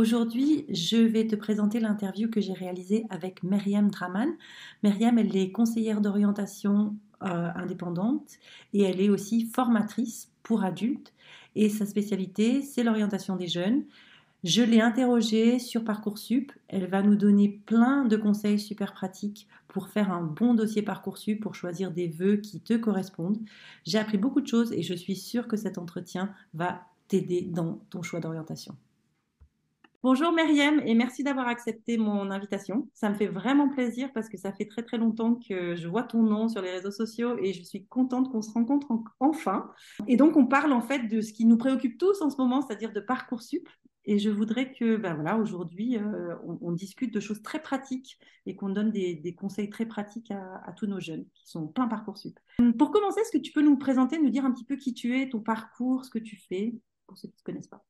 Aujourd'hui, 0.00 0.64
je 0.70 0.96
vais 0.96 1.26
te 1.26 1.36
présenter 1.36 1.78
l'interview 1.78 2.30
que 2.30 2.40
j'ai 2.40 2.54
réalisée 2.54 3.04
avec 3.10 3.42
Myriam 3.42 3.90
Draman. 3.90 4.30
Myriam, 4.82 5.18
elle 5.18 5.36
est 5.36 5.52
conseillère 5.52 6.00
d'orientation 6.00 6.96
euh, 7.22 7.50
indépendante 7.54 8.38
et 8.72 8.80
elle 8.80 9.02
est 9.02 9.10
aussi 9.10 9.44
formatrice 9.44 10.32
pour 10.42 10.64
adultes. 10.64 11.12
Et 11.54 11.68
sa 11.68 11.84
spécialité, 11.84 12.62
c'est 12.62 12.82
l'orientation 12.82 13.36
des 13.36 13.46
jeunes. 13.46 13.84
Je 14.42 14.62
l'ai 14.62 14.80
interrogée 14.80 15.58
sur 15.58 15.84
Parcoursup. 15.84 16.50
Elle 16.68 16.86
va 16.86 17.02
nous 17.02 17.14
donner 17.16 17.60
plein 17.66 18.06
de 18.06 18.16
conseils 18.16 18.58
super 18.58 18.94
pratiques 18.94 19.48
pour 19.68 19.88
faire 19.88 20.10
un 20.10 20.22
bon 20.22 20.54
dossier 20.54 20.80
Parcoursup, 20.80 21.42
pour 21.42 21.54
choisir 21.54 21.90
des 21.90 22.08
vœux 22.08 22.38
qui 22.38 22.60
te 22.62 22.72
correspondent. 22.72 23.42
J'ai 23.84 23.98
appris 23.98 24.16
beaucoup 24.16 24.40
de 24.40 24.46
choses 24.46 24.72
et 24.72 24.80
je 24.80 24.94
suis 24.94 25.16
sûre 25.16 25.46
que 25.46 25.58
cet 25.58 25.76
entretien 25.76 26.32
va 26.54 26.86
t'aider 27.08 27.42
dans 27.42 27.82
ton 27.90 28.00
choix 28.00 28.20
d'orientation. 28.20 28.74
Bonjour 30.02 30.32
Myriam 30.32 30.80
et 30.86 30.94
merci 30.94 31.22
d'avoir 31.22 31.46
accepté 31.46 31.98
mon 31.98 32.30
invitation. 32.30 32.88
Ça 32.94 33.10
me 33.10 33.14
fait 33.14 33.26
vraiment 33.26 33.68
plaisir 33.68 34.10
parce 34.14 34.30
que 34.30 34.38
ça 34.38 34.50
fait 34.50 34.64
très 34.64 34.82
très 34.82 34.96
longtemps 34.96 35.34
que 35.34 35.76
je 35.76 35.88
vois 35.88 36.04
ton 36.04 36.22
nom 36.22 36.48
sur 36.48 36.62
les 36.62 36.70
réseaux 36.70 36.90
sociaux 36.90 37.36
et 37.38 37.52
je 37.52 37.62
suis 37.62 37.84
contente 37.84 38.32
qu'on 38.32 38.40
se 38.40 38.50
rencontre 38.50 38.88
enfin. 39.20 39.70
Et 40.08 40.16
donc 40.16 40.38
on 40.38 40.46
parle 40.46 40.72
en 40.72 40.80
fait 40.80 41.00
de 41.00 41.20
ce 41.20 41.34
qui 41.34 41.44
nous 41.44 41.58
préoccupe 41.58 41.98
tous 41.98 42.22
en 42.22 42.30
ce 42.30 42.38
moment, 42.38 42.62
c'est-à-dire 42.62 42.94
de 42.94 43.00
Parcoursup. 43.00 43.68
Et 44.06 44.18
je 44.18 44.30
voudrais 44.30 44.72
que 44.72 44.96
ben 44.96 45.12
voilà, 45.12 45.36
aujourd'hui 45.36 45.98
euh, 45.98 46.34
on, 46.44 46.72
discute 46.72 47.12
de 47.12 47.20
choses 47.20 47.42
très 47.42 47.60
pratiques 47.60 48.18
et 48.46 48.56
qu'on 48.56 48.70
donne 48.70 48.92
des, 48.92 49.34
conseils 49.38 49.68
très 49.68 49.84
pratiques 49.84 50.30
à, 50.30 50.72
tous 50.78 50.86
nos 50.86 50.98
jeunes 50.98 51.26
qui 51.34 51.46
sont 51.46 51.68
plein 51.68 51.88
Parcoursup. 51.88 52.38
Pour 52.78 52.90
commencer, 52.90 53.20
est-ce 53.20 53.32
que 53.32 53.42
tu 53.42 53.52
peux 53.52 53.60
nous 53.60 53.76
présenter, 53.76 54.18
nous 54.18 54.30
dire 54.30 54.46
un 54.46 54.52
petit 54.52 54.64
peu 54.64 54.76
qui 54.76 54.94
tu 54.94 55.20
es, 55.20 55.28
ton 55.28 55.40
parcours, 55.40 56.06
ce 56.06 56.10
que 56.10 56.18
tu 56.18 56.36
fais, 56.36 56.74
pour 57.06 57.18
ceux 57.18 57.28
qui 57.28 57.34
ne 57.34 57.38
te 57.38 57.44
connaissent 57.44 57.68
pas? 57.68 57.84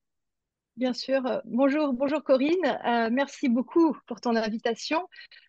Bien 0.77 0.93
sûr. 0.95 1.43
Bonjour, 1.45 1.93
bonjour 1.93 2.23
Corinne. 2.25 2.65
Euh, 2.87 3.11
merci 3.13 3.49
beaucoup 3.49 3.95
pour 4.07 4.21
ton 4.21 4.35
invitation. 4.37 5.07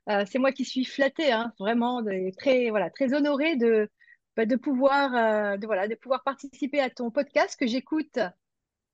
Euh, 0.09 0.25
c'est 0.29 0.39
moi 0.39 0.51
qui 0.51 0.65
suis 0.65 0.83
flattée, 0.83 1.31
hein, 1.31 1.53
vraiment, 1.59 2.03
très, 2.37 2.69
voilà, 2.69 2.89
très 2.89 3.13
honorée 3.13 3.55
de, 3.55 3.89
bah, 4.35 4.45
de, 4.45 4.55
pouvoir, 4.57 5.15
euh, 5.15 5.57
de, 5.57 5.65
voilà, 5.65 5.87
de 5.87 5.95
pouvoir 5.95 6.23
participer 6.23 6.79
à 6.81 6.89
ton 6.89 7.11
podcast 7.11 7.57
que 7.57 7.65
j'écoute 7.67 8.19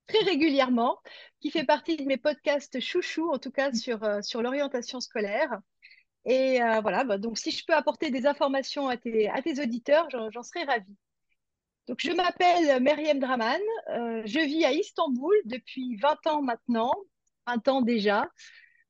très 0.06 0.24
régulièrement, 0.24 0.98
qui 1.40 1.50
fait 1.50 1.64
partie 1.64 1.96
de 1.96 2.04
mes 2.04 2.16
podcasts 2.18 2.80
chouchou, 2.80 3.30
en 3.32 3.38
tout 3.38 3.50
cas 3.50 3.72
sur, 3.72 4.00
sur 4.22 4.42
l'orientation 4.42 5.00
scolaire. 5.00 5.58
Et 6.24 6.60
voilà, 6.82 7.04
bah, 7.04 7.18
donc 7.18 7.38
si 7.38 7.50
je 7.50 7.64
peux 7.66 7.74
apporter 7.74 8.10
des 8.10 8.26
informations 8.26 8.88
à 8.88 8.96
tes, 8.96 9.28
à 9.28 9.42
tes 9.42 9.60
auditeurs, 9.60 10.08
j'en 10.10 10.42
serais 10.42 10.64
ravie. 10.64 10.96
Donc, 11.88 12.00
je 12.02 12.12
m'appelle 12.12 12.82
Meriem 12.82 13.18
Draman. 13.18 13.60
Euh, 13.88 14.20
je 14.26 14.40
vis 14.40 14.66
à 14.66 14.72
Istanbul 14.72 15.34
depuis 15.46 15.96
20 15.96 16.26
ans 16.26 16.42
maintenant, 16.42 16.92
20 17.46 17.68
ans 17.68 17.80
déjà. 17.80 18.28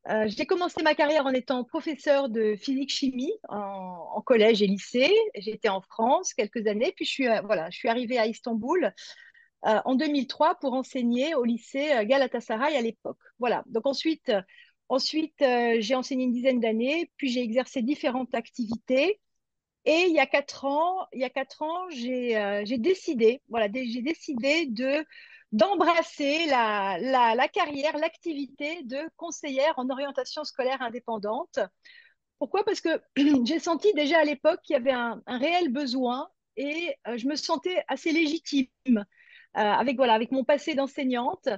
Euh, 0.08 0.24
j'ai 0.26 0.46
commencé 0.46 0.82
ma 0.82 0.96
carrière 0.96 1.24
en 1.24 1.30
étant 1.30 1.62
professeur 1.62 2.28
de 2.28 2.56
physique-chimie 2.56 3.32
en, 3.48 4.20
collège 4.22 4.62
et 4.62 4.66
lycée. 4.66 5.14
J'étais 5.36 5.68
en 5.68 5.80
France 5.80 6.34
quelques 6.34 6.66
années, 6.66 6.92
puis 6.96 7.04
je 7.04 7.10
suis, 7.10 7.28
euh, 7.28 7.40
arrivée 7.84 8.18
à 8.18 8.26
Istanbul 8.26 8.92
en 9.62 9.94
2003 9.94 10.56
pour 10.56 10.72
enseigner 10.74 11.34
au 11.34 11.44
lycée 11.44 11.90
Galatasaray 12.04 12.76
à 12.76 12.80
l'époque. 12.80 13.18
Voilà. 13.38 13.62
Donc 13.66 13.86
ensuite, 13.86 14.32
ensuite 14.88 15.34
j'ai 15.38 15.94
enseigné 15.94 16.24
une 16.24 16.32
dizaine 16.32 16.60
d'années, 16.60 17.10
puis 17.16 17.28
j'ai 17.28 17.42
exercé 17.42 17.82
différentes 17.82 18.34
activités. 18.34 19.20
Et 19.88 20.04
il 20.06 20.14
y 20.14 20.20
a 20.20 20.26
quatre 20.26 20.66
ans, 20.66 21.06
il 21.14 21.20
y 21.20 21.24
a 21.24 21.30
quatre 21.30 21.62
ans, 21.62 21.88
j'ai 21.88 22.36
euh, 22.36 22.62
décidé, 22.76 23.40
voilà, 23.48 23.68
j'ai 23.72 24.02
décidé 24.02 24.66
de 24.66 25.02
d'embrasser 25.52 26.44
la, 26.44 27.48
carrière, 27.50 27.96
l'activité 27.96 28.82
de 28.82 28.98
conseillère 29.16 29.72
en 29.78 29.88
orientation 29.88 30.44
scolaire 30.44 30.82
indépendante. 30.82 31.58
Pourquoi? 32.38 32.66
Parce 32.66 32.82
que 32.82 33.00
j'ai 33.46 33.58
senti 33.58 33.94
déjà 33.94 34.18
à 34.18 34.24
l'époque 34.24 34.60
qu'il 34.62 34.74
y 34.74 34.76
avait 34.76 34.92
un, 34.92 35.22
un, 35.26 35.38
réel 35.38 35.72
besoin 35.72 36.28
et 36.58 36.94
euh, 37.06 37.16
je 37.16 37.26
me 37.26 37.34
sentais 37.34 37.82
assez 37.88 38.12
légitime 38.12 38.68
euh, 38.88 39.02
avec, 39.54 39.96
voilà, 39.96 40.12
avec 40.12 40.32
mon 40.32 40.44
passé 40.44 40.74
d'enseignante, 40.74 41.48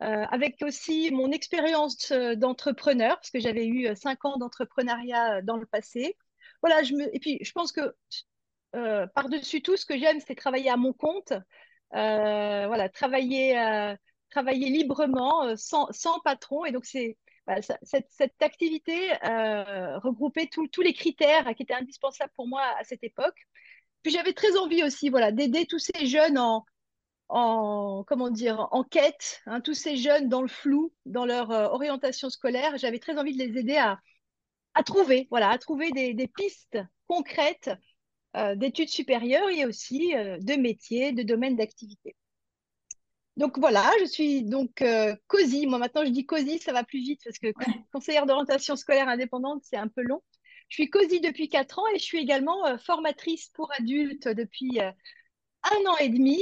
avec 0.00 0.56
aussi 0.62 1.10
mon 1.12 1.30
expérience 1.32 2.12
d'entrepreneur, 2.12 3.16
parce 3.16 3.30
que 3.30 3.40
j'avais 3.40 3.66
eu 3.66 3.94
cinq 3.96 4.24
ans 4.24 4.36
d'entrepreneuriat 4.36 5.40
dans 5.42 5.56
le 5.56 5.64
passé 5.64 6.16
voilà, 6.64 6.82
je 6.82 6.94
et 7.12 7.18
puis 7.20 7.38
je 7.42 7.52
pense 7.52 7.72
que 7.72 7.94
euh, 8.74 9.06
par-dessus 9.08 9.60
tout, 9.60 9.76
ce 9.76 9.84
que 9.84 9.98
j'aime, 9.98 10.18
c'est 10.26 10.34
travailler 10.34 10.70
à 10.70 10.78
mon 10.78 10.94
compte, 10.94 11.32
euh, 11.32 12.66
voilà, 12.66 12.88
travailler, 12.88 13.58
euh, 13.58 13.94
travailler 14.30 14.70
librement, 14.70 15.54
sans, 15.56 15.90
patron. 16.24 16.64
Et 16.64 16.72
donc, 16.72 16.86
c'est 16.86 17.18
cette, 17.82 18.40
activité 18.40 19.12
regroupait 20.02 20.48
tous 20.48 20.80
les 20.80 20.94
critères 20.94 21.54
qui 21.54 21.64
étaient 21.64 21.74
indispensables 21.74 22.32
pour 22.34 22.48
moi 22.48 22.62
à 22.80 22.84
cette 22.84 23.04
époque. 23.04 23.36
Puis 24.02 24.10
j'avais 24.12 24.32
très 24.32 24.56
envie 24.56 24.82
aussi, 24.82 25.10
voilà, 25.10 25.32
d'aider 25.32 25.66
tous 25.66 25.78
ces 25.78 26.06
jeunes 26.06 26.38
en, 26.38 26.64
en 27.28 28.04
comment 28.06 28.30
dire, 28.30 28.68
en 28.70 28.84
quête, 28.84 29.42
hein, 29.44 29.60
tous 29.60 29.74
ces 29.74 29.98
jeunes 29.98 30.30
dans 30.30 30.40
le 30.40 30.48
flou, 30.48 30.94
dans 31.04 31.26
leur 31.26 31.50
orientation 31.50 32.30
scolaire. 32.30 32.78
J'avais 32.78 33.00
très 33.00 33.18
envie 33.18 33.36
de 33.36 33.44
les 33.44 33.58
aider 33.58 33.76
à, 33.76 34.00
à 34.74 34.82
trouver, 34.82 35.26
voilà, 35.30 35.50
à 35.50 35.58
trouver 35.58 35.90
des, 35.92 36.28
pistes 36.28 36.78
concrètes 37.06 37.70
euh, 38.36 38.54
d'études 38.56 38.88
supérieures 38.88 39.48
et 39.50 39.64
aussi 39.64 40.14
euh, 40.14 40.38
de 40.40 40.54
métiers, 40.54 41.12
de 41.12 41.22
domaines 41.22 41.56
d'activité. 41.56 42.16
Donc 43.36 43.58
voilà, 43.58 43.90
je 44.00 44.04
suis 44.04 44.42
donc 44.44 44.82
euh, 44.82 45.14
COSI. 45.28 45.66
Moi 45.66 45.78
maintenant 45.78 46.04
je 46.04 46.10
dis 46.10 46.26
COSI, 46.26 46.58
ça 46.58 46.72
va 46.72 46.84
plus 46.84 47.00
vite 47.00 47.20
parce 47.24 47.38
que 47.38 47.52
conseillère 47.92 48.26
d'orientation 48.26 48.76
scolaire 48.76 49.08
indépendante, 49.08 49.62
c'est 49.64 49.76
un 49.76 49.88
peu 49.88 50.02
long. 50.02 50.22
Je 50.68 50.76
suis 50.76 50.90
COSI 50.90 51.20
depuis 51.20 51.48
4 51.48 51.78
ans 51.78 51.86
et 51.94 51.98
je 51.98 52.04
suis 52.04 52.18
également 52.18 52.66
euh, 52.66 52.78
formatrice 52.78 53.50
pour 53.54 53.70
adultes 53.78 54.28
depuis 54.28 54.80
un 54.80 55.86
an 55.86 55.96
et 55.98 56.10
demi, 56.10 56.40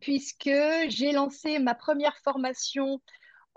puisque 0.00 0.50
j'ai 0.88 1.12
lancé 1.12 1.58
ma 1.58 1.74
première 1.74 2.16
formation 2.18 3.00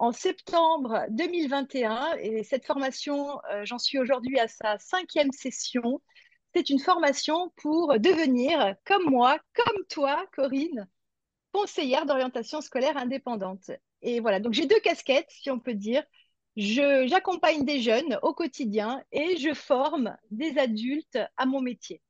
en 0.03 0.12
septembre 0.12 1.06
2021. 1.12 2.18
Et 2.19 2.44
cette 2.44 2.66
formation, 2.66 3.40
euh, 3.52 3.64
j'en 3.64 3.78
suis 3.80 4.00
aujourd'hui 4.00 4.38
à 4.38 4.50
sa 4.50 4.78
cinquième 4.78 5.31
session. 5.31 6.02
C'est 6.53 6.69
une 6.69 6.80
formation 6.80 7.53
pour 7.56 7.97
devenir, 8.00 8.75
comme 8.86 9.06
moi, 9.06 9.40
comme 9.53 9.86
toi, 9.90 10.25
Corinne, 10.36 10.90
conseillère 11.53 12.06
d'orientation 12.06 12.59
scolaire 12.59 12.97
indépendante. 12.97 13.72
Et 14.02 14.19
voilà, 14.19 14.41
donc 14.41 14.52
j'ai 14.52 14.66
deux 14.66 14.80
casquettes, 14.81 15.30
si 15.30 15.50
on 15.50 15.59
peut 15.59 15.74
dire. 15.74 16.03
J'accompagne 16.58 17.64
des 17.64 17.80
jeunes 17.80 18.20
au 18.24 18.34
quotidien 18.34 19.02
et 19.14 19.38
je 19.38 19.53
forme 19.53 20.18
des 20.31 20.58
adultes 20.58 21.18
à 21.38 21.46
mon 21.46 21.62
métier. 21.62 22.02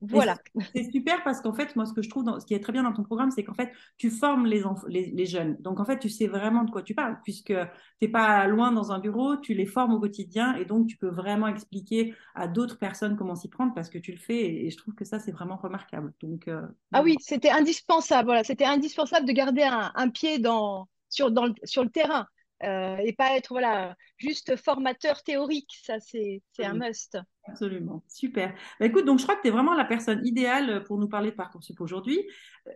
Voilà. 0.00 0.36
C'est 0.74 0.90
super 0.90 1.22
parce 1.22 1.40
qu'en 1.40 1.52
fait, 1.52 1.76
moi, 1.76 1.86
ce 1.86 1.92
que 1.92 2.02
je 2.02 2.10
trouve, 2.10 2.24
dans, 2.24 2.40
ce 2.40 2.46
qui 2.46 2.54
est 2.54 2.60
très 2.60 2.72
bien 2.72 2.82
dans 2.82 2.92
ton 2.92 3.04
programme, 3.04 3.30
c'est 3.30 3.44
qu'en 3.44 3.54
fait, 3.54 3.70
tu 3.96 4.10
formes 4.10 4.46
les, 4.46 4.62
les, 4.88 5.06
les, 5.10 5.26
jeunes. 5.26 5.56
Donc, 5.60 5.78
en 5.78 5.84
fait, 5.84 5.98
tu 5.98 6.08
sais 6.08 6.26
vraiment 6.26 6.64
de 6.64 6.70
quoi 6.70 6.82
tu 6.82 6.94
parles, 6.94 7.18
puisque 7.22 7.52
tu 7.52 7.54
n'es 8.02 8.08
pas 8.08 8.46
loin 8.48 8.72
dans 8.72 8.90
un 8.90 8.98
bureau, 8.98 9.36
tu 9.36 9.54
les 9.54 9.66
formes 9.66 9.94
au 9.94 10.00
quotidien, 10.00 10.54
et 10.56 10.64
donc 10.64 10.88
tu 10.88 10.96
peux 10.96 11.08
vraiment 11.08 11.46
expliquer 11.46 12.14
à 12.34 12.48
d'autres 12.48 12.78
personnes 12.78 13.16
comment 13.16 13.36
s'y 13.36 13.48
prendre 13.48 13.72
parce 13.74 13.90
que 13.90 13.98
tu 13.98 14.10
le 14.10 14.18
fais, 14.18 14.64
et, 14.64 14.70
je 14.70 14.76
trouve 14.76 14.94
que 14.94 15.04
ça, 15.04 15.20
c'est 15.20 15.32
vraiment 15.32 15.56
remarquable. 15.56 16.12
Donc, 16.20 16.48
euh, 16.48 16.62
ah 16.92 17.02
oui, 17.02 17.16
c'était 17.20 17.50
indispensable. 17.50 18.26
Voilà, 18.26 18.44
c'était 18.44 18.64
indispensable 18.64 19.26
de 19.26 19.32
garder 19.32 19.62
un, 19.62 19.92
un 19.94 20.08
pied 20.08 20.38
dans, 20.38 20.88
sur, 21.08 21.30
dans 21.30 21.46
le, 21.46 21.54
sur 21.64 21.84
le 21.84 21.90
terrain. 21.90 22.26
Euh, 22.62 22.96
et 22.98 23.12
pas 23.12 23.36
être 23.36 23.48
voilà, 23.50 23.96
juste 24.18 24.56
formateur 24.56 25.22
théorique. 25.22 25.72
Ça, 25.82 25.98
c'est 26.00 26.42
un 26.58 26.74
must. 26.74 27.18
Absolument, 27.46 28.02
super. 28.06 28.54
Bah, 28.78 28.86
écoute, 28.86 29.06
donc 29.06 29.18
je 29.18 29.24
crois 29.24 29.34
que 29.34 29.42
tu 29.42 29.48
es 29.48 29.50
vraiment 29.50 29.74
la 29.74 29.84
personne 29.84 30.24
idéale 30.24 30.84
pour 30.84 30.98
nous 30.98 31.08
parler 31.08 31.30
de 31.30 31.36
Parcoursup 31.36 31.80
aujourd'hui. 31.80 32.20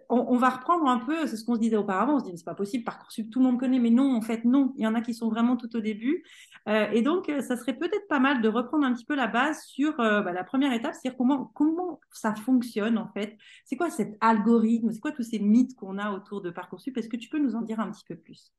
On, 0.08 0.36
va 0.36 0.48
reprendre 0.48 0.86
un 0.86 0.98
peu, 0.98 1.26
c'est 1.26 1.36
ce 1.36 1.44
qu'on 1.44 1.54
se 1.54 1.60
disait 1.60 1.76
auparavant, 1.76 2.16
on 2.16 2.18
se 2.18 2.24
dit 2.24 2.32
c'est 2.36 2.44
pas 2.44 2.54
possible, 2.54 2.82
Parcoursup, 2.82 3.30
tout 3.30 3.40
le 3.40 3.44
monde 3.44 3.60
connaît, 3.60 3.78
mais 3.78 3.90
non, 3.90 4.16
en 4.16 4.22
fait, 4.22 4.44
non, 4.44 4.72
il 4.76 4.84
y 4.84 4.86
en 4.86 4.94
a 4.94 5.02
qui 5.02 5.14
sont 5.14 5.28
vraiment 5.28 5.56
tout 5.56 5.74
au 5.76 5.80
début. 5.80 6.24
Euh, 6.66 6.90
et 6.90 7.02
donc, 7.02 7.30
ça 7.40 7.56
serait 7.56 7.76
peut-être 7.76 8.08
pas 8.08 8.20
mal 8.20 8.40
de 8.40 8.48
reprendre 8.48 8.86
un 8.86 8.94
petit 8.94 9.04
peu 9.04 9.14
la 9.14 9.26
base 9.26 9.62
sur 9.66 10.00
euh, 10.00 10.22
bah, 10.22 10.32
la 10.32 10.44
première 10.44 10.72
étape, 10.72 10.94
c'est-à-dire 10.94 11.18
comment, 11.18 11.52
comment 11.54 12.00
ça 12.10 12.34
fonctionne 12.34 12.96
en 12.96 13.08
fait. 13.08 13.36
C'est 13.66 13.76
quoi 13.76 13.90
cet 13.90 14.16
algorithme, 14.20 14.90
c'est 14.92 15.00
quoi 15.00 15.12
tous 15.12 15.22
ces 15.22 15.38
mythes 15.38 15.76
qu'on 15.76 15.98
a 15.98 16.10
autour 16.10 16.40
de 16.40 16.50
Parcoursup? 16.50 16.96
Est-ce 16.96 17.08
que 17.08 17.16
tu 17.16 17.28
peux 17.28 17.38
nous 17.38 17.54
en 17.54 17.60
dire 17.60 17.80
un 17.80 17.90
petit 17.90 18.04
peu 18.08 18.16
plus? 18.16 18.52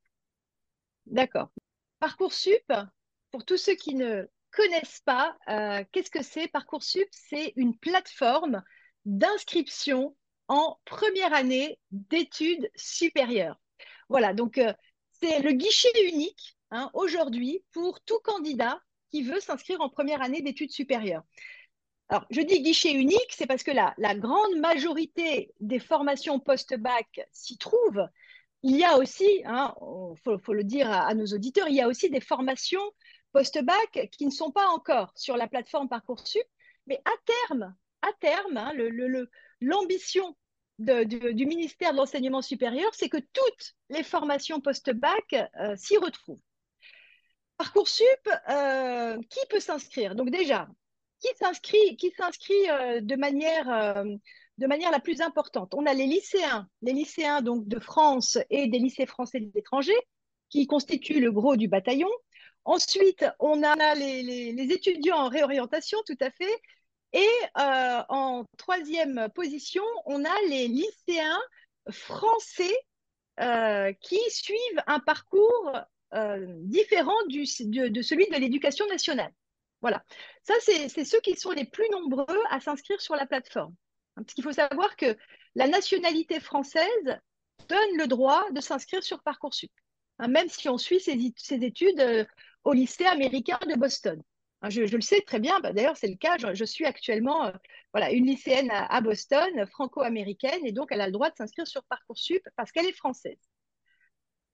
D'accord. 1.06 1.50
Parcoursup, 2.00 2.72
pour 3.30 3.44
tous 3.44 3.56
ceux 3.56 3.74
qui 3.74 3.94
ne 3.94 4.26
connaissent 4.50 5.02
pas, 5.04 5.36
euh, 5.48 5.84
qu'est-ce 5.92 6.10
que 6.10 6.22
c'est? 6.22 6.48
Parcoursup 6.48 7.08
C'est 7.10 7.52
une 7.56 7.76
plateforme 7.76 8.62
d'inscription 9.04 10.16
en 10.48 10.78
première 10.84 11.32
année 11.34 11.78
d'études 11.90 12.70
supérieures. 12.74 13.60
Voilà, 14.08 14.34
donc 14.34 14.58
euh, 14.58 14.72
c'est 15.20 15.40
le 15.40 15.52
guichet 15.52 16.08
unique 16.08 16.56
hein, 16.70 16.90
aujourd'hui 16.94 17.64
pour 17.72 18.00
tout 18.02 18.20
candidat 18.20 18.80
qui 19.10 19.22
veut 19.22 19.40
s'inscrire 19.40 19.80
en 19.80 19.88
première 19.88 20.22
année 20.22 20.42
d'études 20.42 20.72
supérieures. 20.72 21.22
Alors, 22.08 22.24
je 22.30 22.40
dis 22.40 22.62
guichet 22.62 22.92
unique, 22.92 23.32
c'est 23.32 23.46
parce 23.46 23.64
que 23.64 23.72
la, 23.72 23.92
la 23.98 24.14
grande 24.14 24.56
majorité 24.60 25.52
des 25.58 25.80
formations 25.80 26.38
post-bac 26.38 27.20
s'y 27.32 27.58
trouvent, 27.58 28.06
il 28.62 28.76
y 28.76 28.84
a 28.84 28.98
aussi, 28.98 29.24
il 29.24 29.46
hein, 29.46 29.74
faut, 30.24 30.52
le 30.52 30.64
dire 30.64 30.90
à, 30.90 31.14
nos 31.14 31.26
auditeurs, 31.26 31.68
il 31.68 31.76
y 31.76 31.80
a 31.80 31.88
aussi 31.88 32.10
des 32.10 32.20
formations 32.20 32.82
post-bac 33.32 34.08
qui 34.12 34.26
ne 34.26 34.30
sont 34.30 34.50
pas 34.50 34.66
encore 34.68 35.12
sur 35.14 35.36
la 35.36 35.46
plateforme 35.46 35.88
Parcoursup, 35.88 36.46
mais 36.86 37.00
à 37.04 37.12
terme, 37.48 37.74
à 38.02 38.12
terme, 38.20 38.56
hein, 38.56 38.72
l'ambition 39.60 40.36
du 40.78 41.46
ministère 41.46 41.92
de 41.92 41.96
l'enseignement 41.96 42.42
supérieur, 42.42 42.90
c'est 42.94 43.08
que 43.08 43.18
toutes 43.32 43.74
les 43.88 44.02
formations 44.02 44.60
post-bac 44.60 45.34
euh, 45.60 45.76
s'y 45.76 45.96
retrouvent. 45.96 46.40
Parcoursup, 47.56 48.04
euh, 48.50 49.18
qui 49.30 49.40
peut 49.48 49.60
s'inscrire? 49.60 50.14
Donc 50.14 50.30
déjà, 50.30 50.68
qui 51.20 51.28
s'inscrit, 51.36 51.96
qui 51.96 52.10
s'inscrit 52.10 52.70
euh, 52.70 53.00
de 53.00 53.16
manière 53.16 54.04
de 54.58 54.66
manière 54.66 54.90
la 54.90 55.00
plus 55.00 55.20
importante. 55.20 55.74
On 55.74 55.86
a 55.86 55.94
les 55.94 56.06
lycéens, 56.06 56.68
les 56.82 56.92
lycéens 56.92 57.42
donc 57.42 57.68
de 57.68 57.78
France 57.78 58.38
et 58.50 58.68
des 58.68 58.78
lycées 58.78 59.06
français 59.06 59.40
de 59.40 59.50
l'étranger, 59.54 59.96
qui 60.48 60.66
constituent 60.66 61.20
le 61.20 61.32
gros 61.32 61.56
du 61.56 61.68
bataillon. 61.68 62.10
Ensuite, 62.64 63.24
on 63.38 63.62
a 63.62 63.94
les, 63.94 64.72
étudiants 64.72 65.18
en 65.18 65.28
réorientation, 65.28 65.98
tout 66.06 66.16
à 66.20 66.30
fait. 66.30 66.60
Et 67.12 67.28
euh, 67.58 68.02
en 68.08 68.44
troisième 68.56 69.28
position, 69.34 69.84
on 70.04 70.24
a 70.24 70.42
les 70.48 70.68
lycéens 70.68 71.40
français 71.90 72.76
euh, 73.40 73.92
qui 74.00 74.18
suivent 74.30 74.82
un 74.86 74.98
parcours 74.98 75.72
euh, 76.14 76.46
différent 76.62 77.16
de, 77.28 78.02
celui 78.02 78.28
de 78.28 78.36
l'éducation 78.36 78.86
nationale. 78.88 79.32
Voilà. 79.80 80.02
Ça, 80.42 80.54
c'est 80.60 81.04
ceux 81.04 81.20
qui 81.20 81.36
sont 81.36 81.52
les 81.52 81.64
plus 81.64 81.88
nombreux 81.90 82.42
à 82.50 82.60
s'inscrire 82.60 83.00
sur 83.00 83.14
la 83.14 83.26
plateforme. 83.26 83.74
Parce 84.16 84.34
qu'il 84.34 84.44
faut 84.44 84.52
savoir 84.52 84.96
que 84.96 85.16
la 85.54 85.68
nationalité 85.68 86.40
française 86.40 87.18
donne 87.68 87.96
le 87.98 88.06
droit 88.06 88.44
de 88.50 88.60
s'inscrire 88.60 89.02
sur 89.02 89.22
Parcoursup, 89.22 89.70
hein, 90.18 90.28
même 90.28 90.48
si 90.48 90.68
on 90.68 90.78
suit 90.78 91.00
ses, 91.00 91.64
études 91.64 92.00
euh, 92.00 92.24
au 92.64 92.72
lycée 92.72 93.06
américain 93.06 93.58
de 93.68 93.74
Boston. 93.74 94.22
Hein, 94.62 94.70
je, 94.70 94.82
le 94.82 95.00
sais 95.00 95.20
très 95.20 95.38
bien, 95.38 95.60
bah, 95.60 95.72
d'ailleurs 95.72 95.96
c'est 95.96 96.08
le 96.08 96.16
cas, 96.16 96.36
je, 96.54 96.64
suis 96.64 96.86
actuellement 96.86 97.46
euh, 97.46 97.52
une 98.10 98.26
lycéenne 98.26 98.70
à, 98.70 99.00
Boston, 99.00 99.66
franco-américaine, 99.66 100.64
et 100.64 100.72
donc 100.72 100.88
elle 100.90 101.00
a 101.00 101.06
le 101.06 101.12
droit 101.12 101.30
de 101.30 101.36
s'inscrire 101.36 101.66
sur 101.66 101.84
Parcoursup 101.84 102.42
parce 102.56 102.72
qu'elle 102.72 102.86
est 102.86 102.92
française. 102.92 103.38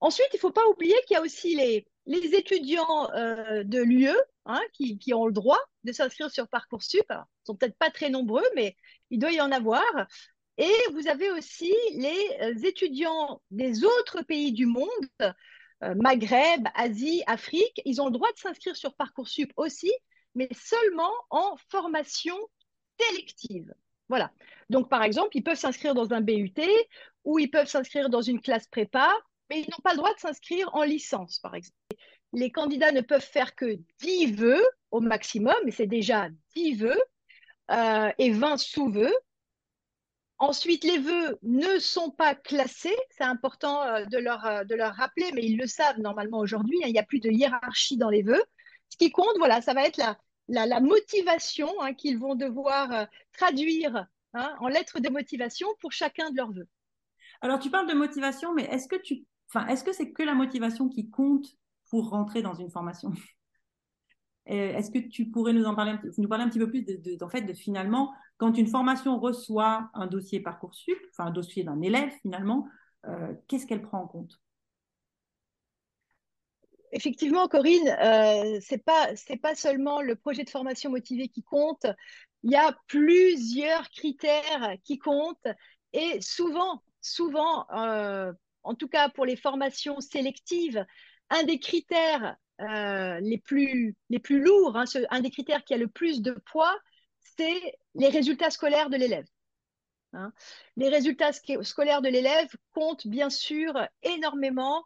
Ensuite, 0.01 0.27
il 0.33 0.37
ne 0.37 0.41
faut 0.41 0.51
pas 0.51 0.67
oublier 0.69 0.97
qu'il 1.07 1.15
y 1.15 1.17
a 1.17 1.23
aussi 1.23 1.55
les, 1.55 1.87
étudiants 2.35 3.09
euh, 3.13 3.63
de 3.63 3.81
l'UE 3.81 4.11
hein, 4.47 4.61
qui, 4.73 5.15
ont 5.15 5.27
le 5.27 5.33
droit 5.33 5.61
de 5.85 5.93
s'inscrire 5.93 6.29
sur 6.29 6.49
Parcoursup. 6.49 7.07
Sont 7.45 7.57
peut-être 7.57 7.77
pas 7.77 7.91
très 7.91 8.11
nombreux, 8.11 8.45
mais 8.55 8.77
il 9.11 9.19
doit 9.19 9.33
y 9.33 9.41
en 9.41 9.53
avoir. 9.53 9.83
Et 10.59 10.75
vous 10.93 11.09
avez 11.09 11.31
aussi 11.31 11.75
les 11.93 12.39
euh, 12.41 12.55
étudiants 12.63 13.43
des 13.51 13.85
autres 13.85 14.23
pays 14.23 14.53
du 14.53 14.67
monde, 14.67 14.89
euh, 15.83 15.95
Maghreb, 15.97 16.69
Asie, 16.75 17.23
Afrique. 17.27 17.81
Ils 17.85 18.01
ont 18.01 18.07
le 18.07 18.13
droit 18.13 18.31
de 18.33 18.39
s'inscrire 18.39 18.77
sur 18.77 18.95
Parcoursup 18.95 19.53
aussi, 19.57 19.93
mais 20.35 20.49
seulement 20.53 21.13
en 21.31 21.57
formation 21.71 22.37
sélective. 23.01 23.73
Voilà. 24.09 24.31
Donc, 24.69 24.91
par 24.91 25.03
exemple, 25.03 25.31
ils 25.35 25.43
peuvent 25.43 25.59
s'inscrire 25.59 25.95
dans 25.95 26.13
un 26.13 26.21
BUT 26.21 26.53
ou 27.25 27.39
ils 27.39 27.51
peuvent 27.51 27.69
s'inscrire 27.69 28.11
dans 28.11 28.21
une 28.21 28.41
classe 28.41 28.67
prépa, 28.67 29.11
mais 29.49 29.61
ils 29.61 29.71
n'ont 29.71 29.83
pas 29.83 29.93
le 29.93 29.99
droit 29.99 30.13
de 30.15 30.21
s'inscrire 30.21 30.69
en 30.75 30.83
licence, 30.83 31.39
par 31.39 31.55
exemple. 31.55 31.77
Les 32.35 32.51
candidats 32.51 32.93
ne 32.93 33.01
peuvent 33.01 33.25
faire 33.25 33.55
que 33.55 33.79
10 34.01 34.33
vœux 34.33 34.65
au 34.91 35.01
maximum, 35.01 35.55
mais 35.65 35.71
c'est 35.71 35.87
déjà 35.87 36.29
10 36.55 36.75
vœux 36.75 37.03
euh, 37.71 38.11
et 38.19 38.31
20 38.31 38.59
sous-vœux. 38.59 39.15
Ensuite, 40.39 40.83
les 40.85 40.99
vœux 40.99 41.39
ne 41.43 41.79
sont 41.79 42.11
pas 42.11 42.35
classés. 42.35 42.97
C'est 43.11 43.25
important 43.25 43.83
euh, 43.83 44.05
de, 44.07 44.19
leur, 44.19 44.45
euh, 44.45 44.65
de 44.65 44.75
leur 44.75 44.95
rappeler, 44.95 45.31
mais 45.33 45.45
ils 45.45 45.57
le 45.57 45.67
savent 45.67 46.01
normalement 46.01 46.39
aujourd'hui. 46.39 46.79
Hein. 46.83 46.89
il 46.89 46.93
n'y 46.93 46.99
a 46.99 47.05
plus 47.05 47.21
de 47.21 47.31
hiérarchie 47.31 47.97
dans 47.97 48.11
les 48.11 48.23
vœux. 48.23 48.43
Ce 48.89 48.97
qui 48.97 49.11
compte, 49.11 49.37
voilà, 49.39 49.63
ça 49.63 49.73
va 49.73 49.85
être 49.85 49.97
la, 49.97 50.67
la, 50.67 50.81
motivation 50.81 51.69
hein, 51.81 51.95
qu'ils 51.95 52.19
vont 52.19 52.35
devoir 52.35 53.07
traduire 53.33 54.07
hein, 54.35 54.55
en 54.61 54.69
lettres 54.69 55.01
de 55.01 55.09
motivation 55.09 55.69
pour 55.81 55.93
chacun 55.93 56.31
de 56.31 56.37
leurs 56.37 56.53
vœux. 56.53 56.69
Alors, 57.41 57.59
tu 57.59 57.71
parles 57.71 57.89
de 57.89 57.95
motivation, 57.95 58.53
mais 58.53 58.65
est-ce 58.65 58.89
que 58.89 58.97
tu 58.97 59.25
est-ce 59.69 59.85
que 59.85 59.93
c'est 59.93 60.13
que 60.13 60.23
la 60.23 60.35
motivation 60.35 60.89
qui 60.89 61.11
compte 61.11 61.47
pour 61.91 62.11
rentrer 62.11 62.43
dans 62.43 62.55
une 62.55 62.71
formation? 62.71 63.13
Est-ce 64.47 64.91
que 64.91 64.99
tu 64.99 65.27
pourrais 65.27 65.53
nous 65.53 65.65
en 65.65 65.75
parler, 65.75 65.95
nous 66.19 66.29
parler 66.29 66.45
un 66.45 66.49
petit 66.49 66.59
peu 66.59 66.69
plus 66.69 66.83
de, 66.83 67.19
fait, 67.31 67.43
de 67.43 67.53
finalement, 67.53 68.13
quand 68.39 68.59
une 68.59 68.67
formation 68.67 69.19
reçoit 69.19 69.91
un 69.95 70.07
dossier 70.07 70.41
Parcoursup, 70.41 70.99
enfin 71.11 71.27
un 71.27 71.31
dossier 71.31 71.63
d'un 71.63 71.81
élève 71.81 72.11
finalement, 72.23 72.67
euh, 73.07 73.35
qu'est-ce 73.47 73.67
qu'elle 73.67 73.83
prend 73.83 74.01
en 74.01 74.09
compte? 74.09 74.41
Effectivement, 76.91 77.49
Corinne, 77.49 77.89
euh, 77.89 78.61
pas 78.85 79.17
c'est 79.17 79.41
pas 79.41 79.55
seulement 79.55 80.03
le 80.03 80.15
projet 80.15 80.45
de 80.45 80.51
formation 80.51 80.91
motivé 80.91 81.29
qui 81.29 81.43
compte. 81.43 81.87
Il 82.43 82.51
y 82.51 82.57
a 82.57 82.77
plusieurs 82.87 83.89
critères 83.91 84.75
qui 84.85 84.99
comptent 84.99 85.49
et 85.93 86.21
souvent, 86.21 86.83
souvent, 87.01 87.67
euh, 87.71 88.33
en 88.63 88.75
tout 88.75 88.89
cas 88.89 89.09
pour 89.09 89.25
les 89.25 89.37
formations 89.37 90.01
sélectives, 90.01 90.85
un 91.31 91.45
des 91.45 91.59
critères 91.59 92.37
euh, 92.63 93.19
les, 93.21 93.39
plus, 93.39 93.97
les 94.09 94.19
plus 94.19 94.41
lourds, 94.41 94.77
hein, 94.77 94.85
un 95.11 95.21
des 95.21 95.31
critères 95.31 95.65
qui 95.65 95.75
a 95.75 95.79
le 95.79 95.89
plus 95.89 96.23
de 96.23 96.33
poids, 96.47 96.77
c'est 97.21 97.77
les 97.95 98.09
résultats 98.09 98.51
scolaires 98.51 98.91
de 98.91 98.97
l'élève. 98.97 99.27
Hein. 100.13 100.33
Les 100.77 100.89
résultats 100.89 101.33
scolaires 101.33 102.03
de 102.03 102.09
l'élève 102.09 102.49
comptent 102.73 103.07
bien 103.07 103.31
sûr 103.31 103.75
énormément 104.03 104.85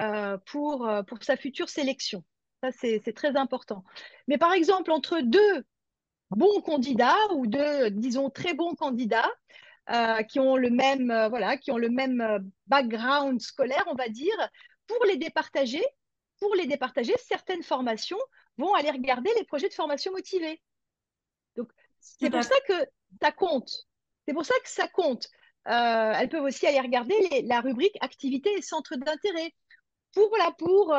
euh, 0.00 0.38
pour, 0.46 0.86
euh, 0.86 1.02
pour 1.02 1.22
sa 1.22 1.36
future 1.36 1.68
sélection. 1.68 2.24
Ça, 2.62 2.70
c'est 2.72 3.12
très 3.14 3.36
important. 3.36 3.84
Mais 4.26 4.38
par 4.38 4.52
exemple, 4.52 4.90
entre 4.90 5.20
deux 5.20 5.64
bons 6.30 6.60
candidats 6.62 7.32
ou 7.34 7.46
deux, 7.46 7.90
disons, 7.90 8.30
très 8.30 8.54
bons 8.54 8.74
candidats, 8.74 9.30
qui 10.28 10.38
ont 10.38 10.56
le 10.56 10.68
même, 10.68 11.06
voilà, 11.30 11.56
qui 11.56 11.70
ont 11.70 11.78
le 11.78 11.88
même 11.88 12.50
background 12.66 13.40
scolaire, 13.40 13.84
on 13.86 13.94
va 13.94 14.10
dire, 14.10 14.36
pour 14.86 15.02
les 15.06 15.16
départager, 15.16 15.82
pour 16.40 16.54
les 16.54 16.66
départager, 16.66 17.14
certaines 17.18 17.62
formations 17.62 18.18
vont 18.56 18.74
aller 18.74 18.90
regarder 18.90 19.30
les 19.36 19.44
projets 19.44 19.68
de 19.68 19.74
formation 19.74 20.12
motivés. 20.12 20.60
Donc, 21.56 21.70
c'est 22.00 22.30
pour 22.30 22.42
ça 22.42 22.54
que 22.66 22.74
ça 23.20 23.32
compte. 23.32 23.70
C'est 24.26 24.34
pour 24.34 24.44
ça 24.44 24.54
que 24.62 24.68
ça 24.70 24.88
compte. 24.88 25.28
elles 25.64 26.28
peuvent 26.28 26.44
aussi 26.44 26.66
aller 26.66 26.80
regarder 26.80 27.42
la 27.44 27.60
rubrique 27.60 27.96
activités 28.00 28.52
et 28.54 28.62
centres 28.62 28.96
d'intérêt 28.96 29.52
pour, 30.58 30.94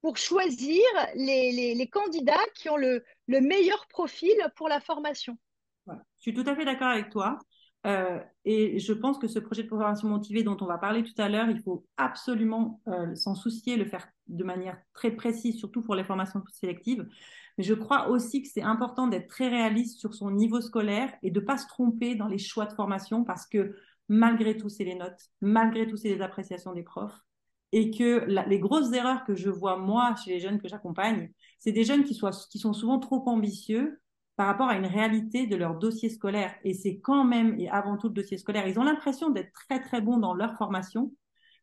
pour 0.00 0.16
choisir 0.16 0.82
les, 1.14 1.52
les, 1.52 1.74
les, 1.74 1.88
candidats 1.88 2.46
qui 2.54 2.68
ont 2.68 2.76
le, 2.76 3.04
le 3.26 3.40
meilleur 3.40 3.86
profil 3.88 4.36
pour 4.56 4.68
la 4.68 4.80
formation. 4.80 5.38
Je 5.86 5.92
suis 6.22 6.34
tout 6.34 6.44
à 6.46 6.54
fait 6.54 6.64
d'accord 6.64 6.88
avec 6.88 7.10
toi. 7.10 7.38
Euh, 7.86 8.18
et 8.44 8.78
je 8.78 8.92
pense 8.92 9.18
que 9.18 9.28
ce 9.28 9.38
projet 9.38 9.62
de 9.62 9.68
programmation 9.68 10.08
motivée 10.08 10.42
dont 10.42 10.56
on 10.60 10.66
va 10.66 10.78
parler 10.78 11.04
tout 11.04 11.20
à 11.20 11.28
l'heure, 11.28 11.48
il 11.48 11.60
faut 11.60 11.86
absolument 11.96 12.80
euh, 12.88 13.14
s'en 13.14 13.34
soucier, 13.34 13.76
le 13.76 13.84
faire 13.84 14.08
de 14.26 14.44
manière 14.44 14.78
très 14.94 15.12
précise, 15.12 15.58
surtout 15.58 15.82
pour 15.82 15.94
les 15.94 16.04
formations 16.04 16.42
sélectives. 16.52 17.06
Mais 17.56 17.64
je 17.64 17.74
crois 17.74 18.08
aussi 18.08 18.42
que 18.42 18.48
c'est 18.48 18.62
important 18.62 19.06
d'être 19.06 19.28
très 19.28 19.48
réaliste 19.48 19.98
sur 20.00 20.14
son 20.14 20.30
niveau 20.30 20.60
scolaire 20.60 21.12
et 21.22 21.30
de 21.30 21.40
ne 21.40 21.44
pas 21.44 21.56
se 21.56 21.66
tromper 21.66 22.14
dans 22.14 22.28
les 22.28 22.38
choix 22.38 22.66
de 22.66 22.72
formation 22.74 23.24
parce 23.24 23.46
que 23.46 23.74
malgré 24.08 24.56
tout, 24.56 24.68
c'est 24.68 24.84
les 24.84 24.94
notes, 24.94 25.30
malgré 25.40 25.86
tout, 25.86 25.96
c'est 25.96 26.14
les 26.14 26.20
appréciations 26.20 26.72
des 26.72 26.82
profs. 26.82 27.20
et 27.72 27.90
que 27.90 28.24
les 28.48 28.58
grosses 28.60 28.92
erreurs 28.92 29.24
que 29.24 29.34
je 29.34 29.50
vois 29.50 29.76
moi 29.76 30.14
chez 30.16 30.30
les 30.30 30.40
jeunes 30.40 30.58
que 30.58 30.68
j'accompagne, 30.68 31.30
c'est 31.58 31.72
des 31.72 31.84
jeunes 31.84 32.04
qui, 32.04 32.14
sont 32.14 32.72
souvent 32.72 32.98
trop 32.98 33.22
ambitieux 33.28 34.00
par 34.38 34.46
rapport 34.46 34.68
à 34.68 34.76
une 34.76 34.86
réalité 34.86 35.48
de 35.48 35.56
leur 35.56 35.74
dossier 35.74 36.08
scolaire. 36.08 36.54
Et 36.62 36.72
c'est 36.72 37.00
quand 37.00 37.24
même, 37.24 37.58
et 37.58 37.68
avant 37.68 37.96
tout, 37.96 38.06
le 38.06 38.14
dossier 38.14 38.38
scolaire. 38.38 38.68
Ils 38.68 38.78
ont 38.78 38.84
l'impression 38.84 39.30
d'être 39.30 39.52
très, 39.52 39.80
très 39.80 40.00
bons 40.00 40.16
dans 40.18 40.32
leur 40.32 40.56
formation, 40.56 41.12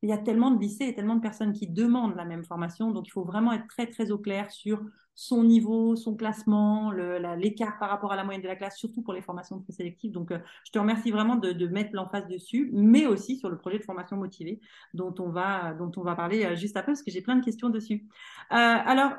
il 0.01 0.09
y 0.09 0.11
a 0.11 0.17
tellement 0.17 0.51
de 0.51 0.59
lycées 0.59 0.83
et 0.83 0.93
tellement 0.93 1.15
de 1.15 1.21
personnes 1.21 1.53
qui 1.53 1.67
demandent 1.67 2.17
la 2.17 2.25
même 2.25 2.43
formation. 2.43 2.91
Donc, 2.91 3.07
il 3.07 3.11
faut 3.11 3.23
vraiment 3.23 3.53
être 3.53 3.65
très, 3.67 3.87
très 3.87 4.11
au 4.11 4.17
clair 4.17 4.51
sur 4.51 4.81
son 5.15 5.45
niveau, 5.45 5.95
son 5.95 6.17
classement, 6.17 6.91
l'écart 6.91 7.79
par 7.79 7.89
rapport 7.89 8.11
à 8.11 8.17
la 8.17 8.25
moyenne 8.25 8.41
de 8.43 8.47
la 8.49 8.57
classe, 8.57 8.77
surtout 8.77 9.01
pour 9.01 9.13
les 9.13 9.21
formations 9.21 9.63
sélectives. 9.69 10.11
Donc, 10.11 10.31
euh, 10.31 10.39
je 10.65 10.71
te 10.73 10.77
remercie 10.77 11.11
vraiment 11.11 11.37
de, 11.37 11.67
mettre 11.67 11.91
l'emphase 11.93 12.27
dessus, 12.27 12.69
mais 12.73 13.05
aussi 13.05 13.37
sur 13.37 13.49
le 13.49 13.57
projet 13.57 13.79
de 13.79 13.83
formation 13.85 14.17
motivée 14.17 14.59
dont 14.93 15.15
on 15.19 15.29
va, 15.29 15.73
dont 15.75 15.93
on 15.95 16.01
va 16.01 16.13
parler 16.13 16.43
euh, 16.43 16.55
juste 16.57 16.75
après, 16.75 16.91
parce 16.91 17.03
que 17.03 17.11
j'ai 17.11 17.21
plein 17.21 17.37
de 17.37 17.45
questions 17.45 17.69
dessus. 17.69 18.05
Euh, 18.51 18.55
alors, 18.57 19.13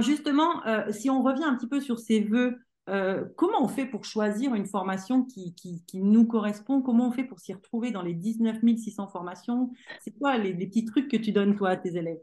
justement, 0.00 0.62
si 0.90 1.10
on 1.10 1.22
revient 1.22 1.44
un 1.44 1.56
petit 1.56 1.68
peu 1.68 1.80
sur 1.80 1.98
ces 1.98 2.20
vœux 2.20 2.58
euh, 2.88 3.24
comment 3.36 3.62
on 3.62 3.68
fait 3.68 3.86
pour 3.86 4.04
choisir 4.04 4.54
une 4.54 4.66
formation 4.66 5.24
qui, 5.24 5.54
nous 5.94 6.26
correspond? 6.26 6.82
Comment 6.82 7.08
on 7.08 7.12
fait 7.12 7.24
pour 7.24 7.38
s'y 7.38 7.52
retrouver 7.52 7.92
dans 7.92 8.02
les 8.02 8.14
19 8.14 8.58
600 8.76 9.08
formations? 9.08 9.70
C'est 10.00 10.12
quoi 10.18 10.36
les, 10.38 10.54
petits 10.54 10.84
trucs 10.84 11.08
que 11.08 11.16
tu 11.16 11.32
donnes, 11.32 11.56
toi, 11.56 11.70
à 11.70 11.76
tes 11.76 11.96
élèves? 11.96 12.20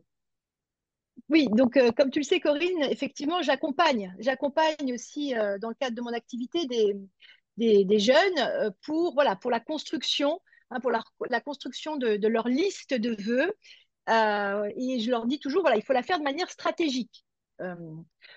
Oui, 1.30 1.48
donc 1.52 1.78
euh, 1.78 1.92
comme 1.92 2.10
tu 2.10 2.20
le 2.20 2.24
sais, 2.24 2.40
Corinne, 2.40 2.84
effectivement, 2.90 3.42
j'accompagne. 3.42 4.16
J'accompagne 4.20 4.94
aussi 4.94 5.36
euh, 5.36 5.58
dans 5.60 5.70
le 5.70 5.76
cadre 5.76 5.96
de 5.96 6.02
mon 6.02 6.14
activité 6.14 6.66
des, 6.66 8.00
jeunes 8.00 8.74
pour, 8.82 9.22
la 9.24 9.60
construction, 9.60 10.42
hein, 10.72 10.80
pour 10.80 10.92
la, 10.92 11.42
construction 11.42 11.98
de, 11.98 12.18
de, 12.18 12.28
leur 12.28 12.48
liste 12.48 12.94
de 12.94 13.16
vœux. 13.22 13.54
et 14.08 15.00
je 15.00 15.10
leur 15.10 15.26
dis 15.26 15.40
toujours, 15.40 15.62
voilà, 15.62 15.78
il 15.78 15.84
faut 15.84 15.94
la 15.94 16.04
faire 16.04 16.20
de 16.20 16.24
manière 16.24 16.50
stratégique. 16.50 17.26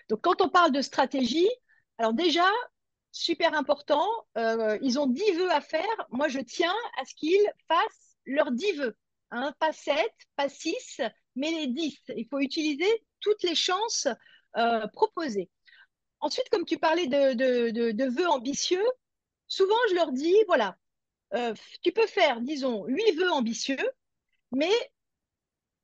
Donc 0.08 0.20
quand 0.20 0.40
on 0.42 0.48
parle 0.48 0.72
de 0.72 0.80
stratégie, 0.80 1.48
alors 1.98 2.12
déjà, 2.12 2.48
super 3.12 3.54
important, 3.54 4.08
euh, 4.36 4.78
ils 4.82 4.98
ont 4.98 5.06
10 5.06 5.32
vœux 5.32 5.52
à 5.52 5.60
faire. 5.60 6.06
Moi, 6.10 6.28
je 6.28 6.40
tiens 6.40 6.74
à 6.98 7.04
ce 7.04 7.14
qu'ils 7.14 7.46
fassent 7.68 8.16
leurs 8.26 8.50
10 8.50 8.72
vœux. 8.72 8.96
Hein, 9.30 9.54
pas 9.60 9.72
7, 9.72 9.96
pas 10.36 10.48
6, 10.48 11.00
mais 11.36 11.50
les 11.50 11.66
10. 11.68 12.02
Il 12.16 12.26
faut 12.28 12.40
utiliser 12.40 13.04
toutes 13.20 13.42
les 13.42 13.54
chances 13.54 14.08
euh, 14.56 14.86
proposées. 14.88 15.50
Ensuite, 16.20 16.48
comme 16.50 16.64
tu 16.64 16.78
parlais 16.78 17.06
de, 17.06 18.08
vœux 18.08 18.28
ambitieux, 18.28 18.84
souvent 19.48 19.76
je 19.90 19.94
leur 19.94 20.12
dis, 20.12 20.36
voilà, 20.46 20.76
euh, 21.34 21.54
tu 21.82 21.92
peux 21.92 22.06
faire, 22.06 22.40
disons, 22.40 22.84
8 22.86 23.12
vœux 23.16 23.32
ambitieux, 23.32 23.90
mais 24.52 24.72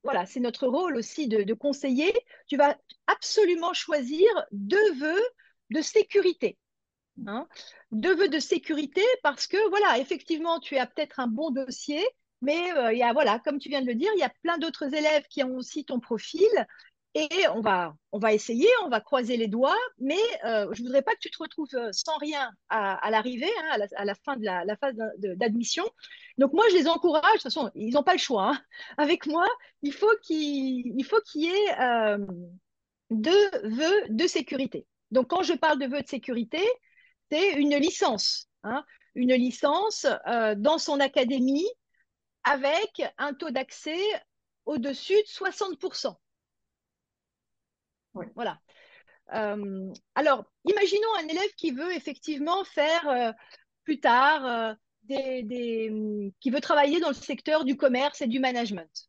voilà, 0.04 0.26
c'est 0.26 0.40
notre 0.40 0.66
rôle 0.66 0.96
aussi 0.96 1.28
de, 1.28 1.52
conseiller. 1.54 2.12
Tu 2.46 2.56
vas 2.56 2.76
absolument 3.06 3.72
choisir 3.74 4.28
deux 4.52 4.94
vœux 4.94 5.22
de 5.70 5.82
sécurité. 5.82 6.58
Hein. 7.26 7.48
Deux 7.90 8.14
vœux 8.14 8.28
de 8.28 8.38
sécurité 8.38 9.02
parce 9.22 9.46
que, 9.46 9.68
voilà, 9.70 9.98
effectivement, 9.98 10.60
tu 10.60 10.76
as 10.76 10.86
peut-être 10.86 11.20
un 11.20 11.26
bon 11.26 11.50
dossier, 11.50 12.04
mais 12.42 12.72
euh, 12.72 12.92
y 12.92 13.02
a, 13.02 13.12
voilà, 13.12 13.40
comme 13.40 13.58
tu 13.58 13.68
viens 13.68 13.82
de 13.82 13.86
le 13.86 13.96
dire, 13.96 14.10
il 14.14 14.20
y 14.20 14.24
a 14.24 14.32
plein 14.42 14.58
d'autres 14.58 14.94
élèves 14.94 15.26
qui 15.28 15.42
ont 15.42 15.56
aussi 15.56 15.84
ton 15.84 15.98
profil. 15.98 16.48
Et 17.18 17.48
on 17.48 17.60
va, 17.60 17.96
on 18.12 18.20
va 18.20 18.32
essayer, 18.32 18.68
on 18.84 18.88
va 18.88 19.00
croiser 19.00 19.36
les 19.36 19.48
doigts, 19.48 19.76
mais 19.98 20.20
euh, 20.44 20.68
je 20.70 20.82
ne 20.82 20.86
voudrais 20.86 21.02
pas 21.02 21.14
que 21.14 21.20
tu 21.20 21.30
te 21.30 21.42
retrouves 21.42 21.74
euh, 21.74 21.88
sans 21.90 22.16
rien 22.18 22.52
à, 22.68 23.10
l'arrivée, 23.10 23.50
hein, 23.58 23.78
à, 23.96 24.04
la, 24.04 24.14
fin 24.14 24.36
de 24.36 24.44
la, 24.44 24.76
phase 24.76 24.94
d'admission. 25.18 25.84
Donc 26.36 26.52
moi, 26.52 26.64
je 26.70 26.76
les 26.76 26.86
encourage, 26.86 27.24
de 27.24 27.32
toute 27.32 27.42
façon, 27.42 27.72
ils 27.74 27.92
n'ont 27.94 28.04
pas 28.04 28.12
le 28.12 28.20
choix. 28.20 28.52
Hein. 28.52 28.62
Avec 28.98 29.26
moi, 29.26 29.48
il 29.82 29.92
faut 29.92 30.14
qu'il 30.22 30.94
qu 30.94 31.38
y 31.40 31.46
ait 31.48 32.16
deux 33.10 33.50
vœux 33.64 34.02
de 34.10 34.26
sécurité. 34.28 34.86
Donc, 35.10 35.26
quand 35.28 35.42
je 35.42 35.54
parle 35.54 35.80
de 35.80 35.86
vœux 35.86 36.02
de 36.02 36.08
sécurité, 36.08 36.62
c'est 37.32 37.54
une 37.54 37.74
licence, 37.76 38.48
hein. 38.62 38.84
une 39.16 39.34
licence 39.34 40.06
euh, 40.28 40.54
dans 40.54 40.78
son 40.78 41.00
académie 41.00 41.68
avec 42.44 43.02
un 43.18 43.34
taux 43.34 43.50
d'accès 43.50 43.98
au-dessus 44.66 45.14
de 45.14 45.26
60%. 45.26 46.14
Voilà. 48.34 48.60
Euh, 49.34 49.92
alors, 50.14 50.44
imaginons 50.64 51.14
un 51.18 51.28
élève 51.28 51.54
qui 51.56 51.72
veut 51.72 51.94
effectivement 51.94 52.64
faire 52.64 53.08
euh, 53.08 53.32
plus 53.84 54.00
tard 54.00 54.76
des, 55.02 55.92
qui 56.40 56.50
veut 56.50 56.60
travailler 56.60 57.00
dans 57.00 57.08
le 57.08 57.14
secteur 57.14 57.64
du 57.64 57.76
commerce 57.76 58.20
et 58.20 58.26
du 58.26 58.38
management. 58.38 59.08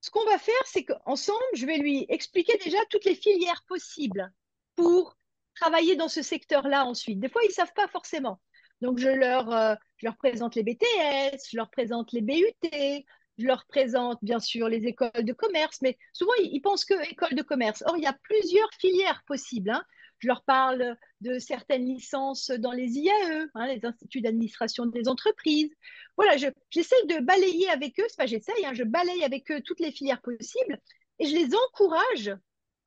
Ce 0.00 0.10
qu'on 0.10 0.24
va 0.24 0.38
faire, 0.38 0.66
c'est 0.66 0.84
qu'ensemble, 0.84 1.38
je 1.54 1.64
vais 1.64 1.78
lui 1.78 2.06
expliquer 2.08 2.58
déjà 2.58 2.78
toutes 2.90 3.04
les 3.04 3.14
filières 3.14 3.62
possibles 3.68 4.32
pour 4.74 5.16
travailler 5.54 5.96
dans 5.96 6.08
ce 6.08 6.22
secteur-là 6.22 6.84
ensuite. 6.84 7.20
Des 7.20 7.28
fois, 7.28 7.42
ils 7.44 7.48
ne 7.48 7.52
savent 7.52 7.72
pas 7.74 7.88
forcément. 7.88 8.40
Donc, 8.80 9.00
euh, 9.00 9.76
je 9.96 10.06
leur 10.06 10.16
présente 10.16 10.56
les 10.56 10.64
BTS, 10.64 11.50
je 11.50 11.56
leur 11.56 11.70
présente 11.70 12.12
les 12.12 12.20
BUT, 12.20 13.04
je 13.42 13.46
leur 13.46 13.66
présente 13.66 14.18
bien 14.22 14.38
sûr 14.38 14.68
les 14.68 14.86
écoles 14.86 15.10
de 15.24 15.32
commerce, 15.32 15.80
mais 15.82 15.98
souvent, 16.12 16.32
ils, 16.38 16.60
pensent 16.60 16.84
que 16.84 17.10
école 17.10 17.34
de 17.34 17.42
commerce. 17.42 17.82
Or, 17.86 17.96
il 17.96 18.04
y 18.04 18.06
a 18.06 18.16
plusieurs 18.22 18.70
filières 18.78 19.22
possibles. 19.26 19.70
Hein. 19.70 19.84
Je 20.18 20.28
leur 20.28 20.44
parle 20.44 20.96
de 21.20 21.40
certaines 21.40 21.84
licences 21.84 22.50
dans 22.50 22.70
les 22.70 22.98
IAE, 22.98 23.48
hein, 23.54 23.66
les 23.66 23.84
instituts 23.84 24.20
d'administration 24.20 24.86
des 24.86 25.08
entreprises. 25.08 25.74
Voilà, 26.16 26.36
j'essaie 26.70 27.06
de 27.06 27.18
balayer 27.18 27.68
avec 27.70 27.98
eux, 27.98 28.06
pas 28.16 28.26
j'essaye, 28.26 28.64
hein, 28.64 28.72
je 28.74 28.84
balaye 28.84 29.24
avec 29.24 29.50
eux 29.50 29.60
toutes 29.60 29.80
les 29.80 29.90
filières 29.90 30.22
possibles 30.22 30.78
et 31.18 31.26
je 31.26 31.34
les 31.34 31.48
encourage 31.54 32.32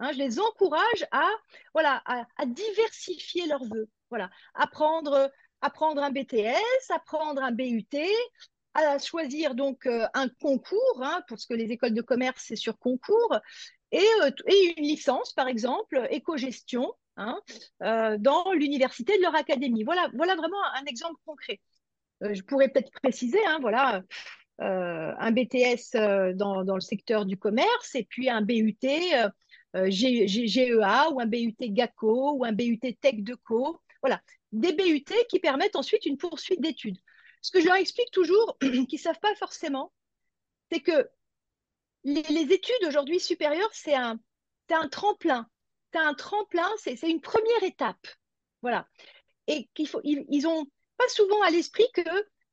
je 0.02 0.18
les 0.18 0.40
encourage 0.40 1.08
à, 1.12 1.30
voilà, 1.74 2.02
à, 2.06 2.46
diversifier 2.46 3.48
leurs 3.48 3.64
vœux. 3.64 3.88
Voilà, 4.10 4.30
apprendre, 4.54 5.32
apprendre 5.62 6.04
un 6.04 6.12
BTS, 6.12 6.92
apprendre 6.92 7.42
un 7.42 7.52
BUT, 7.52 7.88
à 8.76 9.00
choisir 9.00 9.56
donc 9.56 9.86
euh, 9.86 10.06
un 10.14 10.28
concours, 10.42 11.02
hein, 11.02 11.24
parce 11.28 11.46
que 11.46 11.54
les 11.54 11.72
écoles 11.72 11.94
de 11.94 12.02
commerce, 12.02 12.44
c'est 12.46 12.56
sur 12.56 12.78
concours, 12.78 13.40
et, 13.92 14.06
euh, 14.24 14.32
une 14.78 14.84
licence, 14.84 15.34
par 15.34 15.48
exemple, 15.48 16.06
éco-gestion, 16.12 16.94
hein, 17.16 17.40
euh, 17.84 18.18
dans 18.20 18.52
l'université 18.52 19.18
de 19.18 19.24
leur 19.24 19.36
académie. 19.36 19.84
Voilà, 19.84 20.10
voilà 20.14 20.36
vraiment 20.36 20.62
un 20.76 20.86
exemple 20.86 21.16
concret. 21.26 21.62
je 22.22 22.42
pourrais 22.42 22.70
peut-être 22.70 22.92
préciser, 23.02 23.40
voilà, 23.62 24.02
un 24.60 25.32
BTS 25.32 26.36
dans, 26.36 26.64
dans, 26.64 26.76
le 26.76 26.82
secteur 26.82 27.26
du 27.26 27.38
commerce 27.38 27.96
et 27.96 28.06
puis 28.06 28.30
un 28.30 28.42
BUT 28.42 28.78
GEA 29.74 31.10
ou 31.12 31.20
un 31.20 31.26
BUT 31.26 31.56
GACO 31.60 32.38
ou 32.38 32.46
un 32.46 32.54
BUT 32.54 32.80
Tech 33.02 33.16
de 33.18 33.36
Co. 33.36 33.80
Voilà, 34.02 34.22
des 34.52 34.74
BUT 34.74 35.04
qui 35.30 35.40
permettent 35.40 35.76
ensuite 35.76 36.06
une 36.06 36.18
poursuite 36.18 36.62
d'études. 36.62 36.98
Ce 37.46 37.52
que 37.52 37.60
je 37.62 37.68
leur 37.68 37.76
explique 37.76 38.10
toujours, 38.10 38.58
qu'ils 38.60 38.88
ne 38.92 38.98
savent 38.98 39.20
pas 39.20 39.36
forcément, 39.36 39.94
c'est 40.72 40.80
que 40.80 41.08
les, 42.04 42.52
études 42.52 42.88
aujourd'hui 42.88 43.20
supérieures, 43.20 43.70
c'est 43.72 43.94
un, 43.94 44.20
un 44.72 44.90
tremplin. 44.90 45.48
C'est 45.94 46.00
un 46.00 46.16
tremplin, 46.16 46.68
c'est 46.78 47.00
une 47.04 47.22
première 47.22 47.62
étape. 47.62 48.08
Voilà. 48.64 48.88
Et 49.46 49.70
qu'ils 49.76 49.88
faut, 49.88 50.02
ils, 50.04 50.26
ils 50.30 50.48
ont 50.48 50.66
pas 50.98 51.08
souvent 51.10 51.40
à 51.44 51.52
l'esprit 51.52 51.86
que 51.94 52.02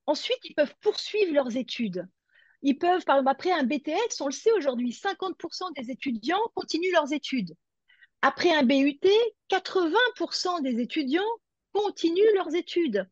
ensuite 0.04 0.40
ils 0.44 0.54
peuvent 0.54 0.74
poursuivre 0.82 1.32
leurs 1.32 1.56
études. 1.56 2.06
Ils 2.60 2.76
peuvent, 2.76 3.04
par 3.04 3.16
exemple, 3.16 3.30
après 3.30 3.52
un 3.52 3.62
BTS, 3.62 4.20
on 4.20 4.26
le 4.26 4.32
sait 4.32 4.52
aujourd'hui, 4.52 4.90
50% 4.90 5.72
des 5.74 5.90
étudiants 5.90 6.42
continuent 6.54 6.92
leurs 6.92 7.14
études. 7.14 7.56
Après 8.20 8.54
un 8.54 8.62
BUT, 8.62 9.00
80% 9.48 10.60
des 10.60 10.82
étudiants 10.82 11.22
continuent 11.72 12.34
leurs 12.34 12.54
études. 12.54 13.08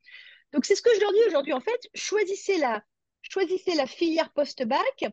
Donc, 0.53 0.65
c'est 0.65 0.75
ce 0.75 0.83
que 0.83 0.95
je 0.95 1.01
leur 1.01 1.13
dis 1.13 1.25
aujourd'hui. 1.27 1.53
En 1.53 1.61
fait, 1.61 1.89
choisissez 1.95 2.59
la, 2.59 2.83
choisissez 3.23 3.75
la 3.75 3.87
filière 3.87 4.33
post-bac 4.33 5.05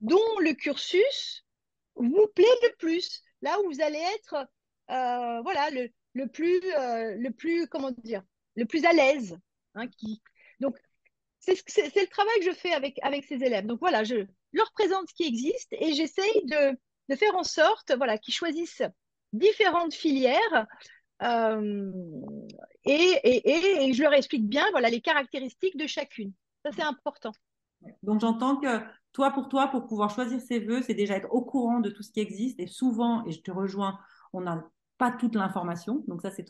dont 0.00 0.38
le 0.40 0.52
cursus 0.52 1.44
vous 1.94 2.26
plaît 2.34 2.46
le 2.62 2.76
plus, 2.76 3.22
là 3.42 3.60
où 3.60 3.70
vous 3.70 3.80
allez 3.82 4.02
être 4.16 4.34
euh, 4.90 5.40
voilà, 5.42 5.70
le, 5.70 6.26
plus, 6.26 6.60
euh, 6.76 7.14
le 7.16 7.30
plus, 7.30 7.68
comment 7.68 7.90
dire, 7.90 8.22
le 8.56 8.64
plus 8.64 8.84
à 8.84 8.92
l'aise. 8.92 9.38
Hein. 9.74 9.86
Donc, 10.58 10.76
c'est 11.38 11.54
le 11.54 12.06
travail 12.08 12.38
que 12.40 12.46
je 12.46 12.56
fais 12.56 12.72
avec, 12.72 12.98
avec 13.02 13.24
ces 13.24 13.36
élèves. 13.36 13.66
Donc 13.66 13.80
voilà, 13.80 14.04
je 14.04 14.26
leur 14.52 14.72
présente 14.72 15.08
ce 15.08 15.14
qui 15.14 15.24
existe 15.24 15.72
et 15.72 15.94
j'essaye 15.94 16.44
de, 16.44 16.76
de, 17.08 17.16
faire 17.16 17.34
en 17.36 17.44
sorte 17.44 17.92
voilà, 17.96 18.18
qu'ils 18.18 18.34
choisissent 18.34 18.82
différentes 19.32 19.94
filières 19.94 20.66
euh, 21.22 21.90
et, 22.84 23.92
je 23.92 24.02
leur 24.02 24.12
explique 24.12 24.48
bien 24.48 24.64
voilà, 24.72 24.88
les 24.88 25.00
caractéristiques 25.00 25.76
de 25.76 25.86
chacune. 25.86 26.32
Ça, 26.64 26.70
c'est 26.74 26.82
important. 26.82 27.32
Donc 28.02 28.20
j'entends 28.20 28.56
que 28.56 28.80
toi, 29.12 29.30
pour 29.30 29.48
toi, 29.48 29.68
pour 29.68 29.86
pouvoir 29.86 30.10
choisir 30.10 30.40
ses 30.40 30.60
vœux, 30.60 30.82
c'est 30.82 30.94
déjà 30.94 31.16
être 31.16 31.32
au 31.32 31.42
courant 31.42 31.80
de 31.80 31.90
tout 31.90 32.02
ce 32.02 32.12
qui 32.12 32.20
existe 32.20 32.60
et 32.60 32.66
souvent, 32.66 33.24
et 33.26 33.32
je 33.32 33.40
te 33.40 33.50
rejoins, 33.50 33.98
on 34.32 34.46
a 34.46 34.62
pas 34.98 35.10
toute 35.10 35.34
l'information. 35.34 36.04
Donc 36.08 36.20
ça, 36.20 36.30
c'est 36.30 36.44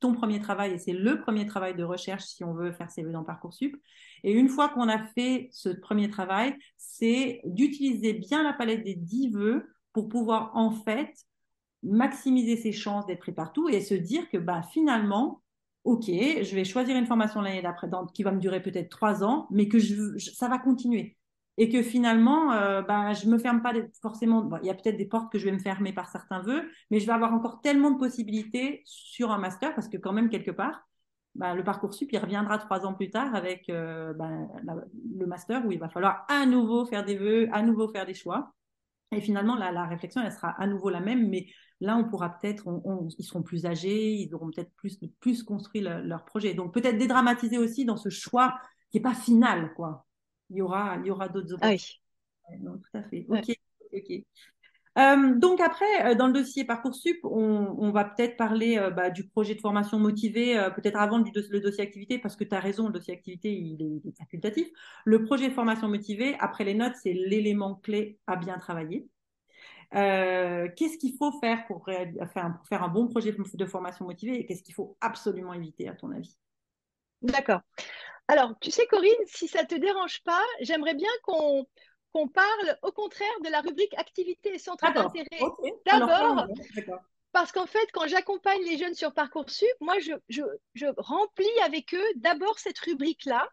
ton, 0.00 0.14
premier 0.14 0.40
travail 0.40 0.72
et 0.72 0.78
c'est 0.78 0.92
le 0.92 1.20
premier 1.20 1.46
travail 1.46 1.76
de 1.76 1.84
recherche 1.84 2.24
si 2.24 2.42
on 2.42 2.52
veut 2.52 2.72
faire 2.72 2.90
ses 2.90 3.04
vœux 3.04 3.12
dans 3.12 3.22
Parcoursup. 3.22 3.76
Et 4.24 4.32
une 4.32 4.48
fois 4.48 4.68
qu'on 4.68 4.88
a 4.88 5.06
fait 5.06 5.48
ce 5.52 5.68
premier 5.68 6.10
travail, 6.10 6.56
c'est 6.76 7.40
d'utiliser 7.44 8.12
bien 8.12 8.42
la 8.42 8.52
palette 8.52 8.82
des 8.82 8.96
10 8.96 9.28
vœux 9.30 9.72
pour 9.92 10.08
pouvoir 10.08 10.50
en 10.56 10.72
fait 10.72 11.14
maximiser 11.84 12.56
ses 12.56 12.72
chances 12.72 13.06
d'être 13.06 13.20
pris 13.20 13.32
partout 13.32 13.68
et 13.68 13.80
se 13.80 13.94
dire 13.94 14.28
que 14.30 14.38
bah, 14.38 14.62
finalement, 14.72 15.42
ok, 15.84 16.06
je 16.06 16.54
vais 16.54 16.64
choisir 16.64 16.96
une 16.96 17.06
formation 17.06 17.40
l'année 17.40 17.62
d'après 17.62 17.88
qui 18.14 18.22
va 18.22 18.32
me 18.32 18.40
durer 18.40 18.62
peut-être 18.62 18.88
trois 18.88 19.22
ans, 19.24 19.46
mais 19.50 19.68
que 19.68 19.78
ça 20.18 20.48
va 20.48 20.58
continuer 20.58 21.16
et 21.56 21.68
que 21.68 21.82
finalement, 21.82 22.52
euh, 22.52 22.82
ben, 22.82 23.12
je 23.12 23.28
me 23.28 23.38
ferme 23.38 23.62
pas 23.62 23.72
forcément. 24.02 24.48
il 24.62 24.66
y 24.66 24.70
a 24.70 24.74
peut-être 24.74 24.96
des 24.96 25.06
portes 25.06 25.30
que 25.30 25.38
je 25.38 25.44
vais 25.44 25.52
me 25.52 25.58
fermer 25.58 25.92
par 25.92 26.08
certains 26.08 26.40
vœux, 26.40 26.68
mais 26.90 26.98
je 26.98 27.06
vais 27.06 27.12
avoir 27.12 27.32
encore 27.32 27.60
tellement 27.60 27.92
de 27.92 27.98
possibilités 27.98 28.82
sur 28.86 29.30
un 29.30 29.38
master 29.38 29.74
parce 29.74 29.88
que 29.88 29.96
quand 29.96 30.12
même 30.12 30.30
quelque 30.30 30.50
part, 30.50 30.86
ben, 31.34 31.54
le 31.54 31.64
parcours 31.64 31.94
sup, 31.94 32.12
il 32.12 32.18
reviendra 32.18 32.58
trois 32.58 32.86
ans 32.86 32.94
plus 32.94 33.10
tard 33.10 33.34
avec 33.34 33.68
euh, 33.68 34.12
ben, 34.14 34.48
le 35.16 35.26
master 35.26 35.64
où 35.66 35.72
il 35.72 35.78
va 35.78 35.88
falloir 35.88 36.24
à 36.28 36.46
nouveau 36.46 36.86
faire 36.86 37.04
des 37.04 37.16
vœux, 37.16 37.48
à 37.52 37.62
nouveau 37.62 37.88
faire 37.88 38.06
des 38.06 38.14
choix. 38.14 38.52
Et 39.12 39.20
finalement, 39.20 39.54
la, 39.54 39.70
la 39.70 39.84
réflexion, 39.84 40.22
elle 40.22 40.32
sera 40.32 40.50
à 40.50 40.66
nouveau 40.66 40.90
la 40.90 41.00
même, 41.00 41.28
mais 41.28 41.46
là, 41.84 41.96
on 41.96 42.04
pourra 42.04 42.38
peut-être, 42.38 42.64
ils 43.18 43.24
seront 43.24 43.42
plus 43.42 43.66
âgés, 43.66 44.14
ils 44.14 44.34
auront 44.34 44.50
peut-être 44.50 44.72
plus, 44.74 44.98
plus 45.20 45.42
construit 45.42 45.80
leur 45.80 46.24
projet. 46.24 46.54
Donc 46.54 46.74
peut-être 46.74 46.98
dédramatiser 46.98 47.58
aussi 47.58 47.84
dans 47.84 47.96
ce 47.96 48.08
choix 48.08 48.54
qui 48.90 48.98
n'est 48.98 49.02
pas 49.02 49.14
final, 49.14 49.72
quoi 49.74 50.06
il 50.50 50.58
y 50.58 50.62
aura, 50.62 50.96
il 51.00 51.06
y 51.06 51.10
aura 51.10 51.28
d'autres 51.28 51.56
ah 51.60 51.72
options. 51.72 52.00
non, 52.60 52.78
tout 52.78 52.98
à 52.98 53.02
fait. 53.02 53.26
Ok, 53.28 53.56
ok. 53.92 54.24
Euh, 54.96 55.34
donc 55.34 55.60
après, 55.60 56.06
euh, 56.06 56.14
dans 56.14 56.28
le 56.28 56.32
dossier 56.32 56.64
Parcoursup, 56.64 57.18
on, 57.24 57.74
on 57.78 57.90
va 57.90 58.04
peut-être 58.04 58.36
parler 58.36 58.78
euh, 58.78 58.90
bah, 58.90 59.10
du 59.10 59.26
projet 59.26 59.56
de 59.56 59.60
formation 59.60 59.98
motivé, 59.98 60.54
peut-être 60.76 60.96
avant 60.96 61.18
le, 61.18 61.24
le, 61.50 61.60
dossier 61.60 61.82
activité, 61.82 62.18
parce 62.20 62.36
que 62.36 62.44
tu 62.44 62.54
as 62.54 62.60
raison, 62.60 62.86
le 62.86 62.92
dossier 62.92 63.12
activité, 63.12 63.52
il 63.52 64.00
est, 64.06 64.16
facultatif. 64.16 64.68
Le 65.04 65.24
projet 65.24 65.48
de 65.48 65.52
formation 65.52 65.88
motivé, 65.88 66.36
après 66.38 66.62
les 66.62 66.74
notes, 66.74 66.94
c'est 67.02 67.12
l'élément 67.12 67.74
clé 67.74 68.20
à 68.28 68.36
bien 68.36 68.56
travailler. 68.58 69.08
Qu'est-ce 69.94 70.98
qu'il 70.98 71.16
faut 71.16 71.32
faire 71.40 71.66
pour, 71.66 71.84
faire, 71.84 72.08
pour 72.56 72.66
faire 72.68 72.82
un 72.82 72.88
bon 72.88 73.08
projet 73.08 73.32
de 73.32 73.66
formation 73.66 74.04
motivée 74.04 74.40
et 74.40 74.46
qu'est-ce 74.46 74.62
qu'il 74.62 74.74
faut 74.74 74.96
absolument 75.00 75.52
éviter, 75.52 75.88
à 75.88 75.94
ton 75.94 76.10
avis? 76.10 76.36
D'accord. 77.22 77.60
Alors, 78.28 78.54
tu 78.60 78.70
sais, 78.70 78.86
Corinne, 78.86 79.12
si 79.26 79.48
ça 79.48 79.62
ne 79.62 79.66
te 79.66 79.74
dérange 79.74 80.22
pas, 80.22 80.42
j'aimerais 80.60 80.94
bien 80.94 81.10
qu'on 81.22 82.28
parle 82.28 82.78
au 82.82 82.92
contraire 82.92 83.40
de 83.44 83.50
la 83.50 83.60
rubrique 83.60 83.94
activité 83.98 84.54
et 84.54 84.58
centre 84.58 84.84
d'intérêt. 84.92 85.26
D'abord, 85.86 86.46
parce 87.32 87.50
qu'en 87.50 87.66
fait, 87.66 87.90
quand 87.92 88.06
j'accompagne 88.06 88.62
les 88.62 88.78
jeunes 88.78 88.94
sur 88.94 89.12
Parcoursup, 89.12 89.68
moi, 89.80 89.96
je, 89.98 90.84
remplis 90.98 91.60
avec 91.64 91.92
eux 91.94 92.12
d'abord 92.16 92.58
cette 92.58 92.78
rubrique-là. 92.78 93.48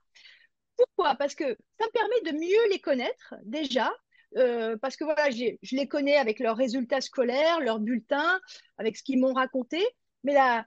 Pourquoi? 0.78 1.16
Parce 1.16 1.36
que 1.36 1.58
ça 1.80 1.86
me 1.88 1.92
permet 1.92 2.32
de 2.32 2.38
mieux 2.38 2.70
les 2.72 2.80
connaître 2.80 3.36
déjà. 3.44 3.92
Euh, 4.38 4.78
parce 4.78 4.96
que 4.96 5.04
voilà, 5.04 5.30
je 5.30 5.76
les 5.76 5.88
connais 5.88 6.16
avec 6.16 6.40
leurs 6.40 6.56
résultats 6.56 7.02
scolaires, 7.02 7.60
leurs 7.60 7.80
bulletins, 7.80 8.40
avec 8.78 8.98
ce 8.98 9.04
qu'ils 9.04 9.20
m'ont 9.20 9.34
raconté. 9.34 9.86
Mais 10.24 10.34
la, 10.34 10.66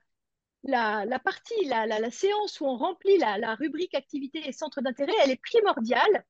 la, 0.64 1.18
partie, 1.18 1.64
la, 1.64 2.10
séance 2.10 2.60
où 2.60 2.66
on 2.66 2.76
remplit 2.76 3.18
la, 3.18 3.54
rubrique 3.54 3.94
activité 3.94 4.46
et 4.46 4.52
centre 4.52 4.80
d'intérêt, 4.80 5.12
elle 5.22 5.30
est 5.30 5.40
primordiale 5.40 6.24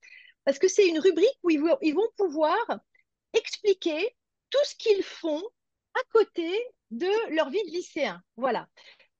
parce 0.44 0.58
que 0.58 0.68
c'est 0.68 0.86
une 0.86 0.98
rubrique 0.98 1.38
où 1.42 1.50
ils 1.50 1.60
vont, 1.94 2.08
pouvoir 2.16 2.56
expliquer 3.32 4.14
tout 4.50 4.64
ce 4.64 4.74
qu'ils 4.76 5.02
font 5.02 5.42
à 5.94 6.00
côté 6.12 6.52
de 6.90 7.34
leur 7.34 7.50
vie 7.50 7.62
de 7.64 7.70
lycéen. 7.70 8.22
Voilà. 8.36 8.68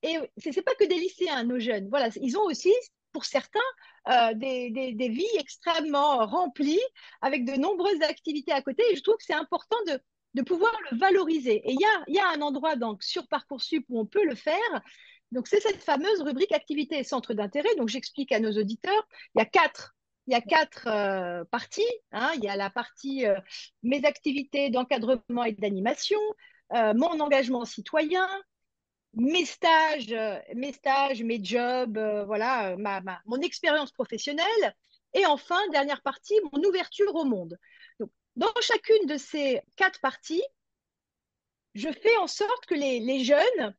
Et 0.02 0.18
ce 0.38 0.50
n'est 0.50 0.62
pas 0.62 0.74
que 0.74 0.84
des 0.84 0.96
lycéens, 0.96 1.44
nos 1.44 1.58
jeunes. 1.58 1.88
Voilà, 1.88 2.10
ils 2.20 2.36
ont 2.36 2.44
aussi, 2.44 2.72
pour 3.12 3.24
certains, 3.24 3.60
euh, 4.08 4.34
des, 4.34 5.08
vies 5.08 5.24
extrêmement 5.38 6.26
remplies 6.26 6.80
avec 7.22 7.44
de 7.46 7.54
nombreuses 7.54 8.02
activités 8.02 8.52
à 8.52 8.60
côté. 8.60 8.82
Et 8.90 8.96
je 8.96 9.02
trouve 9.02 9.16
que 9.16 9.24
c'est 9.24 9.32
important 9.32 9.76
de, 9.86 9.98
de 10.34 10.42
pouvoir 10.42 10.72
le 10.90 10.98
valoriser. 10.98 11.56
Et 11.64 11.72
il 11.72 11.80
y 11.80 11.84
a, 11.84 12.04
y 12.08 12.18
a, 12.18 12.28
un 12.30 12.42
endroit 12.42 12.76
donc, 12.76 13.02
sur 13.02 13.26
Parcoursup 13.28 13.84
où 13.88 13.98
on 13.98 14.06
peut 14.06 14.24
le 14.24 14.34
faire. 14.34 14.82
Donc, 15.32 15.48
c'est 15.48 15.60
cette 15.60 15.82
fameuse 15.82 16.20
rubrique 16.20 16.52
activités 16.52 16.98
et 16.98 17.04
centres 17.04 17.32
d'intérêt. 17.32 17.74
Donc, 17.76 17.88
j'explique 17.88 18.32
à 18.32 18.40
nos 18.40 18.52
auditeurs, 18.52 19.08
il 19.34 19.38
y 19.38 19.42
a 19.42 19.46
quatre, 19.46 19.94
il 20.26 20.34
y 20.34 20.36
a 20.36 20.42
quatre 20.42 20.86
euh, 20.86 21.44
parties. 21.50 21.82
Hein. 22.12 22.30
Il 22.36 22.44
y 22.44 22.48
a 22.48 22.56
la 22.56 22.68
partie 22.68 23.26
euh, 23.26 23.38
mes 23.82 24.04
activités 24.04 24.68
d'encadrement 24.70 25.44
et 25.44 25.52
d'animation, 25.52 26.20
mon 26.72 27.20
engagement 27.20 27.64
citoyen, 27.64 28.26
mes 29.16 29.44
stages, 29.44 30.14
mes 30.54 30.72
stages, 30.72 31.22
mes 31.22 31.42
jobs, 31.42 31.98
voilà, 32.26 32.76
ma, 32.76 33.00
ma, 33.00 33.20
mon 33.26 33.40
expérience 33.40 33.92
professionnelle. 33.92 34.74
Et 35.14 35.26
enfin, 35.26 35.58
dernière 35.70 36.02
partie, 36.02 36.34
mon 36.52 36.62
ouverture 36.64 37.14
au 37.14 37.24
monde. 37.24 37.56
Dans 38.36 38.52
chacune 38.60 39.06
de 39.06 39.16
ces 39.16 39.60
quatre 39.76 40.00
parties, 40.00 40.42
je 41.74 41.90
fais 41.90 42.16
en 42.16 42.26
sorte 42.26 42.66
que 42.66 42.74
les, 42.74 43.24
jeunes 43.24 43.74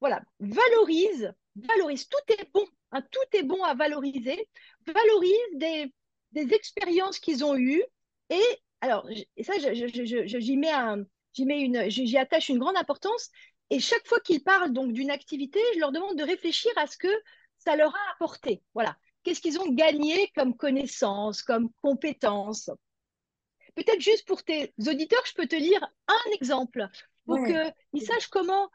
voilà, 0.00 0.22
valorisent, 0.40 1.32
valorisent, 1.56 2.08
tout 2.08 2.34
est 2.34 2.50
bon, 2.52 2.66
hein, 2.90 3.02
tout 3.10 3.36
est 3.36 3.42
bon 3.42 3.62
à 3.62 3.74
valoriser, 3.74 4.48
valorisent 4.86 5.90
des, 6.32 6.54
expériences 6.54 7.18
qu'ils 7.18 7.44
ont 7.44 7.56
eues. 7.56 7.82
Et 8.28 8.42
alors, 8.80 9.06
ça, 9.42 9.52
j'y 9.58 10.56
mets, 10.56 11.60
une, 11.60 11.88
j'y 11.88 12.18
attache 12.18 12.48
une 12.48 12.58
grande 12.58 12.76
importance. 12.76 13.30
Et 13.72 13.80
chaque 13.80 14.06
fois 14.06 14.20
qu'ils 14.20 14.42
parlent 14.44 14.72
donc 14.72 14.92
d'une 14.92 15.10
activité, 15.10 15.58
je 15.74 15.80
leur 15.80 15.92
demande 15.92 16.18
de 16.18 16.24
réfléchir 16.24 16.70
à 16.76 16.86
ce 16.86 16.98
que 16.98 17.08
ça 17.56 17.74
leur 17.74 17.94
a 17.94 18.12
apporté. 18.14 18.62
Voilà. 18.74 18.96
Qu'est-ce 19.22 19.40
qu'ils 19.40 19.58
ont 19.58 19.72
gagné 19.72 20.28
comme 20.34 20.54
connaissances, 20.56 21.42
comme 21.42 21.70
compétences 21.80 22.70
peut-être 23.74 24.00
juste 24.00 24.26
pour 24.26 24.42
tes 24.42 24.74
auditeurs, 24.86 25.22
je 25.24 25.32
peux 25.32 25.46
te 25.46 25.56
lire 25.56 25.82
un 26.06 26.30
exemple 26.34 26.86
pour 27.24 27.38
qu'ils 27.46 28.02
sachent 28.02 28.28
comment, 28.28 28.68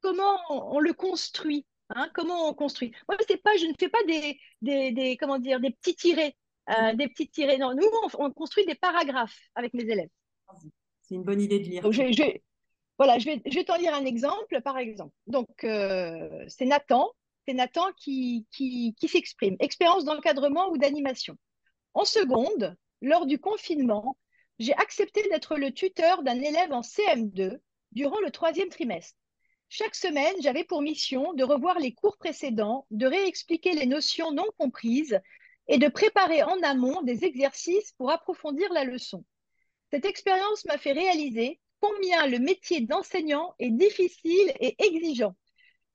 comment 0.00 0.38
on, 0.48 0.78
le 0.78 0.92
construit. 0.92 1.66
Hein, 1.90 2.08
comment 2.14 2.48
on 2.48 2.54
construit. 2.54 2.92
Moi, 3.08 3.18
c'est 3.28 3.42
pas, 3.42 3.56
je 3.56 3.66
ne 3.66 3.72
fais 3.76 3.88
pas 3.88 4.02
des, 4.04 4.38
des, 4.62 5.16
comment 5.18 5.38
dire, 5.38 5.58
des 5.58 5.70
petits 5.70 5.96
tirés. 5.96 6.36
Euh, 6.70 6.94
des 6.94 7.08
petits 7.08 7.28
tirés. 7.28 7.58
Non, 7.58 7.74
nous, 7.74 7.88
on, 8.18 8.30
construit 8.30 8.64
des 8.64 8.76
paragraphes 8.76 9.38
avec 9.56 9.74
mes 9.74 9.82
élèves. 9.82 10.08
C'est 11.02 11.16
une 11.16 11.24
bonne 11.24 11.40
idée 11.40 11.58
de 11.58 11.64
lire. 11.64 11.90
je, 11.90 12.38
voilà, 12.98 13.18
je 13.18 13.26
vais, 13.26 13.64
t'en 13.64 13.76
lire 13.76 13.94
un 13.94 14.04
exemple, 14.04 14.60
par 14.62 14.78
exemple. 14.78 15.14
Donc, 15.26 15.64
euh, 15.64 16.44
c'est 16.48 16.66
Nathan. 16.66 17.10
C'est 17.46 17.54
Nathan 17.54 17.92
qui 17.96 18.46
s'exprime. 19.06 19.56
Expérience 19.60 20.04
d'encadrement 20.04 20.70
ou 20.70 20.78
d'animation. 20.78 21.36
En 21.92 22.04
seconde, 22.04 22.76
lors 23.02 23.26
du 23.26 23.38
confinement, 23.38 24.16
j'ai 24.58 24.74
accepté 24.74 25.22
d'être 25.28 25.56
le 25.56 25.72
tuteur 25.72 26.22
d'un 26.22 26.40
élève 26.40 26.72
en 26.72 26.80
CM2 26.80 27.58
durant 27.92 28.18
le 28.20 28.30
troisième 28.30 28.68
trimestre. 28.68 29.18
Chaque 29.68 29.94
semaine, 29.94 30.34
j'avais 30.40 30.64
pour 30.64 30.82
mission 30.82 31.32
de 31.34 31.44
revoir 31.44 31.78
les 31.78 31.92
cours 31.92 32.16
précédents, 32.16 32.86
de 32.90 33.06
réexpliquer 33.06 33.72
les 33.72 33.86
notions 33.86 34.32
non 34.32 34.46
comprises 34.58 35.20
et 35.68 35.78
de 35.78 35.88
préparer 35.88 36.42
en 36.42 36.62
amont 36.62 37.02
des 37.02 37.24
exercices 37.24 37.92
pour 37.92 38.10
approfondir 38.10 38.72
la 38.72 38.84
leçon. 38.84 39.24
Cette 39.90 40.04
expérience 40.04 40.64
m'a 40.66 40.78
fait 40.78 40.92
réaliser 40.92 41.60
combien 41.84 42.26
le 42.26 42.38
métier 42.38 42.80
d'enseignant 42.80 43.54
est 43.58 43.70
difficile 43.70 44.52
et 44.58 44.74
exigeant. 44.82 45.36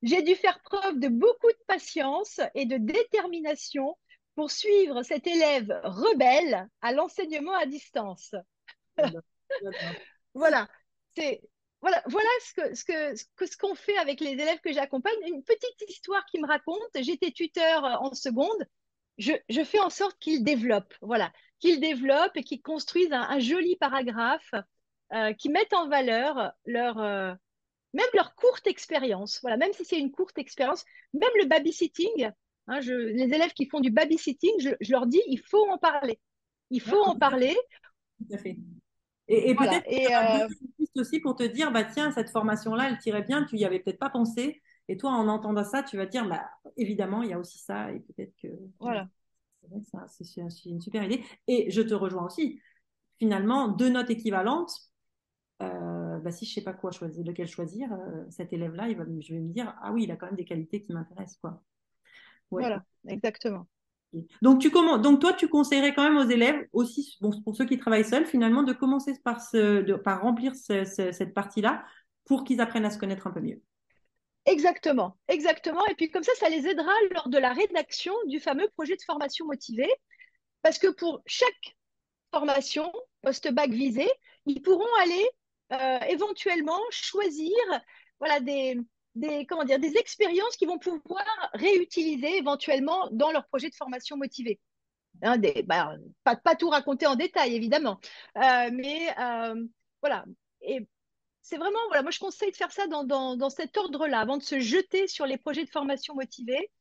J'ai 0.03 0.21
dû 0.21 0.35
faire 0.35 0.61
preuve 0.61 0.99
de 0.99 1.07
beaucoup 1.07 1.49
de 1.49 1.63
patience 1.67 2.39
et 2.53 2.65
de 2.65 2.77
détermination 2.77 3.97
pour 4.35 4.51
suivre 4.51 5.01
cet 5.01 5.25
élève 5.25 5.81
rebelle 5.83 6.69
à 6.81 6.93
l'enseignement 6.93 7.55
à 7.55 7.65
distance. 7.65 8.35
voilà, 10.33 10.67
c'est 11.15 11.41
voilà, 11.81 12.03
voilà 12.07 12.29
ce 12.45 12.53
que 12.53 12.75
ce 12.75 13.25
que 13.35 13.45
ce 13.45 13.57
qu'on 13.57 13.73
fait 13.73 13.97
avec 13.97 14.19
les 14.19 14.31
élèves 14.31 14.59
que 14.59 14.71
j'accompagne. 14.71 15.17
Une 15.25 15.43
petite 15.43 15.89
histoire 15.89 16.23
qui 16.25 16.39
me 16.39 16.47
raconte. 16.47 16.77
J'étais 17.01 17.31
tuteur 17.31 17.83
en 17.83 18.13
seconde. 18.13 18.67
Je, 19.17 19.33
fais 19.65 19.79
en 19.79 19.89
sorte 19.89 20.17
qu'ils 20.19 20.45
développent, 20.45 20.95
voilà, 21.01 21.33
qu'ils 21.59 21.81
développent 21.81 22.37
et 22.37 22.43
qu'ils 22.43 22.61
construisent 22.61 23.11
un, 23.11 23.39
joli 23.39 23.75
paragraphe 23.75 24.53
euh, 25.13 25.33
qui 25.33 25.49
mettent 25.49 25.73
en 25.73 25.87
valeur 25.87 26.53
leur 26.65 26.99
euh, 26.99 27.33
même 27.93 28.07
leur 28.13 28.35
courte 28.35 28.67
expérience. 28.67 29.39
Voilà, 29.41 29.57
même 29.57 29.73
si 29.73 29.85
c'est 29.85 29.99
une 29.99 30.11
courte 30.11 30.37
expérience, 30.37 30.85
même 31.13 31.31
le 31.41 31.47
babysitting, 31.47 32.31
Hein, 32.69 32.81
les 32.81 33.23
élèves 33.23 33.53
qui 33.53 33.65
font 33.65 33.79
du 33.79 33.89
babysitting, 33.89 34.51
je, 34.59 34.69
je, 34.79 34.91
leur 34.91 35.07
dis, 35.07 35.21
il 35.27 35.39
faut 35.39 35.67
en 35.69 35.79
parler. 35.79 36.19
Il 36.69 36.81
faut 36.81 37.01
en 37.01 37.17
parler. 37.17 37.57
Tout 38.19 38.35
à 38.35 38.37
fait. 38.37 38.57
Et, 39.27 39.55
peut-être 39.55 39.87
euh... 39.87 40.47
aussi 40.95 41.19
pour 41.19 41.35
te 41.35 41.43
dire, 41.43 41.71
bah 41.71 41.83
tiens, 41.83 42.11
cette 42.11 42.29
formation-là, 42.29 42.89
elle 42.89 42.99
tirait 42.99 43.23
bien, 43.23 43.43
tu 43.43 43.57
y 43.57 43.65
avais 43.65 43.79
peut-être 43.79 43.97
pas 43.97 44.11
pensé. 44.11 44.61
Et 44.87 44.97
toi, 44.97 45.11
en 45.11 45.27
entendant 45.27 45.63
ça, 45.63 45.81
tu 45.81 45.97
vas 45.97 46.05
te 46.05 46.11
dire, 46.11 46.27
bah, 46.27 46.47
évidemment, 46.77 47.23
il 47.23 47.29
y 47.31 47.33
a 47.33 47.39
aussi 47.39 47.57
ça, 47.57 47.91
et 47.91 47.99
peut-être 48.01 48.35
que. 48.41 48.47
Voilà. 48.79 49.07
C'est 50.07 50.65
une 50.65 50.81
super 50.81 51.03
idée. 51.03 51.23
Et 51.47 51.71
je 51.71 51.81
te 51.81 51.93
rejoins 51.95 52.25
aussi. 52.25 52.61
Finalement, 53.17 53.67
deux 53.67 53.89
notes 53.89 54.09
équivalentes, 54.11 54.71
euh, 55.61 56.19
bah, 56.19 56.31
si 56.31 56.45
je 56.45 56.51
ne 56.51 56.53
sais 56.55 56.61
pas 56.63 56.73
quoi 56.73 56.91
choisir, 56.91 57.25
lequel 57.25 57.47
choisir, 57.47 57.91
euh, 57.91 58.25
cet 58.29 58.53
élève-là, 58.53 58.89
il 58.89 58.97
va, 58.97 59.03
je 59.19 59.33
vais 59.33 59.39
me 59.39 59.51
dire, 59.51 59.75
ah 59.81 59.91
oui, 59.91 60.03
il 60.03 60.11
a 60.11 60.15
quand 60.15 60.27
même 60.27 60.35
des 60.35 60.45
qualités 60.45 60.81
qui 60.81 60.93
m'intéressent. 60.93 61.37
Quoi. 61.41 61.61
Voilà, 62.51 62.83
exactement. 63.07 63.67
Donc, 64.41 64.59
tu 64.59 64.71
donc, 64.71 65.21
toi, 65.21 65.33
tu 65.33 65.47
conseillerais 65.47 65.93
quand 65.93 66.03
même 66.03 66.17
aux 66.17 66.29
élèves, 66.29 66.67
aussi 66.73 67.17
bon, 67.21 67.31
pour 67.43 67.55
ceux 67.55 67.65
qui 67.65 67.77
travaillent 67.77 68.05
seuls, 68.05 68.25
finalement, 68.25 68.63
de 68.63 68.73
commencer 68.73 69.13
par, 69.23 69.41
ce, 69.41 69.81
de, 69.81 69.93
par 69.93 70.21
remplir 70.21 70.55
cette 70.55 71.33
partie-là 71.33 71.85
pour 72.25 72.43
qu'ils 72.43 72.61
apprennent 72.61 72.85
à 72.85 72.91
se 72.91 72.97
connaître 72.97 73.27
un 73.27 73.31
peu 73.31 73.41
mieux. 73.41 73.61
Exactement, 74.45 75.17
exactement. 75.27 75.85
Et 75.87 75.95
puis 75.95 76.09
comme 76.09 76.23
ça, 76.23 76.31
ça 76.35 76.49
les 76.49 76.67
aidera 76.67 76.91
lors 77.13 77.29
de 77.29 77.37
la 77.37 77.53
rédaction 77.53 78.13
du 78.25 78.39
fameux 78.39 78.67
projet 78.69 78.95
de 78.95 79.01
formation 79.03 79.45
motivée. 79.45 79.91
Parce 80.63 80.79
que 80.79 80.87
pour 80.87 81.21
chaque 81.27 81.77
formation 82.31 82.91
post-bac 83.21 83.69
visée, 83.69 84.09
ils 84.45 84.61
pourront 84.61 84.95
aller 85.03 85.29
euh, 85.71 85.99
éventuellement 86.07 86.79
choisir 86.91 87.55
voilà, 88.19 88.39
des, 88.39 88.77
des, 89.15 89.45
comment 89.45 89.63
dire, 89.63 89.79
des 89.79 89.97
expériences 89.97 90.55
qu'ils 90.57 90.67
vont 90.67 90.79
pouvoir 90.79 91.25
réutiliser 91.53 92.37
éventuellement 92.37 93.09
dans 93.11 93.31
leur 93.31 93.45
projet 93.47 93.69
de 93.69 93.75
formation 93.75 94.17
motivée. 94.17 94.59
Hein, 95.21 95.37
des, 95.37 95.63
bah, 95.63 95.95
pas, 96.23 96.55
tout 96.55 96.69
raconter 96.69 97.05
en 97.07 97.15
détail, 97.15 97.55
évidemment. 97.55 97.99
Euh, 98.37 98.69
mais 98.71 99.09
euh, 99.19 99.65
voilà. 100.01 100.25
Et 100.61 100.87
c'est 101.41 101.57
vraiment, 101.57 101.79
voilà, 101.87 102.03
moi 102.03 102.11
je 102.11 102.19
conseille 102.19 102.51
de 102.51 102.55
faire 102.55 102.71
ça 102.71 102.87
dans, 102.87 103.03
dans, 103.03 103.35
dans 103.35 103.49
cet 103.49 103.75
ordre-là, 103.77 104.19
avant 104.19 104.37
de 104.37 104.43
se 104.43 104.59
jeter 104.59 105.07
sur 105.07 105.25
les 105.25 105.37
projets 105.37 105.65
de 105.65 105.69
formation 105.69 106.15
motivée, 106.15 106.71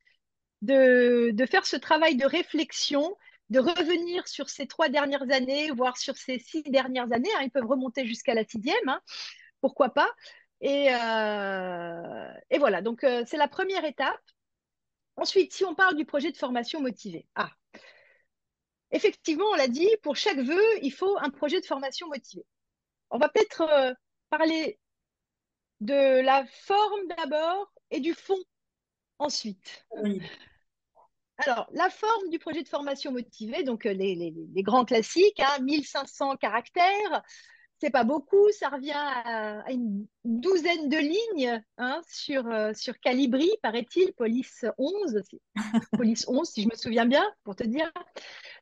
de, 0.61 1.31
de, 1.33 1.45
faire 1.45 1.65
ce 1.65 1.75
travail 1.75 2.15
de 2.15 2.25
réflexion, 2.25 3.15
de 3.49 3.59
revenir 3.59 4.27
sur 4.27 4.49
ces 4.49 4.67
trois 4.67 4.89
dernières 4.89 5.31
années, 5.31 5.71
voire 5.71 5.97
sur 5.97 6.15
ces 6.15 6.39
six 6.39 6.63
dernières 6.63 7.11
années. 7.13 7.29
Hein, 7.37 7.43
ils 7.43 7.51
peuvent 7.51 7.65
remonter 7.65 8.05
jusqu'à 8.05 8.33
la 8.33 8.45
sixième, 8.45 8.87
hein, 8.87 9.01
pourquoi 9.61 9.89
pas? 9.89 10.09
Et, 10.61 10.93
euh, 10.93 12.31
voilà, 12.57 12.81
donc 12.81 13.03
euh, 13.03 13.23
c'est 13.25 13.37
la 13.37 13.47
première 13.47 13.85
étape. 13.85 14.21
Ensuite, 15.15 15.53
si 15.53 15.65
on 15.65 15.75
parle 15.75 15.95
du 15.95 16.05
projet 16.05 16.31
de 16.31 16.37
formation 16.37 16.81
motivée, 16.81 17.27
ah, 17.35 17.49
effectivement, 18.91 19.45
on 19.51 19.55
l'a 19.55 19.67
dit, 19.67 19.89
pour 20.03 20.15
chaque 20.15 20.39
vœu, 20.39 20.63
il 20.81 20.91
faut 20.91 21.17
un 21.19 21.29
projet 21.29 21.59
de 21.59 21.65
formation 21.65 22.07
motivée. 22.07 22.45
On 23.09 23.17
va 23.17 23.29
peut-être 23.29 23.61
euh, 23.61 23.93
parler 24.29 24.79
de 25.81 26.21
la 26.21 26.45
forme 26.45 27.07
d'abord 27.17 27.71
et 27.91 27.99
du 27.99 28.13
fond 28.13 28.39
ensuite. 29.17 29.85
Alors, 31.39 31.69
la 31.71 31.89
forme 31.89 32.29
du 32.29 32.37
projet 32.37 32.63
de 32.63 32.67
formation 32.67 33.11
motivée, 33.11 33.63
donc 33.63 33.85
les, 33.85 34.15
les, 34.15 34.63
grands 34.63 34.83
classiques, 34.83 35.39
hein, 35.39 35.61
1500 35.61 36.35
caractères, 36.35 37.23
c'est 37.79 37.89
pas 37.89 38.03
beaucoup, 38.03 38.51
ça 38.51 38.67
revient 38.67 38.91
à, 38.91 39.71
une 39.71 40.05
douzaine 40.25 40.89
de 40.89 40.97
lignes 40.97 41.63
hein, 41.77 42.01
sur, 42.09 42.45
euh, 42.47 42.73
sur 42.73 42.99
Calibri, 42.99 43.49
paraît-il, 43.63 44.11
police 44.13 44.65
11, 44.77 45.21
police 45.93 46.27
11 46.27 46.49
si 46.49 46.63
je 46.63 46.67
me 46.67 46.75
souviens 46.75 47.05
bien, 47.05 47.25
pour 47.45 47.55
te 47.55 47.63
dire. 47.63 47.89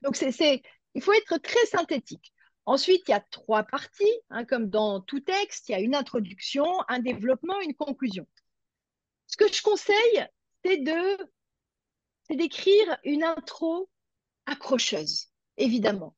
Donc, 0.03 0.15
c'est, 0.15 0.61
il 0.93 1.01
faut 1.01 1.13
être 1.13 1.37
très 1.37 1.65
synthétique. 1.65 2.31
Ensuite, 2.67 3.03
il 3.07 3.11
y 3.11 3.15
a 3.15 3.21
trois 3.31 3.63
parties, 3.63 4.19
hein, 4.29 4.45
comme 4.45 4.69
dans 4.69 5.01
tout 5.01 5.21
texte, 5.21 5.69
il 5.69 5.71
y 5.71 5.75
a 5.75 5.79
une 5.79 5.95
introduction, 5.95 6.65
un 6.89 6.99
développement, 6.99 7.59
une 7.61 7.73
conclusion. 7.73 8.27
Ce 9.25 9.35
que 9.35 9.51
je 9.51 9.63
conseille, 9.63 10.27
c'est 10.63 10.77
de 10.77 11.17
c'est 12.29 12.35
d'écrire 12.35 12.97
une 13.03 13.23
intro 13.23 13.89
accrocheuse, 14.45 15.27
évidemment. 15.57 16.15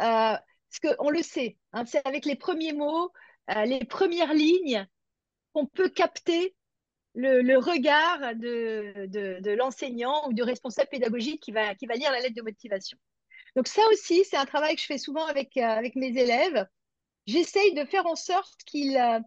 Euh, 0.00 0.36
parce 0.70 0.96
qu'on 0.96 1.10
le 1.10 1.22
sait, 1.22 1.56
hein, 1.72 1.84
c'est 1.86 2.06
avec 2.06 2.24
les 2.24 2.36
premiers 2.36 2.72
mots, 2.72 3.10
euh, 3.50 3.64
les 3.64 3.84
premières 3.84 4.34
lignes 4.34 4.86
qu'on 5.52 5.66
peut 5.66 5.88
capter 5.88 6.54
le, 7.14 7.56
regard 7.56 8.34
de, 8.36 9.54
l'enseignant 9.54 10.28
ou 10.28 10.32
du 10.32 10.42
responsable 10.42 10.88
pédagogique 10.88 11.42
qui 11.42 11.52
va, 11.52 11.74
qui 11.74 11.86
va 11.86 11.94
lire 11.94 12.12
la 12.12 12.20
lettre 12.20 12.36
de 12.36 12.42
motivation. 12.42 12.98
Donc 13.56 13.66
ça 13.66 13.82
aussi, 13.92 14.24
c'est 14.24 14.36
un 14.36 14.46
travail 14.46 14.76
que 14.76 14.80
je 14.80 14.86
fais 14.86 14.98
souvent 14.98 15.26
avec, 15.26 15.56
euh, 15.56 15.62
avec 15.62 15.96
mes 15.96 16.16
élèves. 16.16 16.66
J'essaye 17.26 17.74
de 17.74 17.84
faire 17.84 18.06
en 18.06 18.14
sorte 18.14 18.62
qu'ils 18.64 18.96
euh, 18.96 19.20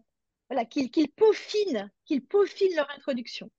voilà, 0.48 0.64
qu'ils 0.64 0.90
peaufinent, 1.12 1.90
qu'ils 2.04 2.24
peaufinent 2.24 2.76
leur 2.76 2.90
introduction. 2.90 3.50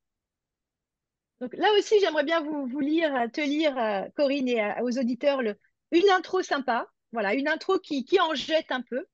Donc 1.44 1.56
là 1.56 1.68
aussi, 1.78 2.00
j'aimerais 2.00 2.24
bien 2.24 2.40
vous, 2.40 2.80
lire, 2.80 3.30
te 3.34 3.42
lire, 3.42 3.78
euh, 3.78 4.04
Corinne, 4.16 4.48
et 4.48 4.64
aux 4.82 4.98
auditeurs, 4.98 5.42
une 5.92 6.10
intro 6.10 6.42
sympa. 6.42 6.88
Voilà, 7.12 7.34
une 7.34 7.50
intro 7.50 7.80
qui, 7.80 8.08
en 8.22 8.34
jette 8.34 8.72
un 8.72 8.82
peu. 8.82 9.06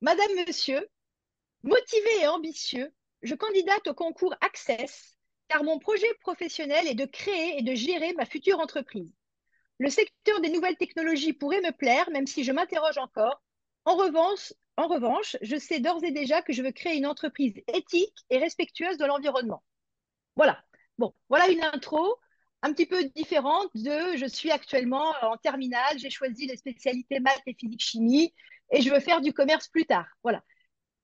Madame, 0.00 0.26
Monsieur, 0.44 0.84
motivé 1.62 2.10
et 2.22 2.26
ambitieux, 2.26 2.92
je 3.22 3.36
candidate 3.36 3.86
au 3.86 3.94
concours 3.94 4.34
Access 4.40 5.16
car 5.46 5.62
mon 5.62 5.78
projet 5.78 6.12
professionnel 6.22 6.88
est 6.88 6.94
de 6.94 7.06
créer 7.06 7.60
et 7.60 7.62
de 7.62 7.76
gérer 7.76 8.12
ma 8.14 8.26
future 8.26 8.58
entreprise. 8.58 9.12
Le 9.78 9.90
secteur 9.90 10.40
des 10.40 10.50
nouvelles 10.50 10.76
technologies 10.76 11.34
pourrait 11.34 11.60
me 11.60 11.70
plaire, 11.70 12.10
même 12.10 12.26
si 12.26 12.42
je 12.42 12.50
m'interroge 12.50 12.98
encore. 12.98 13.44
En 13.84 13.94
revanche, 13.94 15.36
je 15.40 15.56
sais 15.56 15.78
d'ores 15.78 16.02
et 16.02 16.10
déjà 16.10 16.42
que 16.42 16.52
je 16.52 16.64
veux 16.64 16.72
créer 16.72 16.96
une 16.96 17.06
entreprise 17.06 17.54
éthique 17.72 18.26
et 18.28 18.38
respectueuse 18.38 18.98
de 18.98 19.04
l'environnement. 19.04 19.62
Voilà. 20.36 20.62
Bon, 20.98 21.14
voilà 21.28 21.48
une 21.48 21.62
intro 21.64 22.16
un 22.62 22.72
petit 22.72 22.86
peu 22.86 23.04
différente 23.14 23.70
de 23.74 24.16
je 24.16 24.26
suis 24.26 24.50
actuellement 24.50 25.12
en 25.22 25.36
terminale, 25.36 25.98
j'ai 25.98 26.10
choisi 26.10 26.46
les 26.46 26.56
spécialités 26.56 27.20
maths 27.20 27.42
et 27.46 27.54
physique 27.54 27.82
chimie 27.82 28.32
et 28.70 28.80
je 28.80 28.90
veux 28.90 29.00
faire 29.00 29.20
du 29.20 29.32
commerce 29.32 29.68
plus 29.68 29.84
tard. 29.84 30.06
Voilà. 30.22 30.42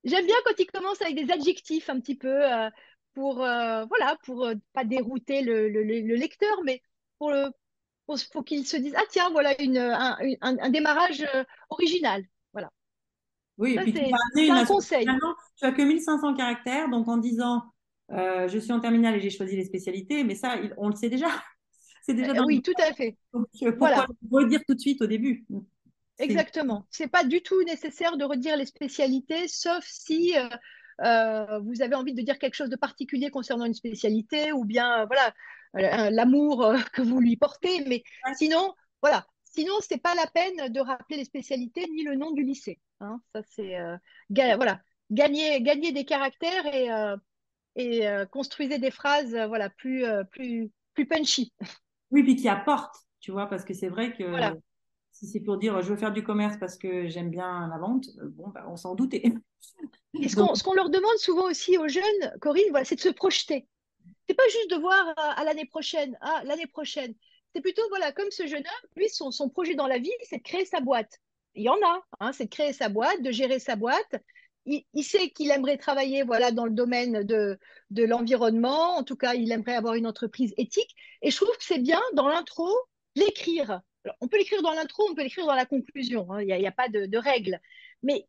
J'aime 0.04 0.26
bien 0.26 0.36
quand 0.44 0.58
il 0.58 0.66
commence 0.66 1.00
avec 1.02 1.14
des 1.14 1.32
adjectifs 1.32 1.88
un 1.88 2.00
petit 2.00 2.16
peu 2.16 2.52
euh, 2.52 2.68
pour 3.14 3.42
euh, 3.42 3.84
voilà 3.86 4.16
pour 4.24 4.44
euh, 4.44 4.54
pas 4.72 4.84
dérouter 4.84 5.42
le, 5.42 5.68
lecteur, 6.14 6.62
mais 6.64 6.82
pour 7.18 7.30
le, 7.30 7.50
pour, 8.32 8.44
qu'ils 8.44 8.66
se 8.66 8.76
disent 8.76 8.94
ah 8.96 9.04
tiens 9.10 9.30
voilà 9.30 9.60
une, 9.60 9.78
un, 9.78 10.70
démarrage 10.70 11.24
euh, 11.34 11.44
original 11.70 12.24
voilà 12.52 12.70
oui 13.58 13.74
et 13.74 13.80
puis 13.80 13.92
tu 13.92 14.50
as 14.50 14.54
un 14.54 14.64
conseil 14.64 15.06
tu 15.56 15.64
as 15.64 15.72
que 15.72 15.82
1500 15.82 16.34
caractères 16.34 16.88
donc 16.88 17.08
en 17.08 17.16
disant 17.16 17.62
euh, 18.10 18.48
je 18.48 18.58
suis 18.58 18.72
en 18.72 18.80
terminale 18.80 19.16
et 19.16 19.20
j'ai 19.20 19.30
choisi 19.30 19.56
les 19.56 19.64
spécialités 19.64 20.24
mais 20.24 20.34
ça 20.34 20.56
on 20.76 20.88
le 20.88 20.96
sait 20.96 21.08
déjà 21.08 21.28
c'est 22.02 22.14
déjà 22.14 22.32
dans 22.32 22.44
oui 22.44 22.62
tout 22.62 22.72
à 22.78 22.92
fait 22.92 23.16
donc 23.32 23.46
euh, 23.62 23.70
pourquoi 23.70 23.88
voilà. 23.88 24.06
redire 24.30 24.60
tout 24.66 24.74
de 24.74 24.80
suite 24.80 25.00
au 25.02 25.06
début 25.06 25.46
exactement 26.18 26.86
c'est 26.90 27.08
pas 27.08 27.24
du 27.24 27.42
tout 27.42 27.62
nécessaire 27.64 28.16
de 28.16 28.24
redire 28.24 28.56
les 28.56 28.66
spécialités 28.66 29.48
sauf 29.48 29.84
si 29.84 30.34
vous 30.98 31.82
avez 31.82 31.94
envie 31.94 32.14
de 32.14 32.22
dire 32.22 32.38
quelque 32.38 32.54
chose 32.54 32.70
de 32.70 32.76
particulier 32.76 33.30
concernant 33.30 33.64
une 33.64 33.74
spécialité 33.74 34.52
ou 34.52 34.64
bien 34.64 35.06
voilà 35.06 35.32
euh, 35.76 36.10
l'amour 36.10 36.64
euh, 36.64 36.76
que 36.92 37.02
vous 37.02 37.20
lui 37.20 37.36
portez. 37.36 37.84
Mais 37.86 38.02
sinon, 38.34 38.74
voilà. 39.00 39.26
Sinon, 39.44 39.74
c'est 39.80 40.00
pas 40.00 40.14
la 40.14 40.26
peine 40.26 40.72
de 40.72 40.80
rappeler 40.80 41.18
les 41.18 41.24
spécialités 41.24 41.86
ni 41.94 42.04
le 42.04 42.14
nom 42.14 42.30
du 42.30 42.42
lycée. 42.42 42.80
Hein. 43.00 43.20
Ça, 43.34 43.42
c'est 43.50 43.76
euh, 43.76 43.96
voilà, 44.56 44.80
gagner, 45.10 45.60
gagner 45.60 45.92
des 45.92 46.06
caractères 46.06 46.66
et, 46.72 46.88
et 47.76 48.06
construisez 48.30 48.78
des 48.78 48.90
phrases 48.90 49.34
voilà 49.48 49.70
plus 49.70 50.04
plus 50.30 50.70
plus 50.94 51.06
punchy. 51.06 51.52
Oui, 52.10 52.22
puis 52.22 52.36
qui 52.36 52.48
apportent, 52.48 52.96
tu 53.20 53.32
vois, 53.32 53.46
parce 53.46 53.64
que 53.64 53.72
c'est 53.72 53.88
vrai 53.88 54.12
que 54.12 54.24
si 55.10 55.26
c'est 55.26 55.40
pour 55.40 55.56
dire 55.56 55.80
je 55.80 55.88
veux 55.88 55.96
faire 55.96 56.12
du 56.12 56.22
commerce 56.22 56.56
parce 56.58 56.76
que 56.76 57.08
j'aime 57.08 57.30
bien 57.30 57.68
la 57.68 57.78
vente, 57.78 58.06
bon, 58.32 58.48
bah, 58.48 58.66
on 58.68 58.76
s'en 58.76 58.94
doutait. 58.94 59.22
Et 60.20 60.28
ce 60.28 60.62
qu'on 60.62 60.74
leur 60.74 60.90
demande 60.90 61.16
souvent 61.16 61.44
aussi 61.44 61.78
aux 61.78 61.88
jeunes, 61.88 62.32
Corinne, 62.40 62.70
voilà, 62.70 62.84
c'est 62.84 62.96
de 62.96 63.00
se 63.00 63.08
projeter 63.08 63.66
c'est 64.28 64.34
pas 64.34 64.48
juste 64.48 64.70
de 64.70 64.76
voir 64.76 65.08
euh, 65.08 65.12
à, 65.16 65.44
l'année 65.44 65.66
prochaine, 65.66 66.16
ah, 66.20 66.42
l'année 66.44 66.66
prochaine. 66.66 67.14
C'est 67.54 67.60
plutôt, 67.60 67.82
voilà, 67.90 68.12
comme 68.12 68.30
ce 68.30 68.46
jeune 68.46 68.60
homme, 68.60 68.90
lui, 68.96 69.08
son, 69.08 69.30
son 69.30 69.48
projet 69.48 69.74
dans 69.74 69.86
la 69.86 69.98
vie, 69.98 70.12
c'est 70.22 70.38
de 70.38 70.42
créer 70.42 70.64
sa 70.64 70.80
boîte. 70.80 71.18
Il 71.54 71.64
y 71.64 71.68
en 71.68 71.76
a, 71.84 72.02
hein, 72.20 72.32
c'est 72.32 72.44
de 72.44 72.50
créer 72.50 72.72
sa 72.72 72.88
boîte, 72.88 73.22
de 73.22 73.30
gérer 73.30 73.58
sa 73.58 73.76
boîte. 73.76 74.16
Il, 74.64 75.02
sait 75.02 75.30
qu'il 75.30 75.50
aimerait 75.50 75.76
travailler 75.76 76.22
voilà, 76.22 76.52
dans 76.52 76.64
le 76.64 76.72
domaine 76.72 77.24
de, 77.24 77.58
de 77.90 78.04
l'environnement. 78.04 78.96
En 78.96 79.02
tout 79.02 79.16
cas, 79.16 79.34
il 79.34 79.50
aimerait 79.50 79.74
avoir 79.74 79.94
une 79.94 80.06
entreprise 80.06 80.54
éthique. 80.56 80.94
Et 81.20 81.30
je 81.30 81.36
trouve 81.36 81.56
que 81.56 81.64
c'est 81.64 81.80
bien, 81.80 82.00
dans 82.14 82.28
l'intro, 82.28 82.68
l'écrire. 83.16 83.80
on 84.20 84.28
peut 84.28 84.38
l'écrire 84.38 84.62
dans 84.62 84.72
l'intro, 84.72 85.04
on 85.10 85.14
peut 85.14 85.22
l'écrire 85.22 85.46
dans 85.46 85.54
la 85.54 85.66
conclusion. 85.66 86.30
Hein. 86.30 86.42
Il 86.42 86.46
n'y 86.46 86.66
a, 86.66 86.72
pas 86.72 86.88
de, 86.88 87.06
de 87.06 87.18
règle. 87.18 87.60
Mais 88.04 88.28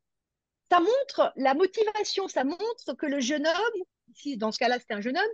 ça 0.72 0.80
montre 0.80 1.34
la 1.36 1.54
motivation, 1.54 2.28
ça 2.28 2.44
montre 2.44 2.94
que 2.98 3.06
le 3.06 3.20
jeune 3.20 3.46
homme, 3.46 3.84
ici, 4.16 4.36
dans 4.38 4.52
ce 4.52 4.58
cas-là, 4.58 4.80
c'était 4.80 4.96
un 4.96 5.02
jeune 5.02 5.18
homme, 5.18 5.34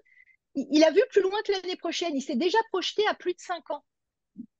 il 0.56 0.84
a 0.84 0.92
vu 0.92 1.02
plus 1.12 1.22
loin 1.22 1.42
que 1.46 1.54
l'année 1.54 1.78
prochaine. 1.78 2.16
Il 2.16 2.22
s'est 2.22 2.36
déjà 2.36 2.58
projeté 2.72 3.08
à 3.08 3.14
plus 3.14 3.34
de 3.34 3.40
5 3.40 3.72
ans. 3.72 3.86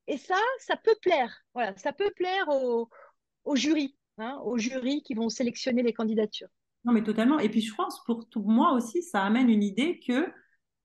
Et 0.08 0.18
ça, 0.18 0.40
ça 0.60 0.78
peut 0.78 0.96
plaire. 1.02 1.44
Ça 1.76 1.92
peut 1.92 2.12
plaire 2.12 2.48
au 2.48 3.56
jury, 3.56 3.99
hein, 4.20 4.40
aux 4.44 4.58
jurys 4.58 5.02
qui 5.04 5.14
vont 5.14 5.30
sélectionner 5.30 5.84
les 5.84 5.94
candidatures. 5.94 6.50
Non, 6.86 6.94
mais 6.94 7.04
totalement. 7.04 7.40
Et 7.40 7.50
puis, 7.50 7.62
je 7.62 7.74
pense, 7.76 8.04
pour 8.06 8.28
tout, 8.30 8.44
moi 8.44 8.74
aussi, 8.74 9.04
ça 9.04 9.24
amène 9.24 9.50
une 9.50 9.64
idée 9.64 10.00
que 10.06 10.28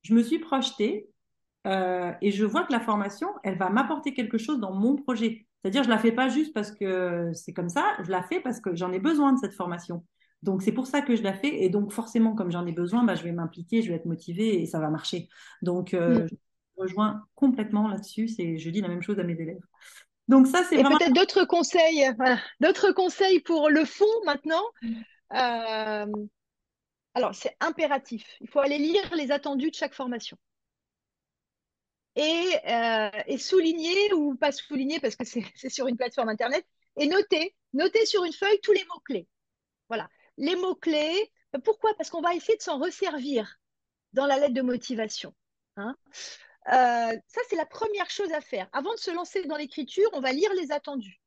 je 0.02 0.14
me 0.14 0.22
suis 0.22 0.38
projetée 0.38 1.08
euh, 1.66 2.12
et 2.20 2.30
je 2.30 2.44
vois 2.44 2.64
que 2.64 2.72
la 2.72 2.80
formation, 2.80 3.28
elle 3.42 3.56
va 3.56 3.70
m'apporter 3.70 4.12
quelque 4.12 4.38
chose 4.38 4.58
dans 4.58 4.72
mon 4.72 4.96
projet. 4.96 5.46
C'est-à-dire, 5.62 5.82
je 5.82 5.88
la 5.88 5.98
fais 5.98 6.12
pas 6.12 6.28
juste 6.28 6.52
parce 6.52 6.72
que 6.72 7.30
c'est 7.32 7.52
comme 7.52 7.70
ça, 7.70 7.84
je 8.04 8.10
la 8.10 8.22
fais 8.22 8.40
parce 8.40 8.60
que 8.60 8.74
j'en 8.74 8.92
ai 8.92 8.98
besoin 8.98 9.32
de 9.32 9.38
cette 9.38 9.54
formation. 9.54 10.04
Donc, 10.42 10.62
c'est 10.62 10.72
pour 10.72 10.86
ça 10.86 11.00
que 11.00 11.16
je 11.16 11.22
la 11.22 11.32
fais. 11.32 11.64
Et 11.64 11.70
donc, 11.70 11.90
forcément, 11.90 12.34
comme 12.34 12.50
j'en 12.50 12.66
ai 12.66 12.72
besoin, 12.72 13.02
bah, 13.04 13.14
je 13.14 13.22
vais 13.22 13.32
m'impliquer, 13.32 13.80
je 13.80 13.88
vais 13.88 13.94
être 13.94 14.04
motivée 14.04 14.60
et 14.60 14.66
ça 14.66 14.78
va 14.78 14.90
marcher. 14.90 15.28
Donc, 15.62 15.94
euh, 15.94 16.24
mm. 16.24 16.28
je 16.28 16.82
rejoins 16.82 17.24
complètement 17.34 17.88
là-dessus. 17.88 18.28
C'est, 18.28 18.58
je 18.58 18.70
dis 18.70 18.82
la 18.82 18.88
même 18.88 19.00
chose 19.00 19.18
à 19.18 19.24
mes 19.24 19.40
élèves. 19.40 19.62
Donc, 20.28 20.46
ça, 20.46 20.64
c'est 20.64 20.76
vraiment... 20.76 20.96
peut-être 20.96 21.12
d'autres 21.12 21.44
conseils, 21.44 22.10
d'autres 22.60 22.92
conseils 22.92 23.40
pour 23.40 23.68
le 23.68 23.84
fond 23.84 24.04
maintenant. 24.24 24.64
Euh, 25.32 26.06
alors, 27.14 27.34
c'est 27.34 27.56
impératif. 27.60 28.24
Il 28.40 28.48
faut 28.48 28.60
aller 28.60 28.78
lire 28.78 29.14
les 29.14 29.30
attendus 29.30 29.70
de 29.70 29.76
chaque 29.76 29.94
formation. 29.94 30.36
Et, 32.16 32.56
euh, 32.68 33.10
et 33.26 33.38
souligner, 33.38 34.12
ou 34.14 34.36
pas 34.36 34.52
souligner 34.52 35.00
parce 35.00 35.16
que 35.16 35.24
c'est 35.24 35.68
sur 35.68 35.88
une 35.88 35.96
plateforme 35.96 36.28
Internet, 36.28 36.64
et 36.96 37.06
noter, 37.06 37.54
noter 37.72 38.06
sur 38.06 38.24
une 38.24 38.32
feuille 38.32 38.60
tous 38.62 38.72
les 38.72 38.84
mots-clés. 38.84 39.26
Voilà 39.88 40.08
les 40.36 40.56
mots-clés. 40.56 41.32
Pourquoi? 41.64 41.94
Parce 41.96 42.10
qu'on 42.10 42.20
va 42.20 42.34
essayer 42.34 42.56
de 42.56 42.62
s'en 42.62 42.78
resservir 42.78 43.56
dans 44.12 44.26
la 44.26 44.38
lettre 44.38 44.54
de 44.54 44.62
motivation. 44.62 45.34
Hein. 45.76 45.96
Euh, 46.68 47.16
ça, 47.26 47.40
c'est 47.48 47.56
la 47.56 47.66
première 47.66 48.10
chose 48.10 48.32
à 48.32 48.40
faire. 48.40 48.68
Avant 48.72 48.92
de 48.92 48.98
se 48.98 49.10
lancer 49.10 49.44
dans 49.44 49.56
l'écriture, 49.56 50.08
on 50.12 50.20
va 50.20 50.32
lire 50.32 50.52
les 50.54 50.72
attendus. 50.72 51.20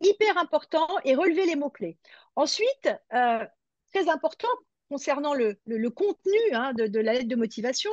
Hyper 0.00 0.36
important 0.36 0.86
et 1.04 1.14
relever 1.14 1.46
les 1.46 1.56
mots-clés. 1.56 1.98
Ensuite, 2.36 2.90
euh, 3.14 3.44
très 3.92 4.08
important 4.08 4.48
concernant 4.88 5.34
le, 5.34 5.56
contenu 5.88 6.38
hein, 6.52 6.74
de, 6.74 6.86
de, 6.86 7.00
la 7.00 7.14
lettre 7.14 7.28
de 7.28 7.36
motivation, 7.36 7.90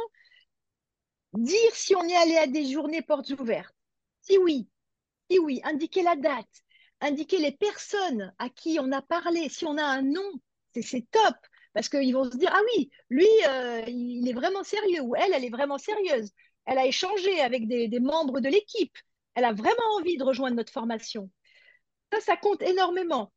dire 1.34 1.74
si 1.74 1.96
on 1.96 2.04
est 2.04 2.16
allé 2.16 2.38
à 2.38 2.48
des 2.48 2.66
journées 2.70 3.02
portes 3.02 3.30
ouvertes. 3.30 3.74
Si 4.22 4.38
oui, 4.38 4.68
si 5.30 5.40
oui, 5.40 5.62
indiquer 5.64 6.04
la 6.04 6.18
date, 6.18 6.64
indiquer 7.00 7.38
les 7.40 7.54
personnes 7.54 8.34
à 8.38 8.50
qui 8.50 8.78
on 8.80 8.92
a 8.92 9.02
parlé. 9.02 9.48
Si 9.50 9.66
on 9.66 9.78
a 9.78 9.84
un 9.84 10.02
nom, 10.02 10.30
c'est 10.74 11.10
top. 11.10 11.36
Parce 11.74 11.90
qu'ils 11.90 12.14
vont 12.14 12.30
se 12.30 12.38
dire, 12.38 12.52
ah 12.54 12.62
oui, 12.76 12.90
lui, 13.10 13.28
euh, 13.48 13.84
il 13.88 14.28
est 14.28 14.34
vraiment 14.34 14.64
sérieux, 14.64 15.02
ou 15.02 15.16
elle, 15.16 15.34
elle 15.34 15.46
est 15.46 15.50
vraiment 15.50 15.78
sérieuse. 15.78 16.32
Elle 16.66 16.78
a 16.78 16.86
échangé 16.86 17.42
avec 17.42 17.68
des, 17.68 18.00
membres 18.00 18.40
de 18.40 18.50
l'équipe. 18.50 18.96
Elle 19.36 19.46
a 19.46 19.54
vraiment 19.54 19.96
envie 19.98 20.18
de 20.18 20.24
rejoindre 20.24 20.58
notre 20.58 20.74
formation. 20.74 21.30
Ça, 22.12 22.20
ça 22.20 22.38
compte 22.38 22.62
énormément. 22.62 23.32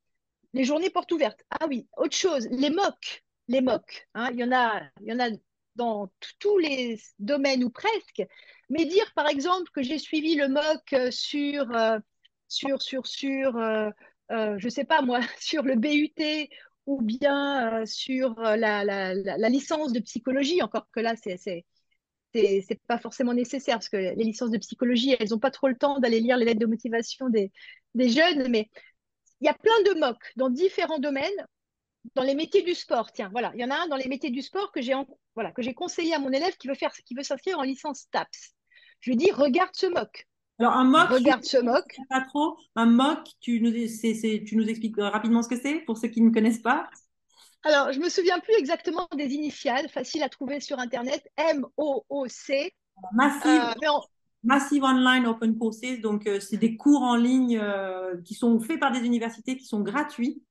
Les 0.52 0.64
journées 0.64 0.90
portes 0.90 1.12
ouvertes. 1.12 1.44
Ah 1.50 1.66
oui, 1.68 1.88
autre 1.96 2.16
chose, 2.16 2.48
les 2.50 2.70
mocs. 2.70 3.24
Les 3.48 3.60
mocs. 3.60 4.08
Hein. 4.14 4.30
il, 4.32 4.38
y 4.40 4.44
en 4.44 4.52
a, 4.52 4.82
il 5.00 5.08
y 5.08 5.12
en 5.12 5.20
a 5.20 5.28
dans 5.76 6.10
tous 6.38 6.58
les 6.58 6.98
domaines 7.18 7.64
ou 7.64 7.70
presque. 7.70 8.22
Mais 8.68 8.84
dire, 8.84 9.12
par 9.14 9.28
exemple, 9.28 9.70
que 9.72 9.82
j'ai 9.82 9.98
suivi 9.98 10.34
le 10.34 10.48
mock 10.48 10.94
sur 11.10 11.70
euh, 11.72 11.98
sur, 12.48 12.82
sur, 12.82 13.06
sur 13.06 13.56
euh, 13.56 13.90
euh, 14.30 14.56
je 14.58 14.68
sais 14.68 14.84
pas 14.84 15.02
moi, 15.02 15.20
sur 15.40 15.62
le 15.62 15.76
BUT 15.76 16.48
ou 16.86 17.00
bien 17.02 17.80
euh, 17.80 17.86
sur 17.86 18.34
la, 18.40 18.84
la, 18.84 19.48
licence 19.48 19.92
de 19.92 20.00
psychologie, 20.00 20.62
encore 20.62 20.88
que 20.90 21.00
là, 21.00 21.14
c'est 21.16 21.64
c'est 22.34 22.80
pas 22.86 22.98
forcément 22.98 23.34
nécessaire 23.34 23.76
parce 23.76 23.88
que 23.88 23.96
les 23.96 24.24
licences 24.24 24.50
de 24.50 24.58
psychologie, 24.58 25.16
elles 25.18 25.30
n'ont 25.30 25.38
pas 25.38 25.50
trop 25.50 25.68
le 25.68 25.76
temps 25.76 26.00
d'aller 26.00 26.20
lire 26.20 26.36
les 26.36 26.44
lettres 26.44 26.60
de 26.60 26.66
motivation 26.66 27.28
des, 27.28 27.52
jeunes, 27.96 28.48
mais 28.48 28.70
il 29.40 29.46
y 29.46 29.48
a 29.48 29.54
plein 29.54 29.82
de 29.84 30.00
MOOC 30.00 30.18
dans 30.36 30.50
différents 30.50 30.98
domaines, 30.98 31.46
dans 32.14 32.22
les 32.22 32.34
métiers 32.34 32.62
du 32.62 32.74
sport. 32.74 33.12
Tiens, 33.12 33.28
voilà, 33.30 33.52
il 33.54 33.60
y 33.60 33.64
en 33.64 33.70
a 33.70 33.76
un 33.76 33.88
dans 33.88 33.96
les 33.96 34.08
métiers 34.08 34.30
du 34.30 34.42
sport 34.42 34.72
que 34.72 34.82
j'ai 34.82 34.94
voilà, 35.34 35.52
que 35.52 35.62
j'ai 35.62 35.74
conseillé 35.74 36.14
à 36.14 36.18
mon 36.18 36.32
élève 36.32 36.56
qui 36.56 36.68
veut 36.68 36.74
faire, 36.74 36.92
qui 36.92 37.14
veut 37.14 37.22
s'inscrire 37.22 37.58
en 37.58 37.62
licence 37.62 38.08
TAPS. 38.10 38.54
Je 39.00 39.10
lui 39.10 39.16
dis, 39.16 39.30
regarde 39.30 39.74
ce 39.74 39.86
MOOC. 39.86 40.26
Alors, 40.58 40.74
un 40.74 40.84
mock. 40.84 41.08
Regarde 41.08 41.44
ce 41.44 41.58
mock. 41.58 41.96
Pas 42.08 42.20
trop. 42.20 42.56
Un 42.76 42.86
mock, 42.86 43.28
tu 43.40 43.60
nous, 43.60 43.72
tu 43.72 44.56
nous 44.56 44.68
expliques 44.68 44.96
rapidement 44.98 45.42
ce 45.42 45.48
que 45.48 45.60
c'est 45.60 45.80
pour 45.80 45.98
ceux 45.98 46.08
qui 46.08 46.22
ne 46.22 46.30
connaissent 46.30 46.62
pas 46.62 46.88
Alors, 47.64 47.92
je 47.92 47.98
me 47.98 48.08
souviens 48.08 48.38
plus 48.38 48.54
exactement 48.54 49.08
des 49.16 49.32
initiales, 49.32 49.88
facile 49.88 50.22
à 50.22 50.28
trouver 50.28 50.60
sur 50.60 50.78
Internet. 50.78 51.26
M-O-O-C. 51.36 52.72
Massive, 53.12 53.74
euh, 53.82 53.90
Massive 54.44 54.84
Online 54.84 55.26
Open 55.26 55.58
Courses. 55.58 56.00
Donc, 56.00 56.28
euh, 56.28 56.38
c'est 56.38 56.56
des 56.56 56.76
cours 56.76 57.02
en 57.02 57.16
ligne 57.16 57.58
euh, 57.58 58.20
qui 58.22 58.34
sont 58.34 58.60
faits 58.60 58.78
par 58.78 58.92
des 58.92 59.00
universités 59.00 59.56
qui 59.56 59.64
sont 59.64 59.80
gratuits. 59.80 60.44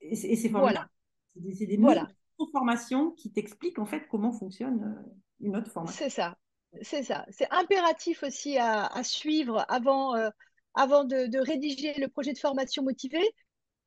Et 0.00 0.16
c'est 0.16 0.48
formidable. 0.50 0.90
Voilà. 1.34 1.54
C'est 1.56 1.66
des, 1.66 1.76
voilà. 1.78 2.08
formations 2.50 3.12
qui 3.12 3.32
t'expliquent 3.32 3.78
en 3.78 3.86
fait 3.86 4.06
comment 4.10 4.32
fonctionne 4.32 5.02
une 5.40 5.56
autre 5.56 5.70
formation. 5.70 6.04
C'est 6.04 6.10
ça. 6.10 6.36
C'est 6.80 7.02
ça. 7.02 7.26
C'est 7.30 7.50
impératif 7.50 8.22
aussi 8.22 8.56
à, 8.58 8.88
suivre 9.04 9.64
avant, 9.68 10.16
euh, 10.16 10.30
de, 10.76 11.38
rédiger 11.38 11.92
le 11.94 12.08
projet 12.08 12.32
de 12.32 12.38
formation 12.38 12.82
motivé 12.82 13.20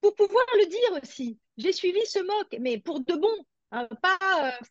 pour 0.02 0.13
pouvoir 0.15 0.45
le 0.60 0.67
dire 0.67 1.02
aussi. 1.02 1.39
J'ai 1.58 1.71
suivi 1.71 2.06
ce 2.06 2.19
MOOC, 2.19 2.60
mais 2.60 2.78
pour 2.78 3.00
de 3.00 3.13
bon. 3.15 3.36
Hein, 3.71 3.88
pas, 4.02 4.17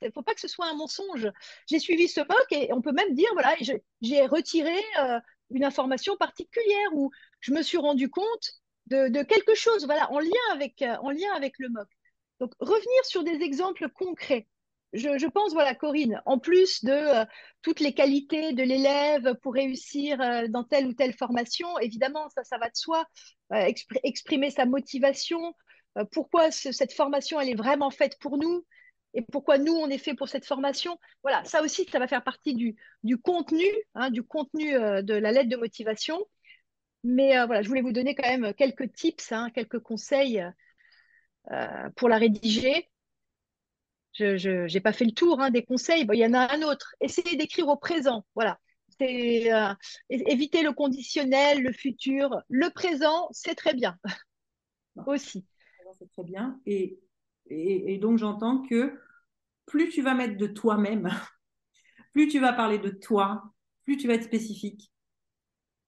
euh, 0.03 0.11
faut 0.15 0.23
pas 0.23 0.35
que 0.35 0.41
ce 0.41 0.49
soit 0.49 0.67
un 0.67 0.75
mensonge. 0.75 1.29
J'ai 1.69 1.81
suivi 1.81 2.07
ce 2.07 2.21
MOOC 2.21 2.53
et 2.53 2.73
on 2.73 2.81
peut 2.81 2.93
même 2.93 3.15
dire 3.15 3.29
voilà, 3.33 3.57
j'ai 4.01 4.27
retiré 4.27 4.77
euh, 5.01 5.19
une 5.51 5.65
information 5.65 6.17
particulière 6.17 6.95
ou 6.95 7.11
je 7.41 7.53
me 7.53 7.63
suis 7.63 7.79
rendu 7.79 8.09
compte 8.09 8.53
de, 8.87 9.23
quelque 9.23 9.55
chose 9.55 9.87
voilà, 9.87 10.11
en, 10.13 10.21
lien 10.21 10.31
avec, 10.53 10.85
en 11.03 11.11
lien 11.11 11.33
avec 11.35 11.55
le 11.59 11.69
MOOC. 11.69 11.89
Donc, 12.39 12.53
revenir 12.61 13.05
sur 13.05 13.25
des 13.25 13.43
exemples 13.43 13.89
concrets 13.89 14.47
je, 14.95 15.27
pense, 15.27 15.53
voilà, 15.53 15.75
Corinne, 15.75 16.23
en 16.25 16.39
plus 16.39 16.85
de 16.85 16.93
euh, 16.93 17.25
toutes 17.63 17.81
les 17.81 17.95
qualités 17.95 18.53
de 18.53 18.63
l'élève 18.63 19.35
pour 19.43 19.55
réussir 19.55 20.21
euh, 20.21 20.47
dans 20.49 20.65
telle 20.65 20.87
ou 20.87 20.95
telle 20.95 21.13
formation, 21.13 21.79
évidemment, 21.81 22.29
ça, 22.31 22.45
ça 22.45 22.59
va 22.59 22.69
de 22.69 22.77
soi, 22.77 23.05
euh, 23.53 23.71
exprimer 24.05 24.51
sa 24.51 24.67
motivation, 24.67 25.55
pourquoi 26.11 26.51
cette 26.51 26.93
formation, 26.93 27.41
elle 27.41 27.51
est 27.51 27.55
vraiment 27.55 27.91
faite 27.91 28.19
pour 28.19 28.37
nous, 28.37 28.67
et 29.17 29.23
pourquoi 29.23 29.59
nous, 29.59 29.75
on 29.75 29.89
est 29.89 29.99
fait 29.99 30.15
pour 30.15 30.29
cette 30.29 30.45
formation. 30.45 30.99
Voilà, 31.23 31.45
ça 31.45 31.63
aussi, 31.63 31.85
ça 31.85 32.01
va 32.01 32.09
faire 32.09 32.25
partie 32.25 32.55
du, 32.55 32.77
contenu, 33.19 33.65
hein, 33.95 34.11
du 34.11 34.25
contenu 34.25 34.73
de 34.73 35.15
la 35.15 35.31
lettre 35.31 35.51
de 35.51 35.57
motivation. 35.57 36.19
Mais 37.05 37.37
voilà, 37.47 37.63
je 37.63 37.69
voulais 37.69 37.81
vous 37.81 37.93
donner 37.93 38.17
quand 38.17 38.29
même 38.29 38.55
quelques 38.55 38.93
tips, 38.93 39.31
hein, 39.31 39.51
quelques 39.55 39.79
conseils 39.79 40.45
pour 41.95 42.09
la 42.09 42.19
rédiger. 42.19 42.91
Je 44.15 44.73
n'ai 44.73 44.81
pas 44.81 44.93
fait 44.93 45.05
le 45.05 45.13
tour 45.13 45.41
hein, 45.41 45.51
des 45.51 45.65
conseils. 45.65 46.07
il 46.13 46.19
y 46.19 46.27
en 46.27 46.35
a 46.35 46.55
un 46.55 46.63
autre. 46.63 46.95
Essayez 47.01 47.37
d'écrire 47.37 47.69
au 47.69 47.77
présent. 47.77 48.25
Voilà. 48.35 48.59
C'est 48.99 49.53
euh, 49.53 49.75
éviter 50.09 50.63
le 50.63 50.73
conditionnel, 50.73 51.63
le 51.63 51.73
futur. 51.73 52.41
Le 52.49 52.71
présent, 52.71 53.29
c'est 53.33 53.57
très 53.57 53.75
bien. 53.75 53.99
Aussi. 55.07 55.45
C'est 55.99 56.11
très 56.11 56.23
bien. 56.25 56.61
Et, 56.67 57.01
et, 57.47 57.99
donc, 57.99 58.19
j'entends 58.19 58.63
que 58.63 58.99
plus 59.67 59.89
tu 59.89 60.03
vas 60.03 60.15
mettre 60.15 60.37
de 60.37 60.47
toi-même, 60.47 61.11
plus 62.13 62.29
tu 62.29 62.39
vas 62.39 62.53
parler 62.53 62.79
de 62.79 62.91
toi, 62.91 63.43
plus 63.85 63.97
tu 63.97 64.07
vas 64.07 64.15
être 64.15 64.25
spécifique, 64.25 64.93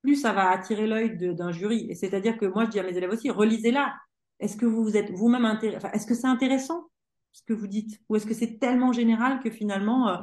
plus 0.02 0.16
ça 0.16 0.32
va 0.32 0.50
attirer 0.50 0.86
l'œil 0.86 1.16
d'un 1.16 1.52
jury. 1.52 1.86
Et 1.90 1.94
c'est-à-dire 1.94 2.36
que 2.36 2.46
moi, 2.46 2.64
je 2.64 2.70
dis 2.70 2.80
à 2.80 2.82
mes 2.82 2.96
élèves 2.96 3.10
aussi, 3.10 3.30
relisez-la. 3.30 3.94
Est-ce 4.38 4.56
que 4.56 4.66
vous 4.66 4.82
vous 4.82 4.96
êtes 4.96 5.10
vous-même 5.10 5.44
intéressé 5.44 5.86
Est-ce 5.92 6.06
que 6.06 6.14
c'est 6.14 6.26
intéressant? 6.26 6.88
Ce 7.36 7.42
que 7.42 7.52
vous 7.52 7.66
dites 7.66 8.00
Ou 8.08 8.16
est-ce 8.16 8.24
que 8.24 8.32
c'est 8.32 8.58
tellement 8.58 8.92
général 8.92 9.40
que 9.40 9.50
finalement, 9.50 10.08
euh, 10.08 10.16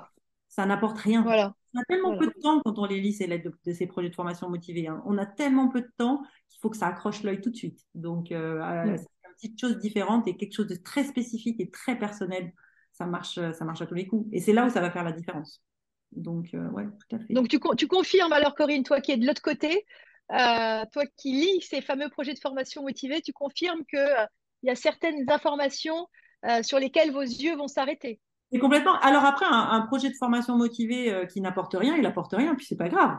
ça 0.50 0.66
n'apporte 0.66 0.98
rien? 0.98 1.22
Voilà. 1.22 1.56
On 1.76 1.80
a 1.80 1.84
tellement 1.86 2.18
peu 2.18 2.26
de 2.26 2.42
temps 2.42 2.60
quand 2.66 2.80
on 2.80 2.86
les 2.86 3.00
lit, 3.00 3.14
ces 3.14 3.28
lettres 3.28 3.52
de, 3.66 3.74
ces 3.74 3.86
projets 3.86 4.10
de 4.10 4.16
formation 4.16 4.50
motivés. 4.50 4.88
Hein. 4.88 5.02
On 5.06 5.18
a 5.20 5.26
tellement 5.26 5.70
peu 5.70 5.82
de 5.82 5.92
temps 5.98 6.24
qu'il 6.50 6.60
faut 6.60 6.72
que 6.72 6.78
ça 6.78 6.88
accroche 6.88 7.22
l'œil 7.22 7.40
tout 7.40 7.52
de 7.52 7.56
suite. 7.56 7.86
Donc, 7.94 8.32
euh, 8.32 8.62
euh, 8.62 8.98
c'est 8.98 9.04
une 9.28 9.34
petite 9.36 9.62
chose 9.62 9.78
différente 9.78 10.28
et 10.28 10.36
quelque 10.36 10.54
chose 10.54 10.68
de 10.68 10.76
très 10.76 11.04
spécifique 11.04 11.60
et 11.60 11.70
très 11.70 11.98
personnel. 11.98 12.52
Ça 12.94 13.06
marche, 13.06 13.36
ça 13.36 13.66
marche 13.66 13.82
à 13.82 13.86
tous 13.86 13.96
les 13.96 14.08
coups. 14.08 14.28
Et 14.32 14.40
c'est 14.40 14.54
là 14.54 14.66
où 14.66 14.70
ça 14.70 14.82
va 14.82 14.90
faire 14.90 15.04
la 15.04 15.12
différence. 15.12 15.64
Donc, 16.12 16.50
ouais, 16.54 16.86
tout 16.86 17.16
à 17.16 17.20
fait. 17.20 17.34
Donc, 17.34 17.48
tu, 17.48 17.60
tu 17.78 17.88
confirmes 17.88 18.34
alors, 18.34 18.56
Corinne, 18.56 18.84
toi 18.84 19.02
qui 19.02 19.12
es 19.12 19.18
de 19.18 19.26
l'autre 19.26 19.42
côté, 19.42 19.86
toi 20.30 21.06
qui 21.18 21.32
lis 21.32 21.62
ces 21.62 21.82
fameux 21.82 22.10
projets 22.10 22.34
de 22.34 22.40
formation 22.40 22.84
motivés, 22.84 23.22
tu 23.22 23.34
confirmes 23.34 23.84
qu'il 23.86 24.28
il 24.62 24.68
y 24.68 24.72
a 24.72 24.76
certaines 24.76 25.26
informations 25.28 26.08
euh, 26.46 26.64
sur 26.64 26.80
lesquels 26.80 27.12
vos 27.12 27.22
yeux 27.22 27.56
vont 27.56 27.68
s'arrêter. 27.68 28.20
Et 28.52 28.60
complètement. 28.60 29.00
Alors 29.00 29.24
après, 29.26 29.46
un, 29.50 29.82
projet 29.82 30.10
de 30.10 30.16
formation 30.16 30.58
motivé 30.58 31.12
euh, 31.12 31.26
qui 31.26 31.42
n'apporte 31.42 31.74
rien, 31.74 31.96
il 31.96 32.04
n'apporte 32.04 32.34
rien, 32.34 32.54
puis 32.56 32.66
c'est 32.66 32.78
pas 32.78 32.90
grave. 32.90 33.18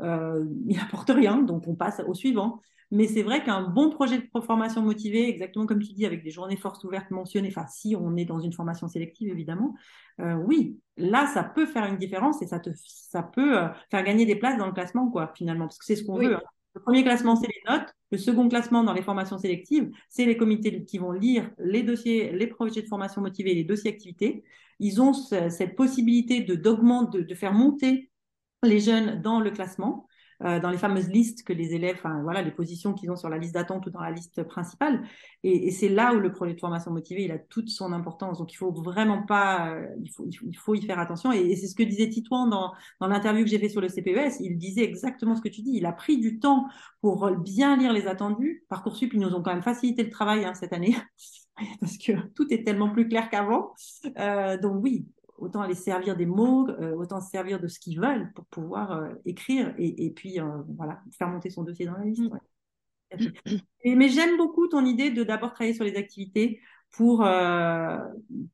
Euh, 0.00 0.44
il 0.66 0.76
n'apporte 0.76 1.10
rien, 1.10 1.38
donc 1.38 1.68
on 1.68 1.74
passe 1.74 2.02
au 2.06 2.14
suivant. 2.14 2.60
Mais 2.90 3.08
c'est 3.08 3.22
vrai 3.22 3.42
qu'un 3.42 3.62
bon 3.62 3.90
projet 3.90 4.18
de 4.18 4.40
formation 4.40 4.82
motivé, 4.82 5.28
exactement 5.28 5.66
comme 5.66 5.82
tu 5.82 5.92
dis, 5.92 6.06
avec 6.06 6.22
des 6.22 6.30
journées 6.30 6.56
forces 6.56 6.84
ouvertes 6.84 7.10
mentionnées, 7.10 7.48
enfin 7.48 7.66
si 7.66 7.96
on 7.98 8.16
est 8.16 8.24
dans 8.24 8.40
une 8.40 8.52
formation 8.52 8.86
sélective 8.88 9.30
évidemment, 9.30 9.74
oui, 10.18 10.78
là 10.96 11.26
ça 11.26 11.42
peut 11.42 11.66
faire 11.66 11.86
une 11.86 11.96
différence 11.96 12.40
et 12.42 12.46
ça 12.46 12.60
te, 12.60 12.70
ça 12.76 13.22
peut 13.22 13.56
faire 13.90 14.04
gagner 14.04 14.26
des 14.26 14.36
places 14.36 14.58
dans 14.58 14.66
le 14.66 14.72
classement 14.72 15.10
quoi 15.10 15.32
finalement, 15.34 15.64
parce 15.64 15.78
que 15.78 15.86
c'est 15.86 15.96
ce 15.96 16.04
qu'on 16.04 16.18
veut. 16.18 16.36
Hein. 16.36 16.42
Le 16.74 16.80
premier 16.80 17.04
classement, 17.04 17.36
c'est 17.36 17.46
les 17.46 17.62
notes. 17.68 17.94
Le 18.14 18.18
second 18.18 18.48
classement 18.48 18.84
dans 18.84 18.92
les 18.92 19.02
formations 19.02 19.38
sélectives, 19.38 19.90
c'est 20.08 20.24
les 20.24 20.36
comités 20.36 20.84
qui 20.84 20.98
vont 20.98 21.10
lire 21.10 21.50
les 21.58 21.82
dossiers, 21.82 22.30
les 22.30 22.46
projets 22.46 22.80
de 22.82 22.86
formation 22.86 23.20
motivés, 23.20 23.54
les 23.54 23.64
dossiers 23.64 23.90
activités. 23.90 24.44
Ils 24.78 25.02
ont 25.02 25.12
cette 25.12 25.74
possibilité 25.74 26.42
de 26.42 26.54
de, 26.54 27.34
faire 27.34 27.52
monter 27.52 28.12
les 28.62 28.78
jeunes 28.78 29.20
dans 29.20 29.40
le 29.40 29.50
classement. 29.50 30.06
Euh, 30.42 30.60
dans 30.60 30.70
les 30.70 30.78
fameuses 30.78 31.08
listes 31.08 31.44
que 31.44 31.52
les 31.52 31.74
élèves, 31.74 31.96
enfin 31.98 32.22
voilà, 32.22 32.42
les 32.42 32.50
positions 32.50 32.92
qu'ils 32.92 33.10
ont 33.10 33.16
sur 33.16 33.28
la 33.28 33.38
liste 33.38 33.54
d'attente 33.54 33.86
ou 33.86 33.90
dans 33.90 34.00
la 34.00 34.10
liste 34.10 34.42
principale. 34.44 35.02
Et, 35.42 35.70
c'est 35.70 35.88
là 35.88 36.14
où 36.14 36.20
le 36.20 36.32
projet 36.32 36.54
de 36.54 36.60
formation 36.60 36.90
motivée, 36.90 37.24
il 37.24 37.32
a 37.32 37.38
toute 37.38 37.68
son 37.68 37.92
importance. 37.92 38.38
Donc 38.38 38.52
il 38.52 38.56
faut 38.56 38.72
vraiment 38.72 39.22
pas, 39.22 39.70
euh, 39.70 39.86
il, 40.02 40.10
faut, 40.10 40.26
il, 40.26 40.56
faut, 40.56 40.74
y 40.74 40.82
faire 40.82 40.98
attention. 40.98 41.32
Et, 41.32 41.54
c'est 41.56 41.66
ce 41.66 41.74
que 41.74 41.82
disait 41.82 42.08
Titouan 42.08 42.48
dans, 42.48 42.72
dans 43.00 43.06
l'interview 43.06 43.44
que 43.44 43.50
j'ai 43.50 43.58
fait 43.58 43.68
sur 43.68 43.80
le 43.80 43.88
CPES. 43.88 44.40
Il 44.40 44.58
disait 44.58 44.84
exactement 44.84 45.34
ce 45.36 45.40
que 45.40 45.48
tu 45.48 45.62
dis. 45.62 45.72
Il 45.74 45.86
a 45.86 45.92
pris 45.92 46.18
du 46.18 46.38
temps 46.38 46.66
pour 47.00 47.30
bien 47.30 47.76
lire 47.76 47.92
les 47.92 48.06
attendus. 48.06 48.64
Parcoursup, 48.68 49.12
ils 49.14 49.20
nous 49.20 49.34
ont 49.34 49.42
quand 49.42 49.52
même 49.52 49.62
facilité 49.62 50.02
le 50.02 50.10
travail 50.10 50.44
hein, 50.44 50.54
cette 50.54 50.72
année. 50.72 50.96
parce 51.80 51.98
que 51.98 52.12
tout 52.34 52.52
est 52.52 52.64
tellement 52.64 52.90
plus 52.90 53.08
clair 53.08 53.30
qu'avant. 53.30 53.72
Euh, 54.18 54.58
donc 54.58 54.82
oui, 54.82 55.06
autant 55.38 55.62
aller 55.62 55.74
servir 55.74 56.16
des 56.16 56.26
mots, 56.26 56.68
euh, 56.68 56.94
autant 56.94 57.20
se 57.20 57.30
servir 57.30 57.60
de 57.60 57.68
ce 57.68 57.78
qu'ils 57.78 58.00
veulent 58.00 58.32
pour 58.34 58.44
pouvoir 58.46 58.92
euh, 58.92 59.14
écrire 59.24 59.74
et, 59.78 60.10
puis 60.10 60.40
euh, 60.40 60.44
voilà, 60.76 61.00
faire 61.16 61.28
monter 61.28 61.50
son 61.50 61.62
dossier 61.62 61.86
dans 61.86 61.96
la 61.96 62.04
liste. 62.04 62.22
Et, 63.82 63.94
mais 63.94 64.08
j'aime 64.08 64.36
beaucoup 64.36 64.66
ton 64.66 64.84
idée 64.84 65.10
de 65.10 65.22
d'abord 65.22 65.52
travailler 65.52 65.74
sur 65.74 65.84
les 65.84 65.96
activités 65.96 66.60
pour, 66.90 67.18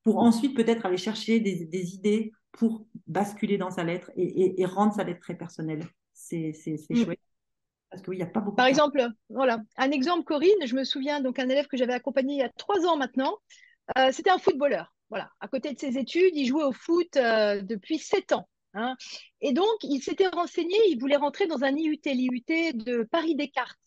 pour 0.03 0.19
ensuite 0.19 0.57
peut-être 0.57 0.85
aller 0.87 0.97
chercher 0.97 1.41
des, 1.41 1.67
des, 1.67 1.95
idées 1.95 2.33
pour 2.53 2.87
basculer 3.07 3.59
dans 3.59 3.71
sa 3.71 3.85
lettre 3.85 4.11
et, 4.17 4.61
et 4.61 4.67
rendre 4.67 4.93
sa 4.93 5.05
lettre 5.05 5.21
très 5.21 5.35
personnelle. 5.35 5.85
C'est 6.13 6.53
mm. 6.67 6.97
chouette. 6.97 7.21
Parce 7.91 8.03
qu'il 8.03 8.15
n'y 8.15 8.23
a 8.23 8.27
pas 8.27 8.41
beaucoup. 8.41 8.57
Par 8.57 8.67
exemple, 8.67 9.05
voilà, 9.31 9.61
un 9.77 9.91
exemple, 9.91 10.25
Corinne, 10.25 10.67
je 10.67 10.77
me 10.77 10.85
souviens 10.85 11.21
donc 11.21 11.39
un 11.39 11.49
élève 11.49 11.67
que 11.67 11.77
j'avais 11.77 11.95
accompagné 11.95 12.35
il 12.35 12.39
y 12.39 12.43
a 12.43 12.51
trois 12.51 12.87
ans 12.87 12.97
maintenant, 12.97 13.39
c'était 14.13 14.31
un 14.31 14.39
footballeur. 14.39 14.93
Voilà, 15.11 15.31
à 15.41 15.49
côté 15.49 15.73
de 15.73 15.79
ses 15.79 15.99
études, 15.99 16.37
il 16.37 16.47
jouait 16.47 16.65
au 16.65 16.73
foot 16.73 17.17
euh, 17.17 17.61
depuis 17.63 17.99
sept 17.99 18.33
ans. 18.33 18.49
Hein. 18.75 18.95
Et 19.41 19.53
donc, 19.53 19.83
il 19.83 20.01
s'était 20.01 20.29
renseigné, 20.29 20.77
il 20.89 20.99
voulait 21.01 21.17
rentrer 21.17 21.47
dans 21.49 21.65
un 21.65 21.77
IUT, 21.77 22.01
l'IUT 22.05 22.73
de 22.75 23.03
Paris 23.03 23.35
Descartes, 23.35 23.79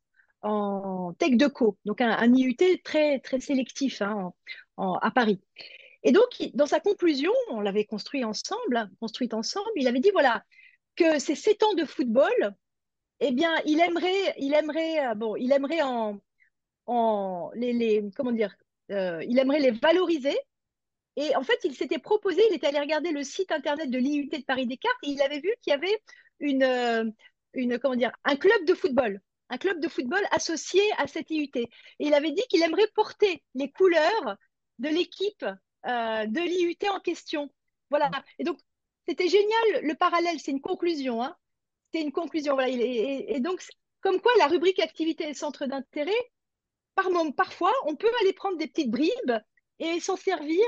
en 0.41 1.13
Tech 1.13 1.37
de 1.37 1.47
Co, 1.47 1.77
donc 1.85 2.01
un, 2.01 2.35
IUT 2.35 2.81
très, 2.83 3.19
très 3.19 3.39
sélectif 3.39 4.01
hein, 4.01 4.33
à 4.77 5.11
Paris. 5.11 5.39
Et 6.03 6.11
donc, 6.11 6.27
dans 6.53 6.65
sa 6.65 6.81
conclusion, 6.81 7.31
on 7.49 7.61
l'avait 7.61 7.85
construit 7.85 8.25
ensemble, 8.25 8.89
construite 8.99 9.33
ensemble, 9.33 9.71
il 9.77 9.87
avait 9.87 10.01
dit 10.01 10.11
voilà, 10.11 10.43
que 10.97 11.19
ces 11.19 11.35
sept 11.35 11.63
ans 11.63 11.73
de 11.75 11.85
football, 11.85 12.53
eh 13.21 13.31
bien, 13.31 13.55
il 13.65 13.79
aimerait, 13.79 14.35
il 14.37 14.53
aimerait, 14.53 15.07
euh, 15.07 15.15
bon, 15.15 15.37
il 15.37 15.53
aimerait 15.53 15.81
en, 15.81 16.19
en 16.87 17.51
comment 18.15 18.33
dire, 18.33 18.53
euh, 18.91 19.23
il 19.25 19.39
aimerait 19.39 19.59
les 19.59 19.71
valoriser 19.71 20.37
et 21.15 21.35
en 21.35 21.43
fait, 21.43 21.59
il 21.63 21.75
s'était 21.75 21.99
proposé, 21.99 22.41
il 22.49 22.55
était 22.55 22.67
allé 22.67 22.79
regarder 22.79 23.11
le 23.11 23.23
site 23.23 23.51
internet 23.51 23.89
de 23.89 23.97
l'IUT 23.97 24.29
de 24.29 24.43
Paris 24.43 24.65
Descartes 24.65 24.97
et 25.03 25.09
il 25.09 25.21
avait 25.21 25.39
vu 25.39 25.53
qu'il 25.61 25.71
y 25.71 25.73
avait 25.73 26.01
une, 26.39 26.63
euh, 26.63 27.05
une, 27.53 27.77
comment 27.77 27.95
dire, 27.95 28.11
un 28.23 28.35
club 28.35 28.65
de 28.65 28.73
football, 28.73 29.21
un 29.49 29.57
club 29.57 29.79
de 29.79 29.87
football 29.87 30.21
associé 30.31 30.81
à 30.97 31.07
cette 31.07 31.29
IUT. 31.29 31.51
Et 31.55 31.69
il 31.99 32.13
avait 32.13 32.31
dit 32.31 32.41
qu'il 32.49 32.63
aimerait 32.63 32.87
porter 32.95 33.43
les 33.53 33.71
couleurs 33.71 34.37
de 34.79 34.89
l'équipe 34.89 35.45
euh, 35.85 36.25
de 36.25 36.39
l'IUT 36.39 36.89
en 36.89 36.99
question. 36.99 37.53
Voilà. 37.91 38.09
Et 38.39 38.43
donc, 38.43 38.59
c'était 39.07 39.27
génial 39.27 39.81
le 39.83 39.93
parallèle, 39.93 40.39
c'est 40.39 40.51
une 40.51 40.61
conclusion. 40.61 41.21
Hein. 41.21 41.35
C'est 41.93 42.01
une 42.01 42.11
conclusion. 42.11 42.55
Voilà. 42.55 42.69
Et, 42.69 43.39
donc, 43.39 43.61
comme 44.01 44.19
quoi 44.19 44.31
la 44.39 44.47
rubrique 44.47 44.79
activité 44.79 45.29
et 45.29 45.35
centre 45.35 45.67
d'intérêt, 45.67 46.11
par, 46.95 47.07
parfois, 47.35 47.73
on 47.85 47.95
peut 47.95 48.11
aller 48.21 48.33
prendre 48.33 48.57
des 48.57 48.67
petites 48.67 48.89
bribes 48.89 49.33
et 49.83 49.99
s'en 49.99 50.15
servir 50.15 50.59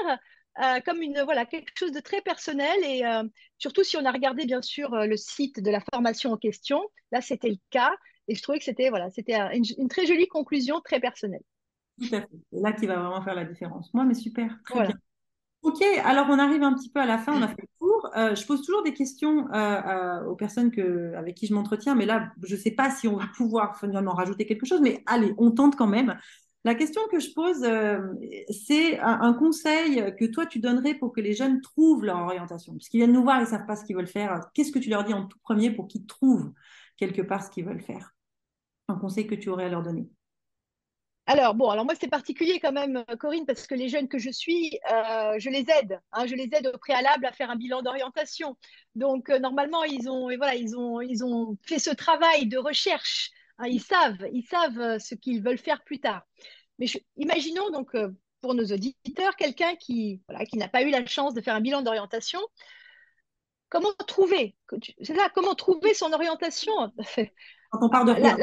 euh, 0.63 0.79
comme 0.85 1.01
une 1.01 1.21
voilà 1.23 1.45
quelque 1.45 1.71
chose 1.77 1.91
de 1.91 1.99
très 1.99 2.21
personnel 2.21 2.77
et 2.85 3.05
euh, 3.05 3.23
surtout 3.57 3.83
si 3.83 3.97
on 3.97 4.05
a 4.05 4.11
regardé 4.11 4.45
bien 4.45 4.61
sûr 4.61 4.93
euh, 4.93 5.05
le 5.05 5.17
site 5.17 5.61
de 5.61 5.69
la 5.69 5.81
formation 5.93 6.31
en 6.31 6.37
question 6.37 6.81
là 7.11 7.19
c'était 7.19 7.49
le 7.49 7.57
cas 7.71 7.91
et 8.29 8.35
je 8.35 8.41
trouvais 8.41 8.59
que 8.59 8.63
c'était 8.63 8.89
voilà 8.89 9.09
c'était 9.09 9.35
une, 9.53 9.89
très 9.89 10.05
jolie 10.05 10.27
conclusion 10.27 10.79
très 10.79 11.01
personnelle. 11.01 11.43
Tout 11.99 12.15
à 12.15 12.21
fait. 12.21 12.29
Là 12.53 12.71
qui 12.71 12.85
va 12.85 12.95
vraiment 12.95 13.21
faire 13.21 13.35
la 13.35 13.43
différence. 13.43 13.93
Moi 13.93 14.05
mais 14.05 14.13
super. 14.13 14.57
Très 14.63 14.87
bien. 14.87 14.95
Ok 15.61 15.81
alors 16.05 16.27
on 16.29 16.39
arrive 16.39 16.63
un 16.63 16.73
petit 16.73 16.89
peu 16.89 17.01
à 17.01 17.05
la 17.05 17.17
fin 17.17 17.33
on 17.33 17.41
a 17.41 17.49
fait 17.49 17.61
le 17.61 17.67
tour. 17.77 18.09
Je 18.15 18.45
pose 18.45 18.65
toujours 18.65 18.83
des 18.83 18.93
questions 18.93 19.47
aux 20.25 20.35
personnes 20.35 20.71
que, 20.71 21.13
avec 21.15 21.35
qui 21.35 21.47
je 21.47 21.53
m'entretiens 21.53 21.95
mais 21.95 22.05
là 22.05 22.31
je 22.43 22.55
ne 22.55 22.59
sais 22.59 22.71
pas 22.71 22.91
si 22.91 23.09
on 23.09 23.17
va 23.17 23.25
pouvoir 23.35 23.77
finalement 23.77 24.13
rajouter 24.13 24.45
quelque 24.45 24.65
chose 24.65 24.79
mais 24.79 25.03
allez 25.05 25.33
on 25.37 25.51
tente 25.51 25.75
quand 25.75 25.87
même 25.87 26.17
la 26.65 26.73
question 26.73 27.01
que 27.11 27.19
je 27.19 27.31
pose, 27.31 27.63
euh, 27.63 27.99
c'est 28.49 28.99
un, 28.99 29.33
conseil 29.33 30.15
que 30.17 30.25
toi, 30.25 30.47
tu 30.47 30.57
donnerais 30.57 30.95
pour 30.95 31.13
que 31.13 31.21
les 31.21 31.33
jeunes 31.33 31.61
trouvent 31.61 32.03
leur 32.03 32.17
orientation. 32.17 32.73
Puisqu'ils 32.73 32.97
viennent 32.97 33.13
nous 33.13 33.21
voir, 33.21 33.37
ils 33.37 33.43
ne 33.43 33.47
savent 33.47 33.67
pas 33.67 33.75
ce 33.75 33.85
qu'ils 33.85 33.95
veulent 33.95 34.07
faire. 34.07 34.49
Qu'est-ce 34.55 34.71
que 34.71 34.79
tu 34.79 34.89
leur 34.89 35.03
dis 35.03 35.13
en 35.13 35.27
tout 35.27 35.37
premier 35.43 35.69
pour 35.69 35.87
qu'ils 35.87 36.07
trouvent 36.07 36.51
quelque 36.97 37.21
part 37.21 37.43
ce 37.43 37.51
qu'ils 37.51 37.65
veulent 37.65 37.83
faire? 37.83 38.15
Un 38.87 38.95
conseil 38.95 39.27
que 39.27 39.35
tu 39.35 39.49
aurais 39.49 39.65
à 39.65 39.69
leur 39.69 39.83
donner 39.83 40.09
alors, 41.27 41.55
bon, 41.55 41.69
alors 41.69 41.85
moi, 41.85 41.95
c'est 41.99 42.07
particulier 42.07 42.59
quand 42.59 42.71
même, 42.71 43.03
Corinne, 43.19 43.47
parce 43.47 43.65
que 43.65 43.73
les 43.73 43.89
jeunes 43.89 44.07
que 44.07 44.19
je 44.19 44.29
suis, 44.29 44.77
euh, 44.91 45.39
je 45.39 45.49
les 45.49 45.65
aide. 45.81 45.99
Hein, 46.11 46.27
je 46.27 46.35
les 46.35 46.47
aide 46.53 46.69
au 46.71 46.77
préalable 46.77 47.25
à 47.25 47.31
faire 47.31 47.49
un 47.49 47.55
bilan 47.55 47.81
d'orientation. 47.81 48.55
Donc, 48.93 49.31
euh, 49.31 49.39
normalement, 49.39 49.83
ils 49.83 50.03
voilà, 50.03 50.53
ils 50.53 50.75
ont 50.77 51.57
fait 51.63 51.79
ce 51.79 51.89
travail 51.89 52.45
de 52.45 52.59
recherche. 52.59 53.31
Hein, 53.57 53.67
ils 53.67 53.81
savent, 53.81 54.27
ils 54.33 54.45
savent 54.45 54.99
ce 54.99 55.15
qu'ils 55.15 55.43
veulent 55.43 55.57
faire 55.57 55.83
plus 55.83 55.99
tard. 55.99 56.23
Mais 56.79 56.87
imaginons 57.17 57.69
donc 57.69 57.95
euh, 57.95 58.09
pour 58.41 58.53
nos 58.53 58.65
auditeurs 58.65 59.35
quelqu'un 59.35 59.75
qui, 59.75 60.21
voilà, 60.27 60.45
qui 60.45 60.57
n'a 60.57 60.67
pas 60.67 60.83
eu 60.83 60.89
la 60.89 61.05
chance 61.05 61.33
de 61.33 61.41
faire 61.41 61.55
un 61.55 61.61
bilan 61.61 61.81
d'orientation. 61.81 62.39
Comment 63.69 63.93
trouver 64.07 64.55
C'est 65.01 65.15
ça, 65.15 65.29
comment 65.33 65.55
trouver 65.55 65.93
son 65.93 66.11
orientation? 66.13 66.73
Quand 67.71 67.79
on 67.81 67.89
part 67.89 68.05
de 68.05 68.11
rien. 68.11 68.37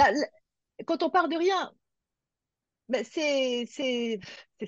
quand 0.87 1.03
on 1.03 1.11
part 1.11 1.29
de 1.29 1.37
rien, 1.37 1.73
ben 2.89 3.05
c'est 3.05 4.19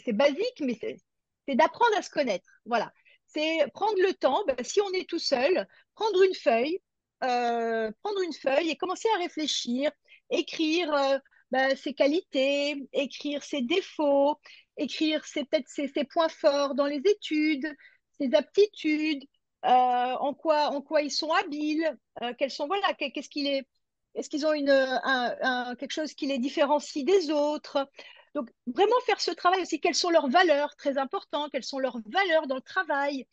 basique, 0.08 0.60
mais 0.60 0.78
c'est 0.80 1.54
d'apprendre 1.54 1.96
à 1.96 2.02
se 2.02 2.08
connaître. 2.08 2.48
Voilà. 2.64 2.92
C'est 3.26 3.66
prendre 3.74 4.00
le 4.00 4.14
temps, 4.14 4.42
ben, 4.46 4.56
si 4.62 4.80
on 4.80 4.90
est 4.92 5.08
tout 5.08 5.18
seul, 5.18 5.66
prendre 5.94 6.22
une 6.22 6.34
feuille, 6.34 6.80
euh, 7.24 7.90
prendre 8.02 8.20
une 8.22 8.32
feuille 8.32 8.70
et 8.70 8.76
commencer 8.76 9.08
à 9.16 9.18
réfléchir, 9.18 9.90
écrire 10.30 10.92
euh, 10.92 11.18
bah, 11.50 11.76
ses 11.76 11.94
qualités, 11.94 12.88
écrire 12.92 13.42
ses 13.42 13.62
défauts, 13.62 14.38
écrire 14.76 15.24
ses, 15.24 15.44
peut-être 15.44 15.68
ses, 15.68 15.88
points 16.04 16.28
forts 16.28 16.74
dans 16.74 16.86
les 16.86 17.02
études, 17.04 17.72
ses 18.18 18.34
aptitudes, 18.34 19.24
euh, 19.64 19.68
en, 19.68 20.34
quoi, 20.34 20.68
en 20.68 20.82
quoi 20.82 21.02
ils 21.02 21.10
sont 21.10 21.32
habiles, 21.32 21.96
euh, 22.22 22.32
quels 22.38 22.50
sont, 22.50 22.66
voilà, 22.66 22.92
qu'est-ce 22.94 23.28
qu'il 23.28 23.46
est, 23.46 23.66
est-ce 24.14 24.28
qu'ils 24.28 24.46
ont 24.46 24.52
une, 24.52 24.70
un, 24.70 25.74
quelque 25.76 25.92
chose 25.92 26.14
qui 26.14 26.26
les 26.26 26.38
différencie 26.38 27.04
des 27.04 27.30
autres 27.30 27.88
Donc, 28.34 28.48
vraiment 28.66 29.00
faire 29.06 29.20
ce 29.20 29.30
travail 29.30 29.62
aussi, 29.62 29.80
quelles 29.80 29.94
sont 29.94 30.10
leurs 30.10 30.28
valeurs, 30.28 30.76
très 30.76 30.98
important, 30.98 31.48
quelles 31.50 31.64
sont 31.64 31.78
leurs 31.78 31.98
valeurs 32.06 32.46
dans 32.46 32.56
le 32.56 32.60
travail. 32.60 33.26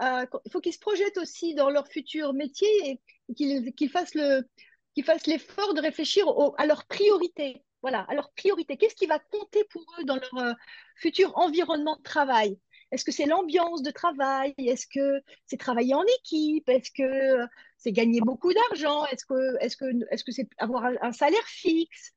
Il 0.00 0.50
faut 0.50 0.60
qu'ils 0.60 0.72
se 0.72 0.78
projettent 0.78 1.18
aussi 1.18 1.54
dans 1.54 1.68
leur 1.68 1.86
futur 1.88 2.32
métier 2.32 2.68
et 2.88 3.34
qu'ils, 3.34 3.74
qu'ils 3.74 3.90
fassent 3.90 4.14
le, 4.14 4.48
qu'ils 4.94 5.04
fassent 5.04 5.26
l'effort 5.26 5.74
de 5.74 5.80
réfléchir 5.80 6.26
à 6.58 6.66
leurs 6.66 6.84
priorités. 6.86 7.64
Voilà, 7.82 8.02
à 8.08 8.14
leurs 8.14 8.30
priorités. 8.32 8.76
Qu'est-ce 8.76 8.94
qui 8.94 9.06
va 9.06 9.18
compter 9.18 9.64
pour 9.64 9.84
eux 9.98 10.04
dans 10.04 10.14
leur 10.14 10.38
euh, 10.38 10.52
futur 10.96 11.36
environnement 11.36 11.96
de 11.96 12.02
travail? 12.02 12.58
Est-ce 12.92 13.04
que 13.04 13.10
c'est 13.10 13.26
l'ambiance 13.26 13.82
de 13.82 13.90
travail? 13.90 14.54
Est-ce 14.58 14.86
que 14.86 15.20
c'est 15.46 15.56
travailler 15.56 15.94
en 15.94 16.04
équipe? 16.20 16.68
Est-ce 16.68 16.90
que 16.92 17.02
euh, 17.02 17.46
c'est 17.78 17.90
gagner 17.90 18.20
beaucoup 18.20 18.52
d'argent? 18.52 19.04
Est-ce 19.06 19.26
que 19.26 19.56
est-ce 19.60 19.76
que 19.76 19.86
est-ce 20.12 20.22
que 20.22 20.30
c'est 20.30 20.48
avoir 20.58 20.84
un, 20.84 21.12
salaire 21.12 21.46
fixe? 21.46 22.12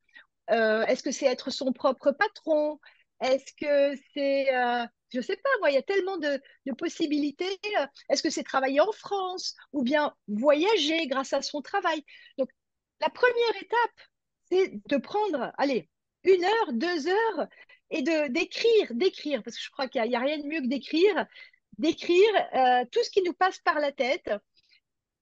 Euh, 0.50 0.84
Est-ce 0.84 1.02
que 1.02 1.10
c'est 1.10 1.26
être 1.26 1.50
son 1.50 1.72
propre 1.72 2.12
patron? 2.12 2.78
Est-ce 3.20 3.52
que 3.58 4.00
c'est 4.14 4.46
je 5.12 5.18
ne 5.18 5.22
sais 5.22 5.36
pas, 5.36 5.48
moi, 5.60 5.70
il 5.70 5.74
y 5.74 5.78
a 5.78 5.82
tellement 5.82 6.16
de, 6.16 6.40
de 6.66 6.72
possibilités. 6.74 7.58
Est-ce 8.08 8.22
que 8.22 8.30
c'est 8.30 8.42
travailler 8.42 8.80
en 8.80 8.92
France 8.92 9.54
ou 9.72 9.82
bien 9.82 10.14
voyager 10.28 11.06
grâce 11.06 11.32
à 11.32 11.42
son 11.42 11.62
travail? 11.62 12.04
Donc, 12.38 12.50
la 13.00 13.08
première 13.10 13.56
étape, 13.62 14.08
c'est 14.48 14.72
de 14.88 14.96
prendre, 14.96 15.52
allez, 15.58 15.88
une 16.24 16.44
heure, 16.44 16.72
deux 16.72 17.08
heures 17.08 17.48
et 17.90 18.02
de 18.02 18.28
d'écrire, 18.28 18.92
d'écrire, 18.92 19.42
parce 19.42 19.56
que 19.56 19.62
je 19.62 19.70
crois 19.70 19.88
qu'il 19.88 20.02
n'y 20.02 20.16
a, 20.16 20.20
rien 20.20 20.38
de 20.38 20.46
mieux 20.46 20.60
que 20.60 20.66
d'écrire, 20.66 21.26
d'écrire 21.78 22.28
euh, 22.54 22.84
tout 22.90 23.02
ce 23.02 23.10
qui 23.10 23.22
nous 23.22 23.32
passe 23.32 23.58
par 23.60 23.78
la 23.78 23.92
tête, 23.92 24.30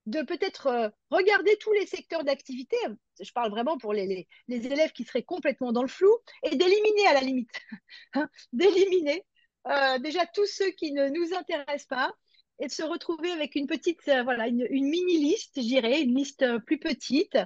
de 0.05 0.21
peut-être 0.21 0.67
euh, 0.67 0.89
regarder 1.09 1.57
tous 1.57 1.73
les 1.73 1.85
secteurs 1.85 2.23
d'activité, 2.23 2.77
je 3.19 3.31
parle 3.31 3.49
vraiment 3.49 3.77
pour 3.77 3.93
les, 3.93 4.27
élèves 4.47 4.91
qui 4.91 5.03
seraient 5.03 5.23
complètement 5.23 5.71
dans 5.71 5.81
le 5.81 5.87
flou, 5.87 6.11
et 6.43 6.55
d'éliminer 6.55 7.07
à 7.07 7.13
la 7.13 7.21
limite, 7.21 7.49
hein, 8.13 8.29
d'éliminer 8.53 9.23
euh, 9.67 9.97
déjà 9.99 10.25
tous 10.27 10.45
ceux 10.45 10.71
qui 10.71 10.91
ne 10.91 11.09
nous 11.09 11.33
intéressent 11.33 11.87
pas, 11.87 12.13
et 12.59 12.67
de 12.67 12.71
se 12.71 12.83
retrouver 12.83 13.31
avec 13.31 13.55
une 13.55 13.67
petite, 13.67 14.01
voilà, 14.05 14.47
une, 14.47 14.65
une 14.69 14.87
mini 14.87 15.17
liste, 15.17 15.55
je 15.61 16.03
une 16.03 16.15
liste 16.15 16.45
plus 16.59 16.79
petite, 16.79 17.37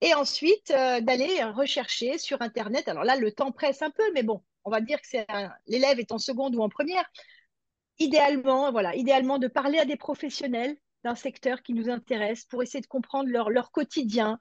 et 0.00 0.14
ensuite 0.14 0.70
euh, 0.70 1.00
d'aller 1.00 1.42
rechercher 1.44 2.18
sur 2.18 2.42
Internet. 2.42 2.88
Alors 2.88 3.04
là, 3.04 3.16
le 3.16 3.32
temps 3.32 3.52
presse 3.52 3.82
un 3.82 3.90
peu, 3.90 4.04
mais 4.14 4.22
bon, 4.22 4.42
on 4.64 4.70
va 4.70 4.80
dire 4.80 5.00
que 5.00 5.18
l'élève 5.66 5.98
est 6.00 6.12
en 6.12 6.18
seconde 6.18 6.54
ou 6.56 6.62
en 6.62 6.68
première. 6.68 7.04
Idéalement, 7.98 8.72
voilà, 8.72 8.94
idéalement 8.94 9.38
de 9.38 9.48
parler 9.48 9.78
à 9.78 9.84
des 9.84 9.96
professionnels 9.96 10.76
d'un 11.04 11.14
secteur 11.14 11.62
qui 11.62 11.72
nous 11.72 11.88
intéresse 11.88 12.44
pour 12.44 12.62
essayer 12.62 12.80
de 12.80 12.86
comprendre 12.86 13.30
leur, 13.30 13.70
quotidien, 13.70 14.38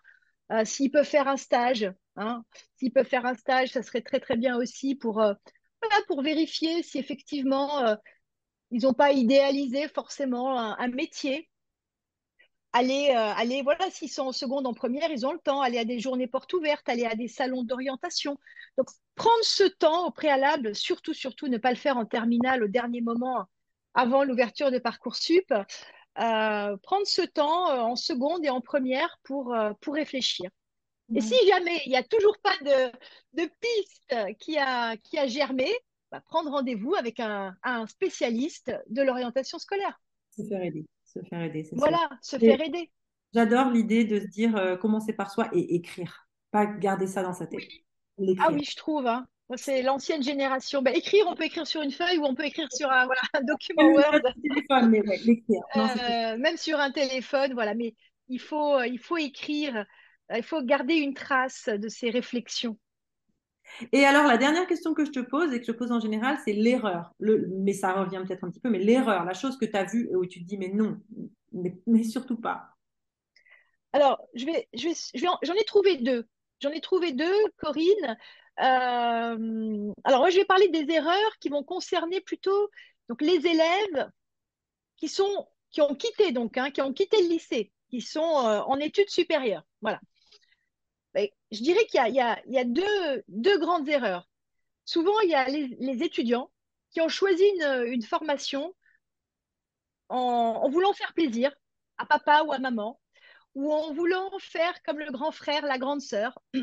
Euh, 0.52 0.64
s'ils 0.66 0.92
peuvent 0.92 1.08
faire 1.08 1.28
un 1.28 1.38
stage, 1.38 1.92
hein, 2.18 2.44
s'ils 2.78 2.92
peuvent 2.94 3.08
faire 3.08 3.26
un 3.26 3.34
stage, 3.36 3.70
ça 3.72 3.82
serait 3.82 4.02
très 4.02 4.20
très 4.20 4.38
bien 4.38 4.58
aussi 4.58 4.94
pour, 4.94 5.20
euh, 5.20 5.34
voilà, 5.82 5.96
pour 6.08 6.22
vérifier 6.22 6.84
si 6.84 7.00
effectivement 7.00 7.98
ils 8.72 8.84
n'ont 8.84 8.94
pas 8.94 9.12
idéalisé 9.12 9.88
forcément 9.88 10.60
un 10.60 10.88
métier. 10.90 11.50
Aller, 12.78 13.12
euh, 13.12 13.34
aller, 13.38 13.62
voilà, 13.62 13.90
s'ils 13.90 14.12
sont 14.12 14.24
en 14.24 14.32
seconde, 14.34 14.68
en 14.68 14.74
première, 14.74 15.10
ils 15.10 15.26
ont 15.26 15.32
le 15.32 15.40
temps, 15.40 15.62
aller 15.62 15.78
à 15.78 15.86
des 15.86 16.00
journées 16.02 16.28
portes 16.28 16.52
ouvertes, 16.52 16.90
aller 16.90 17.06
à 17.06 17.16
des 17.16 17.30
salons 17.30 17.64
d'orientation. 17.64 18.38
Donc, 18.78 18.90
prendre 19.16 19.44
ce 19.44 19.64
temps 19.64 20.08
au 20.08 20.12
préalable, 20.12 20.76
surtout, 20.76 21.14
surtout, 21.14 21.48
ne 21.48 21.58
pas 21.58 21.70
le 21.70 21.78
faire 21.78 21.96
en 21.96 22.06
terminale 22.06 22.64
au 22.64 22.68
dernier 22.68 23.00
moment 23.00 23.46
avant 23.94 24.26
l'ouverture 24.26 24.72
de 24.72 24.78
Parcoursup, 24.78 25.54
euh, 25.54 26.78
prendre 26.84 27.08
ce 27.08 27.22
temps 27.22 27.70
euh, 27.70 27.80
en 27.80 27.96
seconde 27.96 28.44
et 28.44 28.50
en 28.50 28.60
première 28.60 29.20
pour, 29.24 29.54
euh, 29.54 29.72
pour 29.80 29.94
réfléchir. 29.94 30.50
Et 31.16 31.22
si 31.22 31.36
jamais 31.48 31.82
il 31.86 31.92
n'y 31.92 31.98
a 31.98 32.04
toujours 32.04 32.38
pas 32.40 32.58
de, 32.62 32.92
de 33.42 33.50
piste 33.62 34.16
qui 34.40 34.58
a, 34.58 34.98
qui 34.98 35.18
a 35.18 35.28
germé, 35.28 35.72
bah, 36.12 36.20
prendre 36.20 36.50
rendez-vous 36.50 36.96
avec 36.96 37.20
un, 37.20 37.56
un 37.64 37.88
spécialiste 37.88 38.74
de 38.90 39.02
l'orientation 39.02 39.60
scolaire. 39.60 39.98
Se 40.36 40.44
faire 40.44 40.64
aider. 40.64 40.84
Se 41.16 41.24
faire 41.24 41.42
aider, 41.42 41.64
c'est 41.64 41.76
Voilà, 41.76 41.98
ça. 42.22 42.38
se 42.38 42.40
faire 42.40 42.62
aider. 42.62 42.92
J'adore 43.34 43.70
l'idée 43.72 44.06
de 44.06 44.20
se 44.20 44.28
dire 44.28 44.56
euh, 44.58 44.76
commencer 44.78 45.14
par 45.14 45.32
soi 45.32 45.50
et 45.54 45.76
écrire. 45.76 46.28
Pas 46.52 46.66
garder 46.66 47.08
ça 47.08 47.24
dans 47.24 47.34
sa 47.34 47.48
tête. 47.48 47.60
Oui. 48.18 48.36
Ah 48.40 48.50
oui, 48.52 48.64
je 48.64 48.76
trouve, 48.76 49.08
hein. 49.08 49.28
C'est 49.58 49.84
l'ancienne 49.84 50.24
génération. 50.24 50.82
Bah, 50.82 50.92
écrire, 50.92 51.26
on 51.28 51.36
peut 51.36 51.44
écrire 51.44 51.68
sur 51.68 51.82
une 51.82 51.92
feuille 51.92 52.18
ou 52.18 52.26
on 52.26 52.34
peut 52.34 52.46
écrire 52.46 52.68
sur 52.72 52.90
un, 52.90 53.06
voilà, 53.06 53.22
un 53.34 53.42
document 53.44 53.84
Même 53.84 53.94
Word, 53.94 54.22
pas 54.22 54.32
de 54.32 54.42
téléphone, 54.42 54.90
mais 54.90 55.02
ouais, 55.08 55.20
l'écrire. 55.24 55.62
Non, 55.76 55.88
c'est 55.88 56.34
euh, 56.34 56.38
même 56.38 56.58
sur 56.58 56.80
un 56.80 56.92
téléphone, 56.92 57.54
voilà. 57.54 57.76
Mais 57.76 57.96
il 58.28 58.40
faut, 58.40 58.82
il 58.82 58.98
faut 58.98 59.18
écrire, 59.18 59.86
euh, 60.32 60.38
il 60.38 60.44
faut 60.44 60.64
garder 60.64 60.96
une 60.96 61.14
trace 61.14 61.70
de 61.70 61.88
ces 61.90 62.10
réflexions. 62.10 62.78
Et 63.92 64.06
alors, 64.06 64.26
la 64.26 64.38
dernière 64.38 64.68
question 64.68 64.94
que 64.94 65.06
je 65.06 65.12
te 65.12 65.20
pose 65.20 65.54
et 65.54 65.60
que 65.60 65.66
je 65.66 65.72
pose 65.72 65.92
en 65.92 66.00
général, 66.00 66.38
c'est 66.46 66.54
l'erreur. 66.54 67.12
Le, 67.20 67.48
mais 67.50 67.74
ça 67.74 67.94
revient 67.94 68.22
peut-être 68.26 68.44
un 68.44 68.50
petit 68.50 68.60
peu, 68.60 68.70
mais 68.70 68.80
l'erreur, 68.80 69.26
la 69.26 69.34
chose 69.34 69.58
que 69.58 69.66
tu 69.66 69.76
as 69.76 69.84
vue 69.86 70.08
et 70.12 70.16
où 70.16 70.26
tu 70.26 70.42
te 70.42 70.48
dis, 70.48 70.58
mais 70.58 70.70
non, 70.70 71.00
mais, 71.52 72.04
surtout 72.04 72.38
pas. 72.38 72.70
Alors, 73.94 74.22
je 74.34 74.46
vais, 74.46 74.68
je 74.74 74.90
vais, 74.90 74.94
je 75.14 75.22
vais 75.22 75.28
en- 75.28 75.40
j'en 75.42 75.54
ai 75.54 75.64
trouvé 75.64 75.98
deux. 75.98 76.28
J'en 76.62 76.72
ai 76.72 76.82
trouvé 76.82 77.12
deux, 77.12 77.34
Corinne. 77.58 78.18
Euh, 78.62 79.92
alors, 80.04 80.20
moi, 80.20 80.30
je 80.30 80.38
vais 80.38 80.46
parler 80.46 80.70
des 80.70 80.92
erreurs 80.94 81.38
qui 81.40 81.50
vont 81.50 81.64
concerner 81.64 82.22
plutôt 82.22 82.70
les 83.22 83.46
élèves 83.48 84.10
qui 84.98 85.08
sont, 85.08 85.48
hein, 86.58 86.70
ont 86.82 86.94
quitté 86.94 87.22
le 87.22 87.30
lycée, 87.30 87.72
qui 87.90 88.02
sont 88.02 88.22
euh, 88.46 88.62
en 88.62 88.78
études 88.78 89.10
supérieures. 89.10 89.64
Voilà. 89.82 90.00
Je 91.56 91.64
dirais 91.64 91.86
qu'il 91.86 92.02
y 92.14 92.20
a, 92.20 92.64
deux, 92.66 93.60
grandes 93.60 93.88
erreurs. 93.90 94.30
Souvent, 94.84 95.20
il 95.22 95.30
y 95.30 95.36
a 95.36 95.48
les, 95.48 96.04
étudiants 96.04 96.52
qui 96.92 97.02
ont 97.02 97.10
choisi 97.10 97.44
une, 97.88 98.04
formation 98.04 98.76
en, 100.10 100.70
voulant 100.70 100.94
faire 100.94 101.14
plaisir 101.14 101.52
à 101.98 102.06
papa 102.06 102.44
ou 102.44 102.52
à 102.52 102.60
maman, 102.60 103.00
ou 103.56 103.74
en 103.74 103.94
voulant 103.94 104.30
faire 104.40 104.82
comme 104.84 105.00
le 105.00 105.12
grand 105.12 105.32
frère, 105.32 105.66
la 105.66 105.78
grande 105.78 106.02
sœur. 106.02 106.40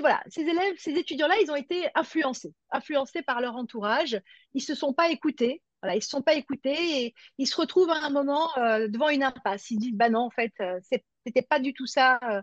Voilà, 0.00 0.20
ces 0.26 0.40
élèves, 0.40 0.74
ces 0.76 0.90
étudiants-là, 0.90 1.36
ils 1.40 1.48
ont 1.52 1.56
été 1.56 1.88
influencés, 1.94 2.52
influencés 2.72 3.22
par 3.22 3.40
leur 3.40 3.54
entourage. 3.54 4.20
Ils 4.54 4.60
se 4.60 4.74
sont 4.74 4.92
pas 4.92 5.10
écoutés. 5.10 5.62
Voilà, 5.80 5.94
ils 5.94 6.02
se 6.02 6.08
sont 6.08 6.20
pas 6.22 6.34
écoutés 6.34 7.04
et 7.04 7.14
ils 7.38 7.46
se 7.46 7.54
retrouvent 7.56 7.90
à 7.90 8.04
un 8.04 8.10
moment 8.10 8.50
euh, 8.58 8.88
devant 8.88 9.08
une 9.08 9.22
impasse. 9.22 9.70
Ils 9.70 9.78
disent, 9.78 9.94
bah 9.94 10.10
non, 10.10 10.22
en 10.22 10.30
fait, 10.30 10.52
euh, 10.60 10.80
c'était 11.24 11.42
pas 11.42 11.60
du 11.60 11.74
tout 11.74 11.86
ça 11.86 12.18
euh, 12.24 12.42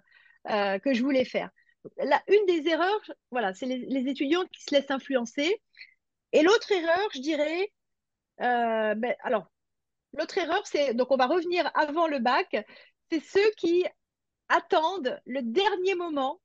euh, 0.50 0.80
que 0.80 0.94
je 0.94 1.04
voulais 1.04 1.26
faire. 1.26 1.50
Là, 1.98 2.22
une 2.28 2.46
des 2.46 2.68
erreurs, 2.70 3.02
voilà, 3.32 3.54
c'est 3.54 3.66
les, 3.66 3.78
les 3.78 4.10
étudiants 4.10 4.46
qui 4.52 4.64
se 4.64 4.74
laissent 4.74 4.92
influencer. 4.92 5.62
Et 6.32 6.44
l'autre 6.44 6.72
erreur, 6.72 7.10
je 7.14 7.20
dirais, 7.20 7.72
euh, 8.42 8.96
ben, 8.96 9.16
alors, 9.22 9.48
l'autre 10.14 10.38
erreur, 10.38 10.66
c'est, 10.66 10.94
donc 10.94 11.12
on 11.12 11.18
va 11.18 11.28
revenir 11.28 11.70
avant 11.74 12.08
le 12.08 12.20
bac, 12.20 12.56
c'est 13.12 13.24
ceux 13.24 13.50
qui 13.58 13.86
attendent 14.48 15.20
le 15.26 15.42
dernier 15.42 15.96
moment 15.96 16.40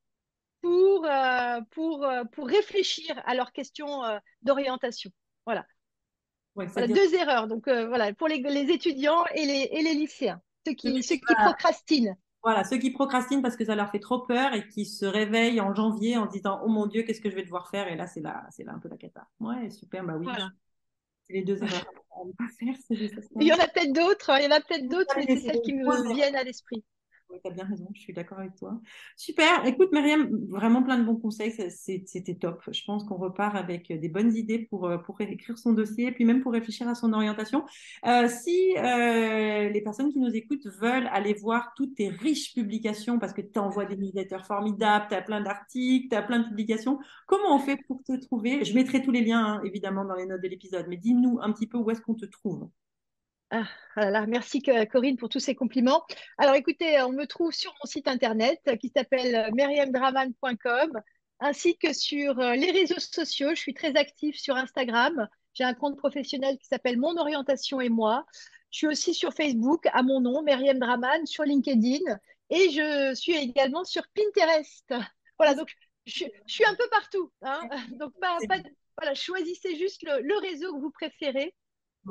pour, 0.61 1.05
euh, 1.05 1.61
pour, 1.71 2.07
pour 2.33 2.49
réfléchir 2.49 3.21
à 3.25 3.35
leurs 3.35 3.53
questions 3.53 4.03
d'orientation. 4.43 5.11
Voilà. 5.47 5.67
Ouais, 6.55 6.67
Voilà 6.67 6.89
deux 6.89 7.15
erreurs. 7.15 7.49
Donc, 7.49 7.69
voilà, 7.69 8.13
pour 8.15 8.29
les, 8.29 8.39
les 8.39 8.73
étudiants 8.73 9.25
et 9.35 9.45
les, 9.45 9.69
et 9.73 9.83
les 9.83 9.95
lycéens, 9.95 10.41
ceux 10.67 10.75
qui, 10.75 11.03
ceux 11.03 11.17
qui, 11.17 11.35
procrastinent. 11.35 12.17
Voilà, 12.45 12.63
ceux 12.63 12.77
qui 12.77 12.91
procrastinent 12.91 13.41
parce 13.43 13.57
que 13.57 13.65
ça 13.65 13.75
leur 13.75 13.91
fait 13.91 13.99
trop 14.01 14.21
peur 14.21 14.53
et 14.53 14.69
qui 14.69 14.85
se 14.85 15.07
réveillent 15.07 15.61
en 15.63 15.75
janvier 15.75 16.19
en 16.19 16.27
se 16.27 16.33
disant, 16.33 16.61
oh 16.63 16.69
mon 16.69 16.87
Dieu, 16.87 17.03
qu'est-ce 17.03 17.21
que 17.23 17.31
je 17.31 17.35
vais 17.35 17.43
devoir 17.43 17.69
faire? 17.71 17.89
Et 17.89 17.97
là, 17.97 18.07
c'est 18.07 18.21
là, 18.21 18.47
c'est 18.51 18.65
là 18.65 18.73
un 18.75 18.79
peu 18.79 18.89
la 18.89 18.99
cata. 18.99 19.27
Ouais, 19.41 19.71
super, 19.71 20.05
bah 20.05 20.15
oui, 20.19 20.27
Voilà. 20.27 20.51
c'est 21.27 21.35
les 21.35 21.43
deux 21.43 21.63
erreurs 21.63 21.87
à 22.21 22.25
ne 22.27 22.33
pas 22.33 22.53
faire, 22.59 22.75
c'est 22.87 22.97
juste 22.97 23.15
ça. 23.15 23.29
Il 23.41 23.47
y 23.47 23.53
en 23.53 23.57
a 23.59 23.67
peut-être 23.67 23.93
d'autres, 23.93 24.31
hein, 24.31 24.39
il 24.41 24.45
y 24.45 24.47
en 24.47 24.57
a 24.57 24.61
peut-être 24.61 24.89
d'autres, 24.89 25.15
mais 25.17 25.25
c'est 25.27 25.41
celles 25.41 25.55
les 25.57 25.63
qui 25.63 25.73
me 25.73 26.15
viennent 26.15 26.37
à 26.37 26.45
l'esprit. 26.45 26.85
Tu 27.43 27.51
as 27.51 27.53
bien 27.53 27.65
raison, 27.65 27.89
je 27.95 28.01
suis 28.01 28.13
d'accord 28.13 28.39
avec 28.39 28.55
toi. 28.55 28.81
Super, 29.17 29.67
écoute 29.67 29.91
Myriam, 29.93 30.29
vraiment 30.49 30.83
plein 30.83 30.99
de 30.99 31.05
bons 31.05 31.17
conseils, 31.17 31.51
c'était 31.51 32.35
top. 32.35 32.63
Je 32.71 32.83
pense 32.85 33.05
qu'on 33.05 33.17
repart 33.17 33.57
avec 33.57 33.89
des 33.89 34.09
bonnes 34.09 34.35
idées 34.35 34.59
pour, 34.59 34.87
euh, 34.87 34.99
pour 34.99 35.21
écrire 35.21 35.59
son 35.59 35.73
dossier, 35.73 36.13
puis 36.13 36.25
même 36.25 36.43
pour 36.43 36.53
réfléchir 36.53 36.89
à 36.89 36.95
son 36.95 37.13
orientation. 37.13 37.65
Euh, 38.07 38.29
si 38.29 38.77
euh, 38.79 39.69
les 39.69 39.81
personnes 39.83 40.13
qui 40.13 40.19
nous 40.19 40.35
écoutent 40.35 40.67
veulent 40.67 41.09
aller 41.13 41.35
voir 41.35 41.73
toutes 41.77 41.97
tes 41.97 42.09
riches 42.09 42.55
publications, 42.55 43.19
parce 43.19 43.33
que 43.33 43.41
tu 43.41 43.59
envoies 43.59 43.87
des 43.87 43.97
newsletters 43.97 44.45
formidables, 44.47 45.07
tu 45.09 45.15
as 45.15 45.23
plein 45.23 45.41
d'articles, 45.41 46.09
tu 46.09 46.17
as 46.17 46.23
plein 46.23 46.41
de 46.41 46.49
publications, 46.49 46.99
comment 47.27 47.55
on 47.55 47.59
fait 47.59 47.79
pour 47.89 48.03
te 48.03 48.13
trouver? 48.21 48.65
Je 48.65 48.75
mettrai 48.75 49.03
tous 49.03 49.11
les 49.11 49.25
liens, 49.25 49.45
hein, 49.45 49.61
évidemment, 49.65 50.05
dans 50.05 50.15
les 50.15 50.27
notes 50.27 50.43
de 50.43 50.49
l'épisode, 50.49 50.87
mais 50.89 50.97
dis-nous 50.97 51.39
un 51.43 51.53
petit 51.53 51.67
peu 51.67 51.79
où 51.79 51.91
est-ce 51.91 52.01
qu'on 52.01 52.15
te 52.15 52.27
trouve. 52.27 52.69
Ah, 53.57 53.69
ah 53.95 54.01
là 54.01 54.11
là, 54.11 54.27
merci 54.27 54.61
Corinne 54.63 55.17
pour 55.17 55.29
tous 55.29 55.39
ces 55.39 55.55
compliments. 55.55 56.05
Alors 56.39 56.57
écoutez, 56.57 57.01
on 57.03 57.13
me 57.13 57.25
trouve 57.25 57.53
sur 57.53 57.73
mon 57.81 57.87
site 57.89 58.09
internet 58.09 58.61
euh, 58.67 58.75
qui 58.77 58.89
s'appelle 58.89 59.33
euh, 59.33 59.51
myriamdraman.com 59.53 61.01
ainsi 61.39 61.77
que 61.79 61.93
sur 61.93 62.37
euh, 62.41 62.55
les 62.57 62.73
réseaux 62.73 62.99
sociaux. 62.99 63.51
Je 63.51 63.61
suis 63.61 63.73
très 63.75 63.95
active 63.97 64.35
sur 64.37 64.57
Instagram. 64.57 65.29
J'ai 65.53 65.63
un 65.63 65.75
compte 65.75 65.97
professionnel 65.97 66.59
qui 66.59 66.67
s'appelle 66.67 66.99
Mon 66.99 67.17
Orientation 67.17 67.81
et 67.81 67.91
moi. 67.91 68.27
Je 68.73 68.79
suis 68.79 68.87
aussi 68.89 69.15
sur 69.15 69.33
Facebook 69.33 69.87
à 69.93 70.03
mon 70.03 70.21
nom, 70.21 70.43
Myriam 70.43 70.81
Draman, 70.81 71.25
sur 71.25 71.45
LinkedIn 71.45 72.01
et 72.51 72.71
je 72.71 73.15
suis 73.15 73.37
également 73.37 73.85
sur 73.85 74.03
Pinterest. 74.17 74.93
Voilà, 75.39 75.55
donc 75.55 75.73
je, 76.07 76.25
je 76.47 76.53
suis 76.53 76.65
un 76.65 76.75
peu 76.75 76.89
partout. 76.91 77.31
hein. 77.43 77.61
Donc 78.01 78.13
pas, 78.21 78.37
pas, 78.49 78.59
voilà, 78.99 79.15
choisissez 79.15 79.77
juste 79.77 80.03
le, 80.03 80.23
le 80.23 80.37
réseau 80.39 80.75
que 80.75 80.81
vous 80.81 80.91
préférez. 80.91 81.55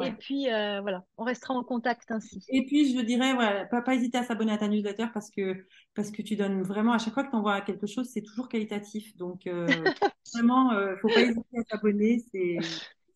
Et 0.01 0.11
puis, 0.11 0.49
euh, 0.49 0.81
voilà, 0.81 1.05
on 1.17 1.23
restera 1.23 1.53
en 1.53 1.63
contact 1.63 2.09
ainsi. 2.11 2.43
Et 2.49 2.65
puis, 2.65 2.95
je 2.95 3.01
dirais, 3.01 3.33
voilà, 3.33 3.65
pas, 3.65 3.81
pas 3.81 3.93
hésiter 3.93 4.17
à 4.17 4.23
s'abonner 4.23 4.51
à 4.51 4.57
ta 4.57 4.67
newsletter 4.67 5.07
parce 5.13 5.29
que, 5.29 5.65
parce 5.93 6.11
que 6.11 6.21
tu 6.21 6.35
donnes 6.35 6.63
vraiment, 6.63 6.93
à 6.93 6.97
chaque 6.97 7.13
fois 7.13 7.23
que 7.23 7.29
tu 7.29 7.35
envoies 7.35 7.61
quelque 7.61 7.85
chose, 7.85 8.09
c'est 8.11 8.21
toujours 8.21 8.49
qualitatif. 8.49 9.15
Donc, 9.17 9.45
euh, 9.45 9.67
vraiment, 10.33 10.71
euh, 10.71 10.95
faut 11.01 11.09
pas 11.09 11.21
hésiter 11.21 11.59
à 11.59 11.63
s'abonner, 11.69 12.23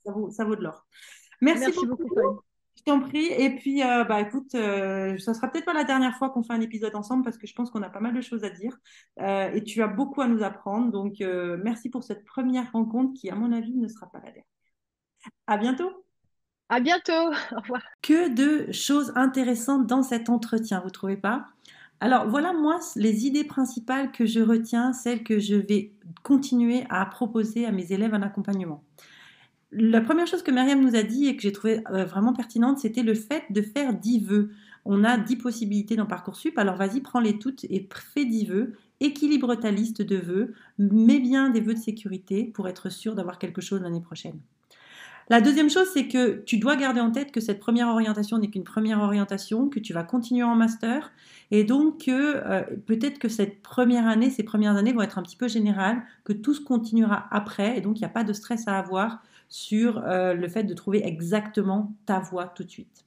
ça 0.05 0.11
vaut, 0.11 0.29
ça 0.29 0.45
vaut 0.45 0.55
de 0.55 0.63
l'or. 0.63 0.85
Merci 1.41 1.65
Merci 1.65 1.85
beaucoup, 1.85 2.41
je 2.75 2.83
t'en 2.83 2.99
prie. 2.99 3.25
Et 3.25 3.55
puis, 3.55 3.81
bah, 3.81 4.21
écoute, 4.21 4.51
ça 4.51 5.33
sera 5.33 5.47
peut-être 5.49 5.65
pas 5.65 5.73
la 5.73 5.83
dernière 5.83 6.15
fois 6.17 6.29
qu'on 6.29 6.43
fait 6.43 6.53
un 6.53 6.61
épisode 6.61 6.95
ensemble 6.95 7.23
parce 7.23 7.37
que 7.37 7.47
je 7.47 7.53
pense 7.53 7.71
qu'on 7.71 7.81
a 7.81 7.89
pas 7.89 7.99
mal 7.99 8.13
de 8.13 8.21
choses 8.21 8.43
à 8.43 8.49
dire. 8.49 8.77
Et 9.19 9.63
tu 9.63 9.81
as 9.81 9.87
beaucoup 9.87 10.21
à 10.21 10.27
nous 10.27 10.43
apprendre. 10.43 10.91
Donc, 10.91 11.15
merci 11.63 11.89
pour 11.89 12.03
cette 12.03 12.23
première 12.23 12.71
rencontre 12.71 13.19
qui, 13.19 13.29
à 13.31 13.35
mon 13.35 13.51
avis, 13.51 13.75
ne 13.75 13.87
sera 13.87 14.11
pas 14.11 14.19
la 14.19 14.31
dernière. 14.31 14.45
À 15.47 15.57
bientôt. 15.57 16.06
À 16.69 16.79
bientôt. 16.79 17.11
Au 17.55 17.61
revoir. 17.61 17.81
Que 18.01 18.33
de 18.33 18.71
choses 18.71 19.11
intéressantes 19.15 19.87
dans 19.87 20.03
cet 20.03 20.29
entretien, 20.29 20.81
vous 20.83 20.89
trouvez 20.89 21.17
pas? 21.17 21.45
Alors 21.99 22.29
voilà, 22.29 22.53
moi, 22.53 22.79
les 22.95 23.25
idées 23.25 23.43
principales 23.43 24.11
que 24.11 24.25
je 24.25 24.39
retiens, 24.39 24.93
celles 24.93 25.23
que 25.23 25.39
je 25.39 25.55
vais 25.55 25.91
continuer 26.23 26.85
à 26.89 27.05
proposer 27.05 27.65
à 27.65 27.71
mes 27.71 27.91
élèves 27.91 28.13
en 28.13 28.21
accompagnement. 28.21 28.83
La 29.71 29.99
première 29.99 30.27
chose 30.27 30.43
que 30.43 30.51
Myriam 30.51 30.79
nous 30.79 30.95
a 30.95 31.03
dit 31.03 31.27
et 31.27 31.35
que 31.35 31.41
j'ai 31.41 31.51
trouvé 31.51 31.81
euh, 31.91 32.05
vraiment 32.05 32.33
pertinente, 32.33 32.77
c'était 32.79 33.03
le 33.03 33.15
fait 33.15 33.43
de 33.49 33.61
faire 33.61 33.93
10 33.93 34.19
vœux. 34.19 34.51
On 34.85 35.03
a 35.03 35.17
10 35.17 35.37
possibilités 35.37 35.95
dans 35.95 36.05
Parcoursup, 36.05 36.57
alors 36.57 36.77
vas-y, 36.77 37.01
prends-les 37.01 37.39
toutes 37.39 37.65
et 37.65 37.89
fais 38.13 38.25
10 38.25 38.45
vœux. 38.45 38.73
Équilibre 38.99 39.55
ta 39.55 39.71
liste 39.71 40.01
de 40.01 40.15
vœux, 40.15 40.53
mets 40.77 41.19
bien 41.19 41.49
des 41.49 41.59
vœux 41.59 41.73
de 41.73 41.79
sécurité 41.79 42.45
pour 42.45 42.67
être 42.67 42.89
sûr 42.89 43.15
d'avoir 43.15 43.39
quelque 43.39 43.61
chose 43.61 43.81
l'année 43.81 44.01
prochaine. 44.01 44.39
La 45.29 45.41
deuxième 45.41 45.69
chose, 45.69 45.89
c'est 45.93 46.07
que 46.07 46.41
tu 46.45 46.57
dois 46.57 46.77
garder 46.77 47.01
en 47.01 47.11
tête 47.11 47.33
que 47.33 47.41
cette 47.41 47.59
première 47.59 47.89
orientation 47.89 48.37
n'est 48.37 48.49
qu'une 48.49 48.63
première 48.63 49.01
orientation, 49.01 49.67
que 49.67 49.79
tu 49.79 49.91
vas 49.91 50.03
continuer 50.03 50.43
en 50.43 50.55
master, 50.55 51.11
et 51.51 51.65
donc 51.65 52.05
que 52.05 52.11
euh, 52.11 52.63
peut-être 52.85 53.19
que 53.19 53.27
cette 53.27 53.61
première 53.61 54.07
année, 54.07 54.29
ces 54.29 54.43
premières 54.43 54.77
années 54.77 54.93
vont 54.93 55.01
être 55.01 55.17
un 55.17 55.23
petit 55.23 55.35
peu 55.35 55.49
générales, 55.49 56.01
que 56.23 56.31
tout 56.31 56.53
se 56.53 56.61
continuera 56.61 57.27
après, 57.31 57.77
et 57.77 57.81
donc 57.81 57.97
il 57.97 58.03
n'y 58.03 58.05
a 58.05 58.09
pas 58.09 58.23
de 58.23 58.31
stress 58.31 58.69
à 58.69 58.77
avoir 58.77 59.21
sur 59.49 60.01
euh, 60.05 60.33
le 60.33 60.47
fait 60.47 60.63
de 60.63 60.73
trouver 60.73 61.05
exactement 61.05 61.93
ta 62.05 62.19
voie 62.19 62.47
tout 62.47 62.63
de 62.63 62.69
suite. 62.69 63.06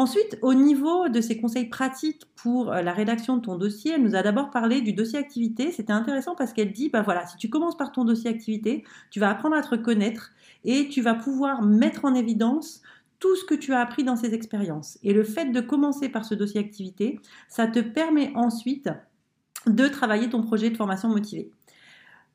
Ensuite, 0.00 0.38
au 0.40 0.54
niveau 0.54 1.10
de 1.10 1.20
ses 1.20 1.38
conseils 1.38 1.66
pratiques 1.66 2.22
pour 2.34 2.72
euh, 2.72 2.80
la 2.80 2.94
rédaction 2.94 3.36
de 3.36 3.42
ton 3.42 3.56
dossier, 3.56 3.92
elle 3.92 4.02
nous 4.02 4.14
a 4.14 4.22
d'abord 4.22 4.48
parlé 4.48 4.80
du 4.80 4.94
dossier 4.94 5.18
activité. 5.18 5.72
C'était 5.72 5.92
intéressant 5.92 6.34
parce 6.34 6.54
qu'elle 6.54 6.72
dit, 6.72 6.88
bah 6.88 7.02
voilà, 7.02 7.26
si 7.26 7.36
tu 7.36 7.50
commences 7.50 7.76
par 7.76 7.92
ton 7.92 8.06
dossier 8.06 8.30
activité, 8.30 8.82
tu 9.10 9.20
vas 9.20 9.28
apprendre 9.28 9.56
à 9.56 9.60
te 9.60 9.68
reconnaître 9.68 10.32
et 10.64 10.88
tu 10.88 11.02
vas 11.02 11.12
pouvoir 11.12 11.60
mettre 11.60 12.06
en 12.06 12.14
évidence 12.14 12.80
tout 13.18 13.36
ce 13.36 13.44
que 13.44 13.54
tu 13.54 13.74
as 13.74 13.80
appris 13.80 14.02
dans 14.02 14.16
ces 14.16 14.32
expériences. 14.32 14.98
Et 15.02 15.12
le 15.12 15.22
fait 15.22 15.52
de 15.52 15.60
commencer 15.60 16.08
par 16.08 16.24
ce 16.24 16.34
dossier 16.34 16.60
activité, 16.60 17.20
ça 17.50 17.66
te 17.66 17.80
permet 17.80 18.32
ensuite 18.34 18.88
de 19.66 19.86
travailler 19.86 20.30
ton 20.30 20.40
projet 20.40 20.70
de 20.70 20.78
formation 20.78 21.10
motivée. 21.10 21.50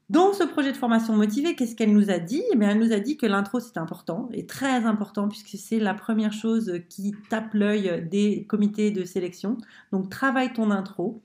Dans 0.10 0.34
ce 0.34 0.43
projet 0.43 0.72
de 0.72 0.78
formation 0.78 1.16
motivée, 1.16 1.56
qu'est-ce 1.56 1.76
qu'elle 1.76 1.91
nous 1.91 2.12
a 2.12 2.20
dit? 2.20 2.43
Eh 2.53 2.58
Elle 2.62 2.78
nous 2.78 2.93
a 2.93 2.99
dit 2.99 3.18
que 3.18 3.26
l'intro 3.26 3.60
c'est 3.60 3.78
important 3.78 4.30
et 4.34 4.45
très 4.45 4.86
important 4.86 5.28
puisque 5.28 5.58
c'est 5.58 5.80
la 5.80 5.95
première 5.95 6.32
chose 6.32 6.82
qui 6.89 7.16
tape 7.30 7.56
l'œil 7.56 8.08
des 8.12 8.45
comités 8.47 8.91
de 8.91 9.03
sélection. 9.03 9.58
Donc 9.91 10.12
travaille 10.12 10.53
ton 10.53 10.70
intro. 10.70 11.24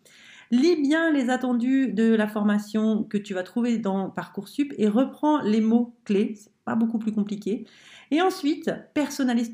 Lis 0.51 0.81
bien 0.81 1.13
les 1.13 1.29
attendus 1.29 1.93
de 1.93 2.15
la 2.15 2.27
formation 2.27 3.05
que 3.05 3.19
tu 3.19 3.35
vas 3.35 3.43
trouver 3.43 3.77
dans 3.77 4.09
Parcoursup 4.09 4.73
et 4.79 4.89
reprends 4.89 5.43
les 5.43 5.61
mots 5.61 5.95
clés, 6.05 6.33
c'est 6.37 6.51
pas 6.65 6.75
beaucoup 6.75 6.99
plus 6.99 7.13
compliqué. 7.13 7.67
Et 8.13 8.21
ensuite, 8.21 8.73
personnalise 8.93 9.53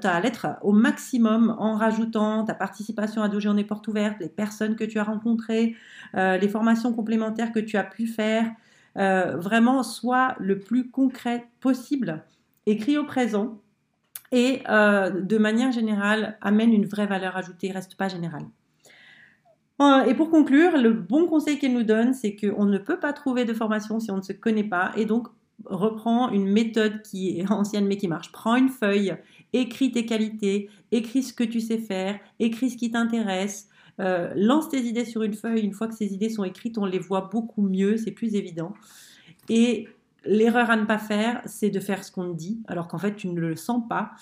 ta 0.00 0.20
lettre 0.20 0.46
au 0.62 0.72
maximum 0.72 1.54
en 1.58 1.76
rajoutant 1.76 2.44
ta 2.44 2.54
participation 2.54 3.22
à 3.22 3.28
deux 3.28 3.40
journées 3.40 3.64
portes 3.64 3.86
ouvertes, 3.88 4.16
les 4.20 4.28
personnes 4.28 4.74
que 4.74 4.84
tu 4.84 4.98
as 4.98 5.04
rencontrées, 5.04 5.76
euh, 6.14 6.38
les 6.38 6.48
formations 6.48 6.94
complémentaires 6.94 7.52
que 7.52 7.60
tu 7.60 7.76
as 7.76 7.84
pu 7.84 8.06
faire. 8.06 8.50
Euh, 8.96 9.36
vraiment, 9.36 9.82
sois 9.82 10.34
le 10.38 10.60
plus 10.60 10.90
concret 10.90 11.46
possible. 11.60 12.24
Écris 12.64 12.96
au 12.96 13.04
présent 13.04 13.60
et 14.32 14.62
euh, 14.68 15.10
de 15.10 15.36
manière 15.36 15.70
générale, 15.70 16.38
amène 16.40 16.72
une 16.72 16.86
vraie 16.86 17.06
valeur 17.06 17.36
ajoutée, 17.36 17.70
reste 17.70 17.96
pas 17.96 18.08
général. 18.08 18.42
Et 20.06 20.14
pour 20.14 20.30
conclure, 20.30 20.78
le 20.78 20.92
bon 20.92 21.26
conseil 21.26 21.58
qu'elle 21.58 21.74
nous 21.74 21.82
donne, 21.82 22.14
c'est 22.14 22.36
qu'on 22.36 22.64
ne 22.64 22.78
peut 22.78 22.98
pas 22.98 23.12
trouver 23.12 23.44
de 23.44 23.52
formation 23.52 24.00
si 24.00 24.10
on 24.10 24.16
ne 24.16 24.22
se 24.22 24.32
connaît 24.32 24.64
pas. 24.64 24.92
Et 24.96 25.04
donc, 25.04 25.28
reprends 25.64 26.30
une 26.30 26.46
méthode 26.46 27.02
qui 27.02 27.38
est 27.38 27.50
ancienne 27.50 27.86
mais 27.86 27.96
qui 27.96 28.08
marche. 28.08 28.32
Prends 28.32 28.56
une 28.56 28.68
feuille, 28.68 29.14
écris 29.52 29.92
tes 29.92 30.06
qualités, 30.06 30.68
écris 30.92 31.22
ce 31.22 31.32
que 31.32 31.44
tu 31.44 31.60
sais 31.60 31.78
faire, 31.78 32.18
écris 32.38 32.70
ce 32.70 32.76
qui 32.76 32.90
t'intéresse, 32.90 33.68
euh, 34.00 34.32
lance 34.36 34.68
tes 34.68 34.82
idées 34.82 35.04
sur 35.04 35.22
une 35.22 35.34
feuille. 35.34 35.60
Une 35.60 35.72
fois 35.72 35.88
que 35.88 35.94
ces 35.94 36.12
idées 36.12 36.28
sont 36.28 36.44
écrites, 36.44 36.78
on 36.78 36.86
les 36.86 36.98
voit 36.98 37.28
beaucoup 37.32 37.62
mieux, 37.62 37.96
c'est 37.96 38.10
plus 38.12 38.34
évident. 38.34 38.74
Et 39.48 39.88
l'erreur 40.24 40.70
à 40.70 40.76
ne 40.76 40.84
pas 40.84 40.98
faire, 40.98 41.42
c'est 41.46 41.70
de 41.70 41.80
faire 41.80 42.04
ce 42.04 42.10
qu'on 42.10 42.32
te 42.32 42.36
dit, 42.36 42.60
alors 42.66 42.88
qu'en 42.88 42.98
fait 42.98 43.14
tu 43.14 43.28
ne 43.28 43.40
le 43.40 43.56
sens 43.56 43.82
pas. 43.88 44.12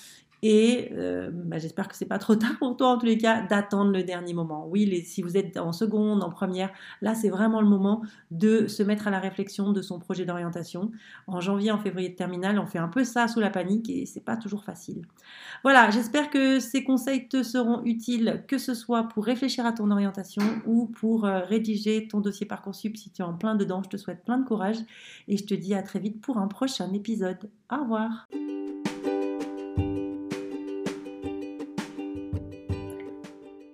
Et 0.43 0.91
euh, 0.93 1.31
bah, 1.33 1.59
j'espère 1.59 1.87
que 1.87 1.97
c'est 1.97 2.07
pas 2.07 2.19
trop 2.19 2.35
tard 2.37 2.59
pour 2.59 2.77
toi 2.77 2.89
en 2.89 2.99
tous 2.99 3.07
les 3.07 3.19
cas 3.19 3.43
d'attendre 3.43 3.93
le 3.93 4.03
dernier 4.03 4.35
moment. 4.35 4.67
Oui, 4.69 5.03
si 5.05 5.23
vous 5.23 5.37
êtes 5.37 5.57
en 5.57 5.73
seconde, 5.73 6.23
en 6.25 6.31
première, 6.31 6.71
là 7.01 7.15
c'est 7.15 7.29
vraiment 7.29 7.61
le 7.61 7.69
moment 7.69 8.03
de 8.31 8.67
se 8.67 8.83
mettre 8.83 9.07
à 9.07 9.11
la 9.11 9.21
réflexion 9.21 9.73
de 9.73 9.81
son 9.83 10.01
projet 10.01 10.25
d'orientation. 10.25 10.91
En 11.29 11.41
janvier, 11.41 11.71
en 11.71 11.79
février 11.79 12.09
de 12.09 12.17
terminale, 12.17 12.59
on 12.59 12.67
fait 12.67 12.79
un 12.79 12.89
peu 12.89 13.05
ça 13.05 13.29
sous 13.29 13.41
la 13.41 13.51
panique 13.51 13.89
et 13.89 14.05
c'est 14.05 14.25
pas 14.25 14.37
toujours 14.37 14.65
facile. 14.65 15.03
Voilà, 15.63 15.91
j'espère 15.91 16.29
que 16.31 16.59
ces 16.59 16.83
conseils 16.83 17.29
te 17.29 17.43
seront 17.45 17.85
utiles, 17.85 18.45
que 18.49 18.59
ce 18.59 18.75
soit 18.75 19.05
pour 19.05 19.25
réfléchir 19.25 19.65
à 19.65 19.73
ton 19.73 19.91
orientation 19.91 20.43
ou 20.67 20.87
pour 20.87 21.25
euh, 21.25 21.41
rédiger 21.41 22.09
ton 22.09 22.21
dossier 22.21 22.47
Parcoursup 22.47 22.97
si 22.97 23.11
tu 23.11 23.23
es 23.23 23.25
en 23.25 23.35
plein 23.35 23.55
dedans. 23.55 23.83
Je 23.85 23.91
te 23.91 23.97
souhaite 23.97 24.25
plein 24.25 24.39
de 24.39 24.45
courage 24.45 24.79
et 25.29 25.37
je 25.37 25.45
te 25.45 25.55
dis 25.55 25.75
à 25.75 25.83
très 25.83 26.01
vite 26.01 26.21
pour 26.21 26.39
un 26.39 26.49
prochain 26.49 26.93
épisode. 26.93 27.39
Au 27.71 27.83
revoir. 27.83 28.27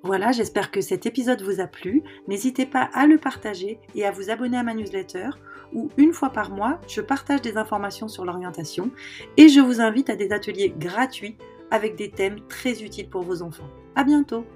Voilà, 0.09 0.32
j'espère 0.32 0.70
que 0.70 0.80
cet 0.80 1.04
épisode 1.04 1.42
vous 1.42 1.61
a 1.61 1.66
plu. 1.66 2.02
N'hésitez 2.28 2.64
pas 2.64 2.88
à 2.94 3.06
le 3.06 3.18
partager 3.18 3.78
et 3.94 4.06
à 4.06 4.11
vous 4.11 4.30
abonner 4.30 4.56
à 4.56 4.62
ma 4.62 4.72
newsletter 4.72 5.28
où 5.74 5.90
une 5.98 6.14
fois 6.14 6.30
par 6.30 6.50
mois, 6.50 6.80
je 6.88 7.02
partage 7.02 7.42
des 7.42 7.59
informations 7.59 8.09
sur 8.09 8.24
l'orientation 8.24 8.90
et 9.36 9.50
je 9.50 9.61
vous 9.61 9.82
invite 9.82 10.09
à 10.09 10.16
des 10.16 10.32
ateliers 10.32 10.72
gratuits 10.74 11.36
avec 11.70 11.94
des 11.94 12.11
thèmes 12.11 12.40
très 12.48 12.82
utiles 12.82 13.11
pour 13.11 13.20
vos 13.20 13.42
enfants. 13.42 13.68
À 13.96 14.02
bientôt! 14.02 14.46